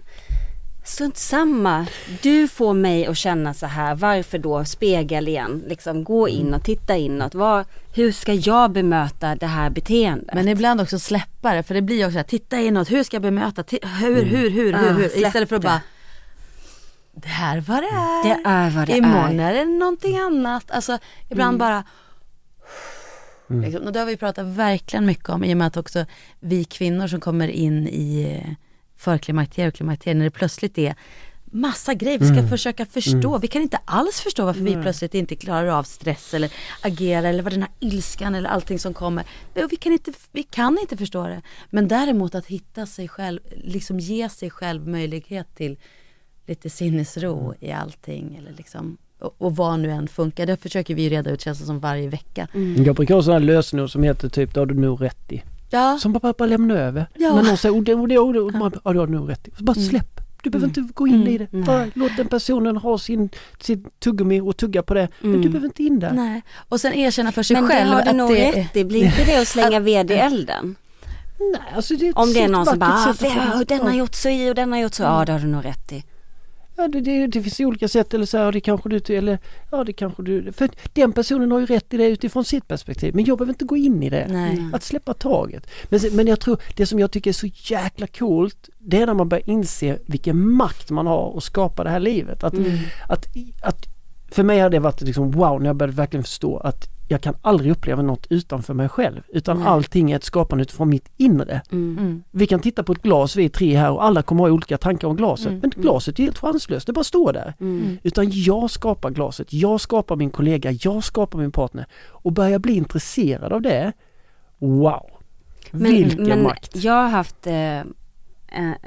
[0.83, 1.85] strunt samma.
[2.21, 4.65] Du får mig att känna så här, varför då?
[4.65, 6.39] Spegel igen, liksom gå Mm.
[6.41, 7.35] in och titta inåt.
[7.35, 10.35] Vad, hur ska jag bemöta det här beteendet?
[10.35, 13.03] Men ibland också släppa det, för det blir ju också så här, titta inåt, hur
[13.03, 14.29] ska jag bemöta, Ti- hur, Mm.
[14.29, 15.81] hur, hur, Ah, hur, hur, istället för att bara
[17.13, 18.23] det här är vad det är.
[18.23, 19.53] Det är vad det Imorgon är.
[19.53, 20.71] är det någonting annat.
[20.71, 20.97] Alltså
[21.29, 21.57] ibland Mm.
[21.57, 21.83] bara
[23.49, 23.61] Mm.
[23.61, 26.05] liksom, och det har vi pratat verkligen mycket om i och med att också
[26.39, 28.45] vi kvinnor som kommer in i
[28.99, 30.95] förklimakteriet och klimakteriet när det plötsligt är
[31.51, 32.49] massa grejer vi ska Mm.
[32.49, 33.29] försöka förstå.
[33.29, 33.41] Mm.
[33.41, 34.83] Vi kan inte alls förstå varför vi Nej.
[34.83, 36.51] plötsligt inte klarar av stress eller
[36.81, 39.25] agera eller vad den här ilskan eller allting som kommer.
[39.69, 41.41] Vi kan, inte, vi kan inte förstå det.
[41.69, 45.77] Men däremot att hitta sig själv, liksom ge sig själv möjlighet till
[46.47, 50.45] lite sinnesro i allting eller liksom och, och vad nu än funkar.
[50.45, 52.47] Det försöker vi ju reda ut känns som varje vecka.
[52.85, 55.43] Jag brukar ha sådana lösenord som heter typ, det har du nog rätt i.
[55.69, 55.97] Ja.
[56.01, 57.05] Som bara, bara lämna över.
[57.15, 57.35] Ja.
[57.35, 59.13] När någon säger, oh, det, oh, det, oh, det, och man, ja det har du
[59.13, 59.89] nog rätt bara Mm.
[59.89, 60.19] släpp.
[60.43, 60.79] Du behöver Mm.
[60.81, 61.27] inte gå in Mm.
[61.27, 61.47] i det.
[61.51, 61.63] Nej.
[61.63, 63.29] Bara låt den personen ha sin,
[63.61, 65.07] sin tuggummi och tugga på det.
[65.19, 65.41] Men Mm.
[65.41, 66.11] du behöver inte in där.
[66.11, 66.41] Nej.
[66.69, 68.85] Och sen erkänna för sig Men det själv har du att nog det rätt i.
[68.85, 70.75] Blir inte det att slänga ved i elden?
[71.39, 73.13] Nej, alltså det är Om det är någon som bara,
[73.55, 75.03] ah, den har gjort så i och den har gjort så.
[75.03, 76.03] Ja, det har du nog rätt i.
[76.79, 79.39] Ja, det, det, det finns olika sätt eller så här, det kanske du, eller
[79.71, 83.15] ja det kanske du, för den personen har ju rätt i det utifrån sitt perspektiv
[83.15, 84.27] men jag behöver inte gå in i det.
[84.29, 84.69] Nej.
[84.73, 85.67] Att släppa taget.
[85.89, 89.13] Men, men jag tror, det som jag tycker är så jäkla coolt det är när
[89.13, 92.43] man börjar inse vilken makt man har att skapa det här livet.
[92.43, 92.77] Att, Mm.
[93.09, 93.25] att,
[93.63, 93.85] att,
[94.31, 97.35] för mig har det varit liksom wow när jag började verkligen förstå att jag kan
[97.41, 99.67] aldrig uppleva något utanför mig själv utan Nej.
[99.67, 101.61] allting är ett skapande utifrån mitt inre.
[101.71, 101.97] Mm.
[101.99, 102.23] Mm.
[102.31, 104.77] Vi kan titta på ett glas vi är tre här och alla kommer ha olika
[104.77, 105.47] tankar om glaset.
[105.47, 105.59] Mm.
[105.59, 107.53] Men glaset är helt chanslöst, det bara står där.
[107.59, 107.97] Mm.
[108.03, 111.85] Utan jag skapar glaset, jag skapar min kollega, jag skapar min partner.
[112.07, 113.93] Och börjar jag bli intresserad av det,
[114.57, 115.09] wow!
[115.71, 116.75] Vilken men makt!
[116.75, 117.83] jag har haft eh, eh,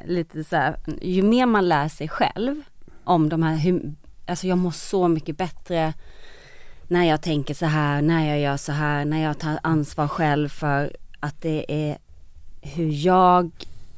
[0.07, 2.63] lite så här, ju mer man lär sig själv
[3.05, 3.95] om de här, hur,
[4.33, 5.93] alltså jag mår så mycket bättre
[6.89, 10.49] när jag tänker så här, när jag gör så här, när jag tar ansvar själv
[10.49, 11.99] för att det är
[12.61, 13.51] hur jag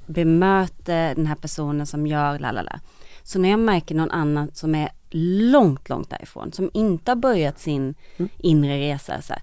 [0.06, 2.81] bemöter den här personen som gör la la la.
[3.23, 4.89] Så när jag märker någon annan som är
[5.51, 8.28] långt, långt därifrån, som inte har börjat sin Mm.
[8.39, 9.43] inre resa, så här,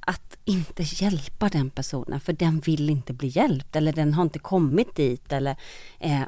[0.00, 4.38] att inte hjälpa den personen för den vill inte bli hjälpt eller den har inte
[4.38, 5.56] kommit dit eller
[5.98, 6.22] eh,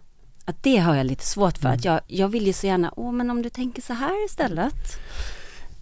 [0.45, 1.67] att det har jag lite svårt för.
[1.69, 1.77] Mm.
[1.79, 4.75] Att jag, jag vill ju så gärna, åh men om du tänker så här istället.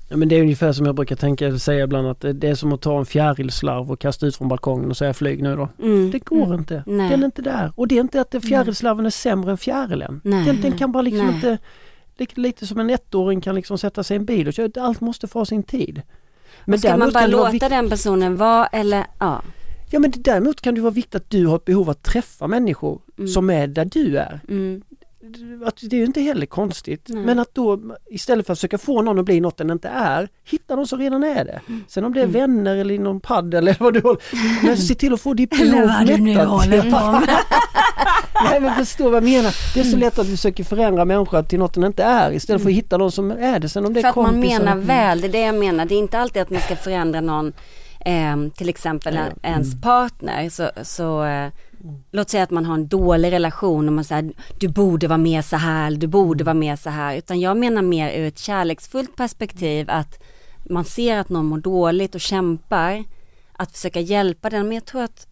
[0.08, 2.72] Ja, men det är ungefär som jag brukar tänka, säga ibland att det är som
[2.72, 5.68] att ta en fjärilslarv och kasta ut från balkongen och säga flyg nu då.
[5.82, 6.10] Mm.
[6.10, 6.58] Det går Mm.
[6.58, 6.82] inte.
[6.86, 7.10] Nej.
[7.10, 7.72] Den är inte där.
[7.76, 10.20] Och det är inte att fjärilslarven är sämre än fjärilen.
[10.24, 10.44] Nej.
[10.44, 11.34] Den, den kan bara liksom Nej.
[11.34, 11.58] inte,
[12.16, 14.82] lite, lite som en ettåring kan liksom sätta sig i en bil och köra.
[14.82, 16.02] Allt måste få sin tid.
[16.64, 19.42] Men ska man bara låta den personen vara eller, ja.
[19.92, 23.00] Ja men däremot kan det vara viktigt att du har ett behov att träffa människor
[23.18, 23.28] Mm.
[23.28, 24.40] som är där du är.
[24.48, 24.82] Mm.
[25.64, 27.04] Att det är ju inte heller konstigt.
[27.08, 27.24] Nej.
[27.24, 30.28] Men att då istället för att försöka få någon att bli något den inte är,
[30.44, 31.60] hitta någon som redan är det.
[31.88, 32.32] Sen om det är Mm.
[32.32, 34.20] vänner eller någon padd eller vad du håller
[34.66, 37.28] Men se till att få ditt Eller behov vad du nu håller på med.
[38.50, 39.54] Nej men förstå vad jag menar.
[39.74, 42.62] Det är så lätt att vi försöker förändra människor till något den inte är istället
[42.62, 43.68] för att hitta någon som är det.
[43.68, 45.84] Sen om det är För att man menar väl, det är det jag menar.
[45.84, 47.52] Det är inte alltid att man ska förändra någon,
[48.04, 50.48] eh, till exempel en, ens partner.
[50.48, 51.52] Så, så eh,
[52.10, 55.42] låt säga att man har en dålig relation och man säger du borde vara mer
[55.42, 57.16] så här, du borde vara mer så här.
[57.16, 60.22] Utan jag menar mer ur ett kärleksfullt perspektiv att
[60.64, 63.04] man ser att någon mår dåligt och kämpar.
[63.52, 64.68] Att försöka hjälpa den.
[64.68, 65.26] Men jag tror att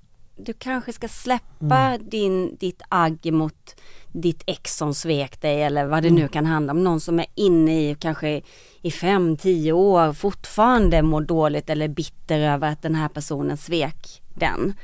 [0.45, 3.75] du kanske ska släppa din, ditt agg mot
[4.13, 6.85] ditt ex som svek dig eller vad det nu kan handla om.
[6.85, 8.43] Någon som är inne i kanske
[8.83, 14.23] i fem, tio år fortfarande mår dåligt eller bitter över att den här personen svek
[14.35, 14.75] den.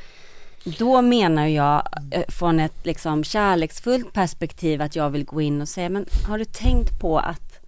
[0.78, 5.68] Då menar jag eh, från ett liksom kärleksfullt perspektiv att jag vill gå in och
[5.68, 7.60] säga men har du tänkt på att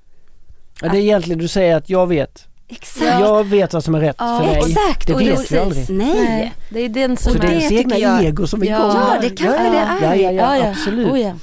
[0.81, 2.48] Ja, det är egentligen du säger att jag vet.
[2.69, 3.20] Exakt.
[3.20, 4.57] Jag vet vad som är rätt Ja, för dig.
[4.59, 5.07] exakt.
[5.07, 5.53] Det Och vet precis.
[5.53, 5.90] vi aldrig.
[5.90, 6.53] Nej.
[6.70, 8.78] Det är den som Så det är ens egna ego som är igång.
[8.78, 9.77] Ja, det kanske ja, det
[10.07, 10.15] ja, är.
[10.15, 10.70] ja, ja, Ja, ja.
[10.70, 11.12] absolut.
[11.12, 11.35] Oh, ja.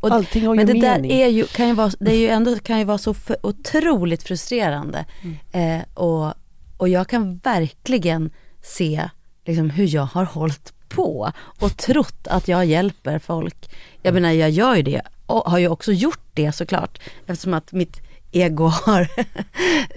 [0.00, 1.10] Och, Allting har ju men det mening.
[1.10, 3.36] där är ju, kan ju vara, det är ju ändå, kan ju vara så för,
[3.42, 5.04] otroligt frustrerande.
[5.52, 5.80] Mm.
[5.80, 6.34] Eh, och,
[6.76, 8.30] och jag kan verkligen
[8.62, 9.08] se
[9.44, 13.70] liksom, hur jag har hållit på och trott att jag hjälper folk.
[14.02, 17.72] Jag menar jag gör ju det och har ju också gjort det såklart eftersom att
[17.72, 18.00] mitt
[18.32, 19.08] ego har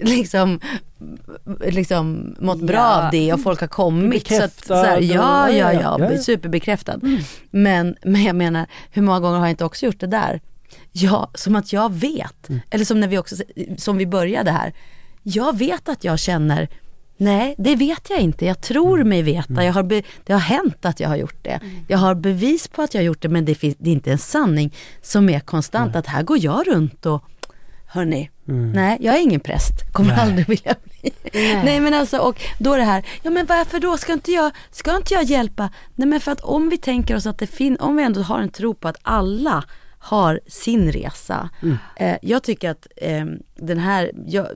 [0.00, 0.60] liksom,
[1.66, 3.04] liksom mått bra Ja.
[3.04, 4.28] av det och folk har kommit.
[4.28, 7.00] Så att, så här, ja, ja, ja, ja, superbekräftad.
[7.50, 10.40] Men, men jag menar, hur många gånger har jag inte också gjort det där?
[10.92, 12.48] Ja, som att jag vet.
[12.70, 13.36] Eller som när vi också,
[13.78, 14.72] som vi började här.
[15.22, 16.68] Jag vet att jag känner,
[17.16, 18.46] nej det vet jag inte.
[18.46, 19.64] Jag tror mig veta.
[19.64, 21.60] Jag har be, det har hänt att jag har gjort det.
[21.88, 24.12] Jag har bevis på att jag har gjort det men det, finns, det är inte
[24.12, 25.96] en sanning som är konstant.
[25.96, 27.24] Att här går jag runt och
[27.94, 28.30] Hörni,
[28.74, 31.10] nej jag är ingen präst, kommer aldrig vilja bli.
[31.64, 31.80] Nej.
[31.80, 35.14] men alltså och då det här, ja men varför då, ska inte jag, ska inte
[35.14, 35.70] jag hjälpa?
[35.94, 38.38] Nej men för att om vi tänker oss att det finns, om vi ändå har
[38.38, 39.64] en tro på att alla
[39.98, 41.50] har sin resa.
[41.96, 43.24] Eh, jag tycker att eh,
[43.56, 44.46] den här, jag,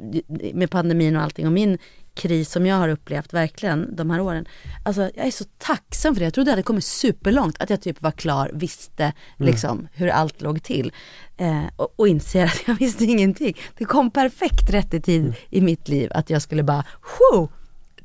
[0.54, 1.78] med pandemin och allting och min
[2.16, 4.46] kris som jag har upplevt verkligen de här åren.
[4.84, 6.26] Alltså jag är så tacksam för det.
[6.26, 7.56] Jag trodde jag hade kommit superlångt.
[7.60, 10.92] Att jag typ var klar, visste liksom hur allt låg till.
[11.36, 13.56] Eh, och, och inser att jag visste ingenting.
[13.78, 16.84] Det kom perfekt rätt i tid i mitt liv att jag skulle bara,
[17.18, 17.50] wow,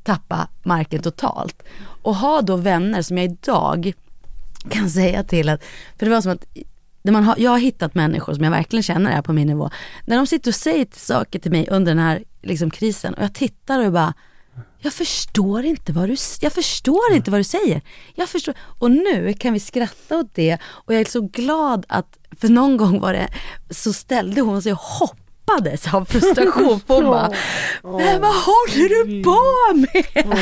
[0.02, 1.62] tappa marken totalt.
[2.02, 3.92] Och ha då vänner som jag idag
[4.70, 5.64] kan säga till att,
[5.98, 6.46] för det var som att
[7.02, 9.70] när man har, jag har hittat människor som jag verkligen känner är på min nivå.
[10.06, 13.34] När de sitter och säger saker till mig under den här liksom, krisen och jag
[13.34, 14.14] tittar och bara
[14.78, 17.80] jag förstår inte vad du, jag förstår inte vad du säger.
[18.14, 18.54] Jag förstår.
[18.78, 22.76] Och nu kan vi skratta åt det och jag är så glad att, för någon
[22.76, 23.28] gång var det,
[23.70, 26.80] så ställde hon sig och hoppades av frustration.
[26.86, 27.32] För hon bara,
[27.82, 30.38] men vad håller du på med?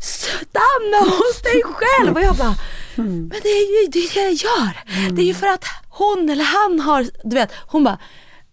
[0.00, 2.14] Stanna hos dig själv!
[2.16, 2.56] Och jag bara,
[2.96, 4.72] men det är ju det, är det jag gör.
[5.14, 7.98] Det är ju för att hon eller han har, du vet, hon bara,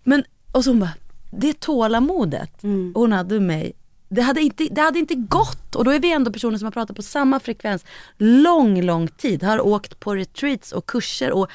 [0.04, 0.94] men, och så hon bara,
[1.32, 2.52] det tålamodet
[2.94, 3.74] hon hade mig,
[4.10, 5.76] det hade, inte, det hade inte gått.
[5.76, 7.86] Och då är vi ändå personer som har pratat på samma frekvens
[8.18, 9.44] lång, lång tid.
[9.44, 11.50] Har åkt på retreats och kurser och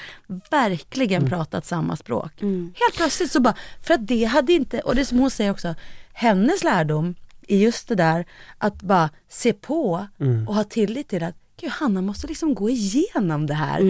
[0.50, 2.32] verkligen pratat samma språk.
[2.74, 5.74] Helt plötsligt så bara, för att det hade inte, och det som hon säger också,
[6.12, 7.14] hennes lärdom
[7.48, 8.26] är just det där
[8.58, 10.06] att bara se på
[10.48, 13.80] och ha tillit till att Gud, Hanna måste liksom gå igenom det här.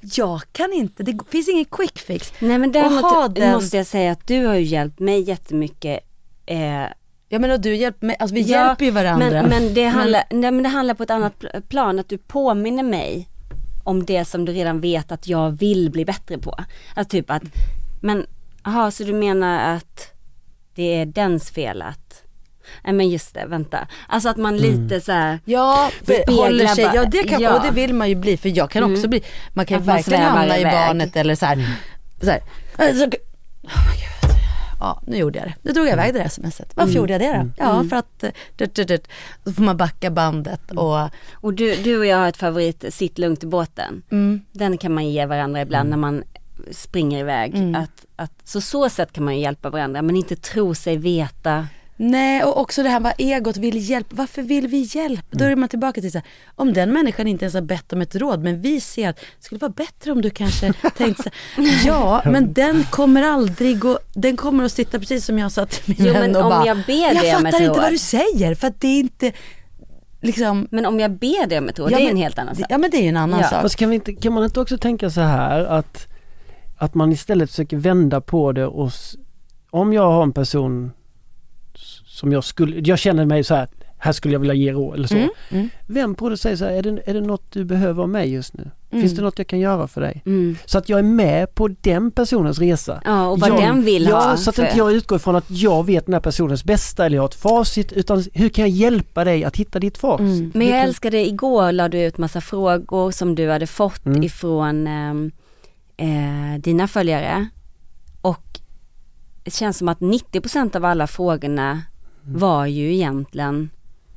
[0.00, 2.32] Jag kan inte, det finns ingen quick fix.
[2.38, 6.00] Nej men däremot den- måste jag säga att du har ju hjälpt mig jättemycket
[6.46, 6.82] eh,
[7.30, 9.30] Ja men och du hjälper mig, alltså vi Ja, hjälper ju varandra.
[9.30, 12.18] Men, men, det handlar, nej, men det handlar på ett annat pl- plan, att du
[12.18, 13.28] påminner mig
[13.84, 16.56] om det som du redan vet att jag vill bli bättre på.
[16.94, 17.42] Alltså typ att,
[18.02, 18.26] men,
[18.64, 20.12] jaha så du menar att
[20.74, 22.22] det är dens fel att,
[22.84, 23.86] nej men just det, vänta.
[24.08, 27.56] Alltså att man lite så här Ja, speglar håller sig, ja det kan, ja.
[27.56, 28.94] och det vill man ju bli för jag kan Mm.
[28.94, 29.22] också bli,
[29.52, 31.66] man kan Att man verkligen hamna i barnet eller så här,
[32.22, 32.40] så här,
[32.78, 33.10] äh, så, oh.
[34.80, 35.54] Ja, nu gjorde jag det.
[35.62, 36.72] Nu drog jag iväg det där smset.
[36.74, 36.96] Varför Mm.
[36.96, 37.34] gjorde jag det då?
[37.34, 37.52] Mm.
[37.56, 37.88] Ja, Mm.
[37.88, 38.24] för att,
[38.56, 39.08] dut, dut, dut.
[39.44, 43.18] så får man backa bandet och Och du, du och jag har ett favorit, sitt
[43.18, 44.02] lugnt i båten.
[44.10, 44.40] Mm.
[44.52, 46.22] Den kan man ge varandra ibland när man
[46.70, 47.54] springer iväg.
[47.54, 47.74] Mm.
[47.74, 51.66] Att, att, så så sätt kan man ju hjälpa varandra men inte tro sig veta.
[52.00, 54.16] Nej och också det här vad egot vill hjälpa.
[54.16, 55.22] Varför vill vi hjälpa?
[55.30, 58.00] Då är man tillbaka till så här, om den människan inte ens har bett om
[58.02, 61.30] ett råd men vi ser att det skulle vara bättre om du kanske tänkte så
[61.62, 65.66] här, Ja men den kommer aldrig gå, den kommer att sitta precis som jag sa
[65.66, 67.98] till min Jo, men och om bara, jag ber jag fattar inte råd." vad du
[67.98, 69.32] säger för att det är inte
[70.20, 72.38] liksom Men om jag ber dig om ett råd, Ja, det är men- en helt
[72.38, 72.66] annan sak.
[72.68, 73.48] Ja men det är ju en annan Ja.
[73.48, 73.62] sak.
[73.62, 76.06] Fast kan, vi inte, kan man inte också tänka så här att,
[76.78, 78.90] att man istället försöker vända på det och
[79.70, 80.92] om jag har en person
[82.18, 83.68] som jag skulle, jag känner mig så här
[84.00, 85.14] här skulle jag vilja ge råd eller så.
[85.14, 85.68] Mm, mm.
[85.86, 88.32] Vem på det säger så här, är det, är det något du behöver av mig
[88.32, 88.70] just nu?
[88.90, 89.02] Mm.
[89.02, 90.22] Finns det något jag kan göra för dig?
[90.26, 90.56] Mm.
[90.64, 93.02] Så att jag är med på den personens resa.
[93.04, 95.36] Ja, och vad jag, den vill ja, ha så att för- inte jag utgår ifrån
[95.36, 98.62] att jag vet den här personens bästa eller jag har ett facit utan hur kan
[98.62, 100.20] jag hjälpa dig att hitta ditt facit?
[100.26, 100.50] Mm.
[100.54, 104.22] Men jag kan- älskade igår la du ut massa frågor som du hade fått Mm.
[104.22, 105.30] ifrån ehm,
[105.96, 107.46] eh, dina följare.
[108.20, 108.60] Och
[109.44, 111.82] det känns som att 90% av alla frågorna.
[112.28, 113.70] Var ju egentligen,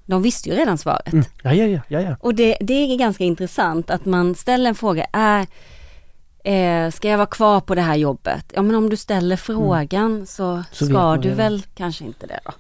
[0.05, 1.13] de visste ju redan svaret.
[1.13, 1.25] Mm.
[1.43, 2.15] Ja, ja, ja, ja, ja.
[2.19, 5.47] Och det, det är ganska intressant att man ställer en fråga, är,
[6.43, 8.45] eh, ska jag vara kvar på det här jobbet?
[8.55, 10.63] Ja men om du ställer frågan så, Mm.
[10.71, 12.51] Så vet ska du väl kanske inte det då.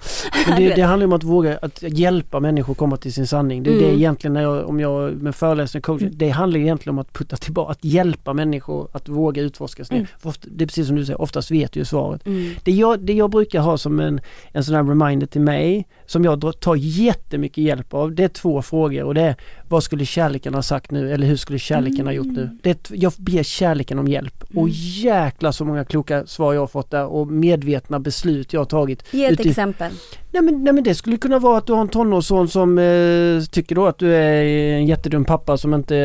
[0.57, 3.63] Det, det handlar om att våga att hjälpa människor komma till sin sanning.
[3.63, 3.85] Det är Mm.
[3.89, 7.13] det egentligen när jag, om jag med föreläsning och coaching, det handlar egentligen om att
[7.13, 9.97] putta tillbaka, att hjälpa människor att våga utforska sig.
[9.97, 10.33] Mm.
[10.41, 12.27] Det är precis som du säger, oftast vet du ju svaret.
[12.27, 12.53] Mm.
[12.63, 14.21] Det, jag, det jag brukar ha som en,
[14.51, 18.61] en sån här reminder till mig, som jag tar jättemycket hjälp av, det är två
[18.61, 19.35] frågor och det är
[19.69, 22.57] vad skulle kärleken ha sagt nu eller hur skulle kärleken ha gjort nu?
[22.63, 26.67] Det är, jag ber kärleken om hjälp och jäklar så många kloka svar jag har
[26.67, 29.03] fått där och medvetna beslut jag har tagit.
[29.13, 29.91] Ge ett uti- exempel.
[30.31, 33.41] Nej men, nej men det skulle kunna vara att du har en tonårsson som eh,
[33.51, 34.43] tycker då att du är
[34.77, 35.95] en jättedum pappa som inte,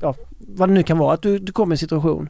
[0.00, 2.28] ja vad det nu kan vara, att du, du kommer i en situation.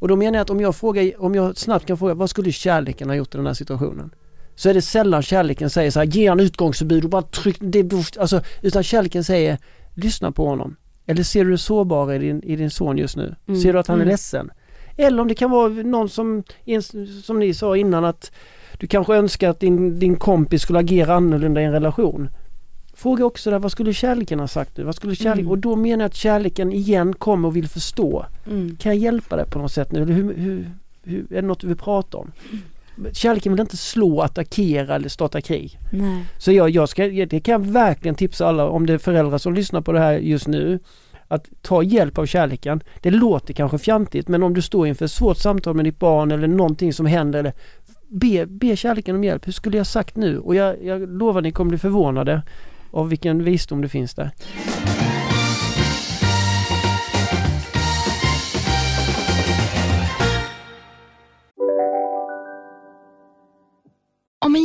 [0.00, 2.52] Och då menar jag att om jag frågar, om jag snabbt kan fråga vad skulle
[2.52, 4.10] kärleken ha gjort i den här situationen?
[4.54, 7.92] Så är det sällan kärleken säger så här, ge han utgångsförbud och bara tryck, det,
[8.18, 9.58] alltså, utan kärleken säger,
[9.94, 10.76] lyssna på honom.
[11.06, 13.34] Eller ser du det sårbara i din, i din son just nu?
[13.46, 14.10] Mm, Ser du att han är mm.
[14.10, 14.50] ledsen?
[14.96, 16.42] Eller om det kan vara någon som,
[17.22, 18.32] som ni sa innan att
[18.78, 22.28] du kanske önskar att din, din kompis skulle agera annorlunda i en relation.
[22.94, 24.84] Fråga också där, vad skulle kärleken ha sagt nu?
[24.84, 25.40] Vad skulle kärleken?
[25.40, 25.50] Mm.
[25.50, 28.26] Och då menar jag att kärleken igen kommer och vill förstå.
[28.46, 28.76] Mm.
[28.76, 30.02] Kan jag hjälpa dig på något sätt nu?
[30.02, 30.70] Eller hur, hur,
[31.02, 32.32] hur, är det något du vill prata om?
[33.12, 35.78] Kärleken vill inte slå, attackera eller starta krig.
[35.92, 36.24] Nej.
[36.38, 39.54] Så jag, jag ska, det kan jag verkligen tipsa alla om det är föräldrar som
[39.54, 40.78] lyssnar på det här just nu.
[41.28, 42.80] Att ta hjälp av kärleken.
[43.00, 46.30] Det låter kanske fjantigt men om du står inför ett svårt samtal med ditt barn
[46.30, 47.52] eller någonting som händer eller
[48.08, 49.46] be, be kärleken om hjälp.
[49.46, 50.38] Hur skulle jag sagt nu?
[50.38, 52.42] Och jag, jag lovar ni kommer bli förvånade
[52.90, 54.30] av vilken visdom det finns där.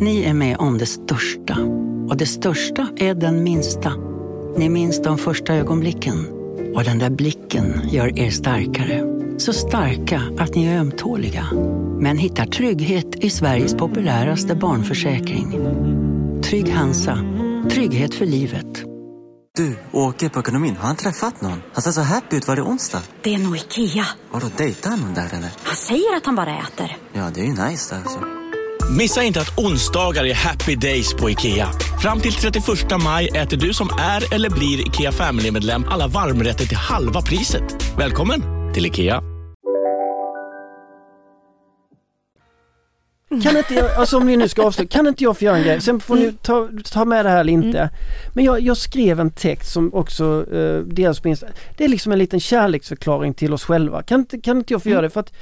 [0.00, 1.58] Ni är med om det största.
[2.08, 3.92] Och det största är den minsta.
[4.56, 6.26] Ni minns de första ögonblicken.
[6.74, 9.04] Och den där blicken gör er starkare.
[9.38, 11.46] Så starka att ni är ömtåliga.
[12.00, 15.52] Men hittar trygghet i Sveriges populäraste barnförsäkring.
[16.42, 17.18] Trygg Hansa.
[17.70, 18.84] Trygghet för livet.
[19.56, 20.76] Du, åker på ekonomin.
[20.76, 21.62] Har han träffat någon?
[21.72, 22.48] Han ser så happy ut.
[22.48, 23.02] Var det onsdag?
[23.22, 24.06] Det är nog Ikea.
[24.30, 25.50] Vadå, dejtar han någon där eller?
[25.62, 26.96] Han säger att han bara äter.
[27.12, 28.37] Ja, det är ju nice där alltså.
[28.90, 31.68] Missa inte att onsdagar är happy days på IKEA.
[32.02, 32.64] Fram till 31
[33.04, 37.62] maj äter du som är eller blir IKEA Family-medlem alla varmrätter till halva priset.
[37.98, 38.42] Välkommen
[38.74, 39.22] till IKEA.
[43.42, 45.62] Kan inte jag, alltså om vi nu ska avsluta, kan inte jag få göra en
[45.62, 45.80] grej?
[45.80, 47.90] Sen får ni ta, ta med det här eller inte.
[48.34, 51.46] Men jag, jag skrev en text som också uh, delas på Insta.
[51.76, 54.02] Det är liksom en liten kärleksförklaring till oss själva.
[54.02, 55.10] Kan inte, kan inte jag få göra det?
[55.10, 55.32] För att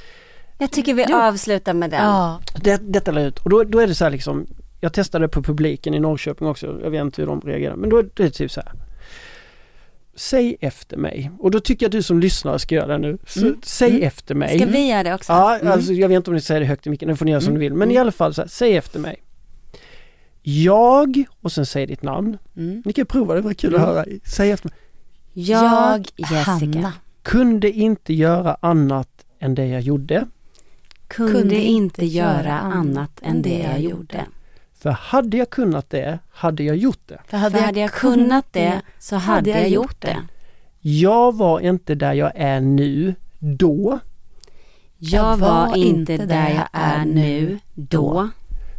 [0.57, 2.03] Jag tycker vi avslutar med den.
[2.05, 2.39] Ja.
[2.61, 4.47] det, detta la jag ut och då, då är det så här liksom
[4.79, 7.97] Jag testade på publiken i Norrköping också, jag vet inte hur de reagerar men då
[7.97, 8.71] är det typ så här.
[10.15, 13.17] Säg efter mig och då tycker jag att du som lyssnar ska göra det nu.
[13.27, 13.59] Så, Mm.
[13.63, 14.03] Säg Mm.
[14.03, 14.59] efter mig.
[14.59, 15.31] Ska vi göra det också?
[15.33, 15.71] Ja, Mm.
[15.73, 17.41] alltså jag vet inte om ni säger det högt i micken, det får ni göra
[17.41, 17.59] som Mm.
[17.59, 17.73] ni vill.
[17.73, 19.23] Men i alla fall så här, säg efter mig.
[20.41, 22.37] Jag och sen säg ditt namn.
[22.85, 23.95] Ni kan prova, det var kul att Mm.
[23.95, 24.05] höra.
[24.25, 24.77] Säg efter mig.
[25.33, 26.93] Jag, Jessica, Hanna.
[27.23, 29.09] Kunde inte göra annat
[29.39, 30.25] än det jag gjorde.
[31.07, 34.25] Kunde inte göra annat än det jag gjorde.
[34.79, 37.19] För hade jag kunnat det, hade jag gjort det.
[37.27, 40.17] För För hade jag kunnat det så hade jag gjort det.
[40.79, 43.99] Jag var inte där jag är nu, då.
[44.97, 48.29] Jag var inte där jag är nu, då.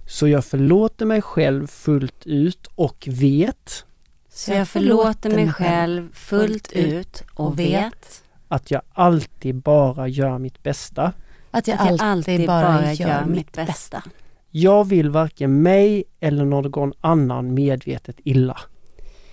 [0.07, 3.85] Så jag förlåter mig själv fullt ut och vet
[4.29, 10.63] Så jag förlåter mig själv fullt ut och vet att jag alltid bara gör mitt
[10.63, 11.13] bästa.
[11.51, 13.65] Att jag, att jag alltid, bara, gör, mitt bästa.
[13.65, 14.03] bästa.
[14.51, 18.59] Jag vill varken mig eller någon annan medvetet illa.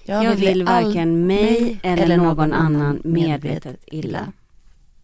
[0.06, 4.20] Jag vill varken mig eller någon annan medvetet illa.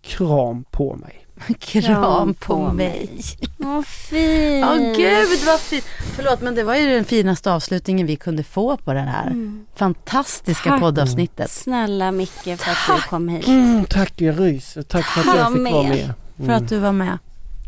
[0.01, 1.25] Kram på mig.
[1.59, 3.09] Kram på mig.
[3.57, 4.65] Vad fint.
[4.65, 5.83] Åh gud vad fint.
[6.15, 9.65] Förlåt men det var ju den finaste avslutningen vi kunde få på det här Mm.
[9.75, 10.79] fantastiska Tack.
[10.79, 11.51] poddavsnittet.
[11.51, 13.47] Snälla Micke för att du kom hit.
[13.47, 14.81] Mm, tack, jag ryser.
[14.81, 16.13] Tack för att jag Jag fick vara med.
[16.37, 16.55] För Mm.
[16.63, 17.17] att du var med.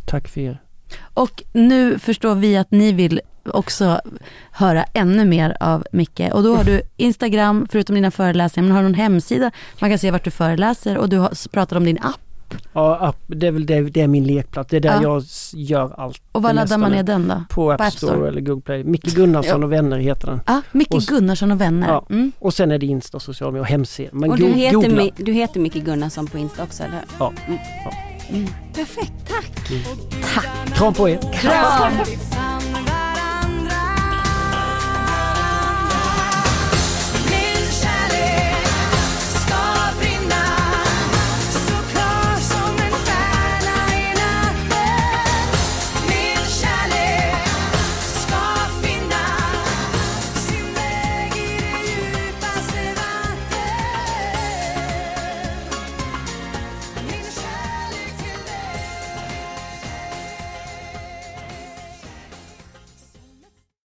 [0.05, 0.61] Tack för er.
[1.13, 4.01] Och nu förstår vi att ni vill också
[4.51, 6.21] höra ännu mer av Micke.
[6.33, 9.99] Och då har du Instagram, förutom dina föreläsningar, men har du någon hemsida man kan
[9.99, 12.19] se vart du föreläser och du har pratat om din app.
[12.73, 14.69] Ja, app, det är väl det, det är min lekplats.
[14.69, 15.01] Det är där Ja.
[15.01, 15.23] jag
[15.53, 16.21] gör allt.
[16.31, 17.43] Och var laddar man ner den då?
[17.49, 18.27] På App, På App Store, Store.
[18.27, 18.83] eller Google Play.
[18.83, 19.65] Micke Gunnarsson Ja.
[19.65, 20.39] och vänner heter den.
[20.47, 21.87] Ja, Micke Och- Gunnarsson och vänner.
[21.87, 22.05] Ja.
[22.09, 22.31] Mm.
[22.39, 24.09] Och sen är det Insta, sociala medier och hemsida.
[24.13, 27.01] Men och du heter, du heter Micke Gunnarsson på Insta också, eller hur?
[27.19, 27.33] Ja.
[28.29, 28.47] Mm.
[28.73, 29.71] Perfekt, tack.
[30.75, 31.17] Kram på er.
[31.33, 31.93] Kram.
[31.93, 32.72] It's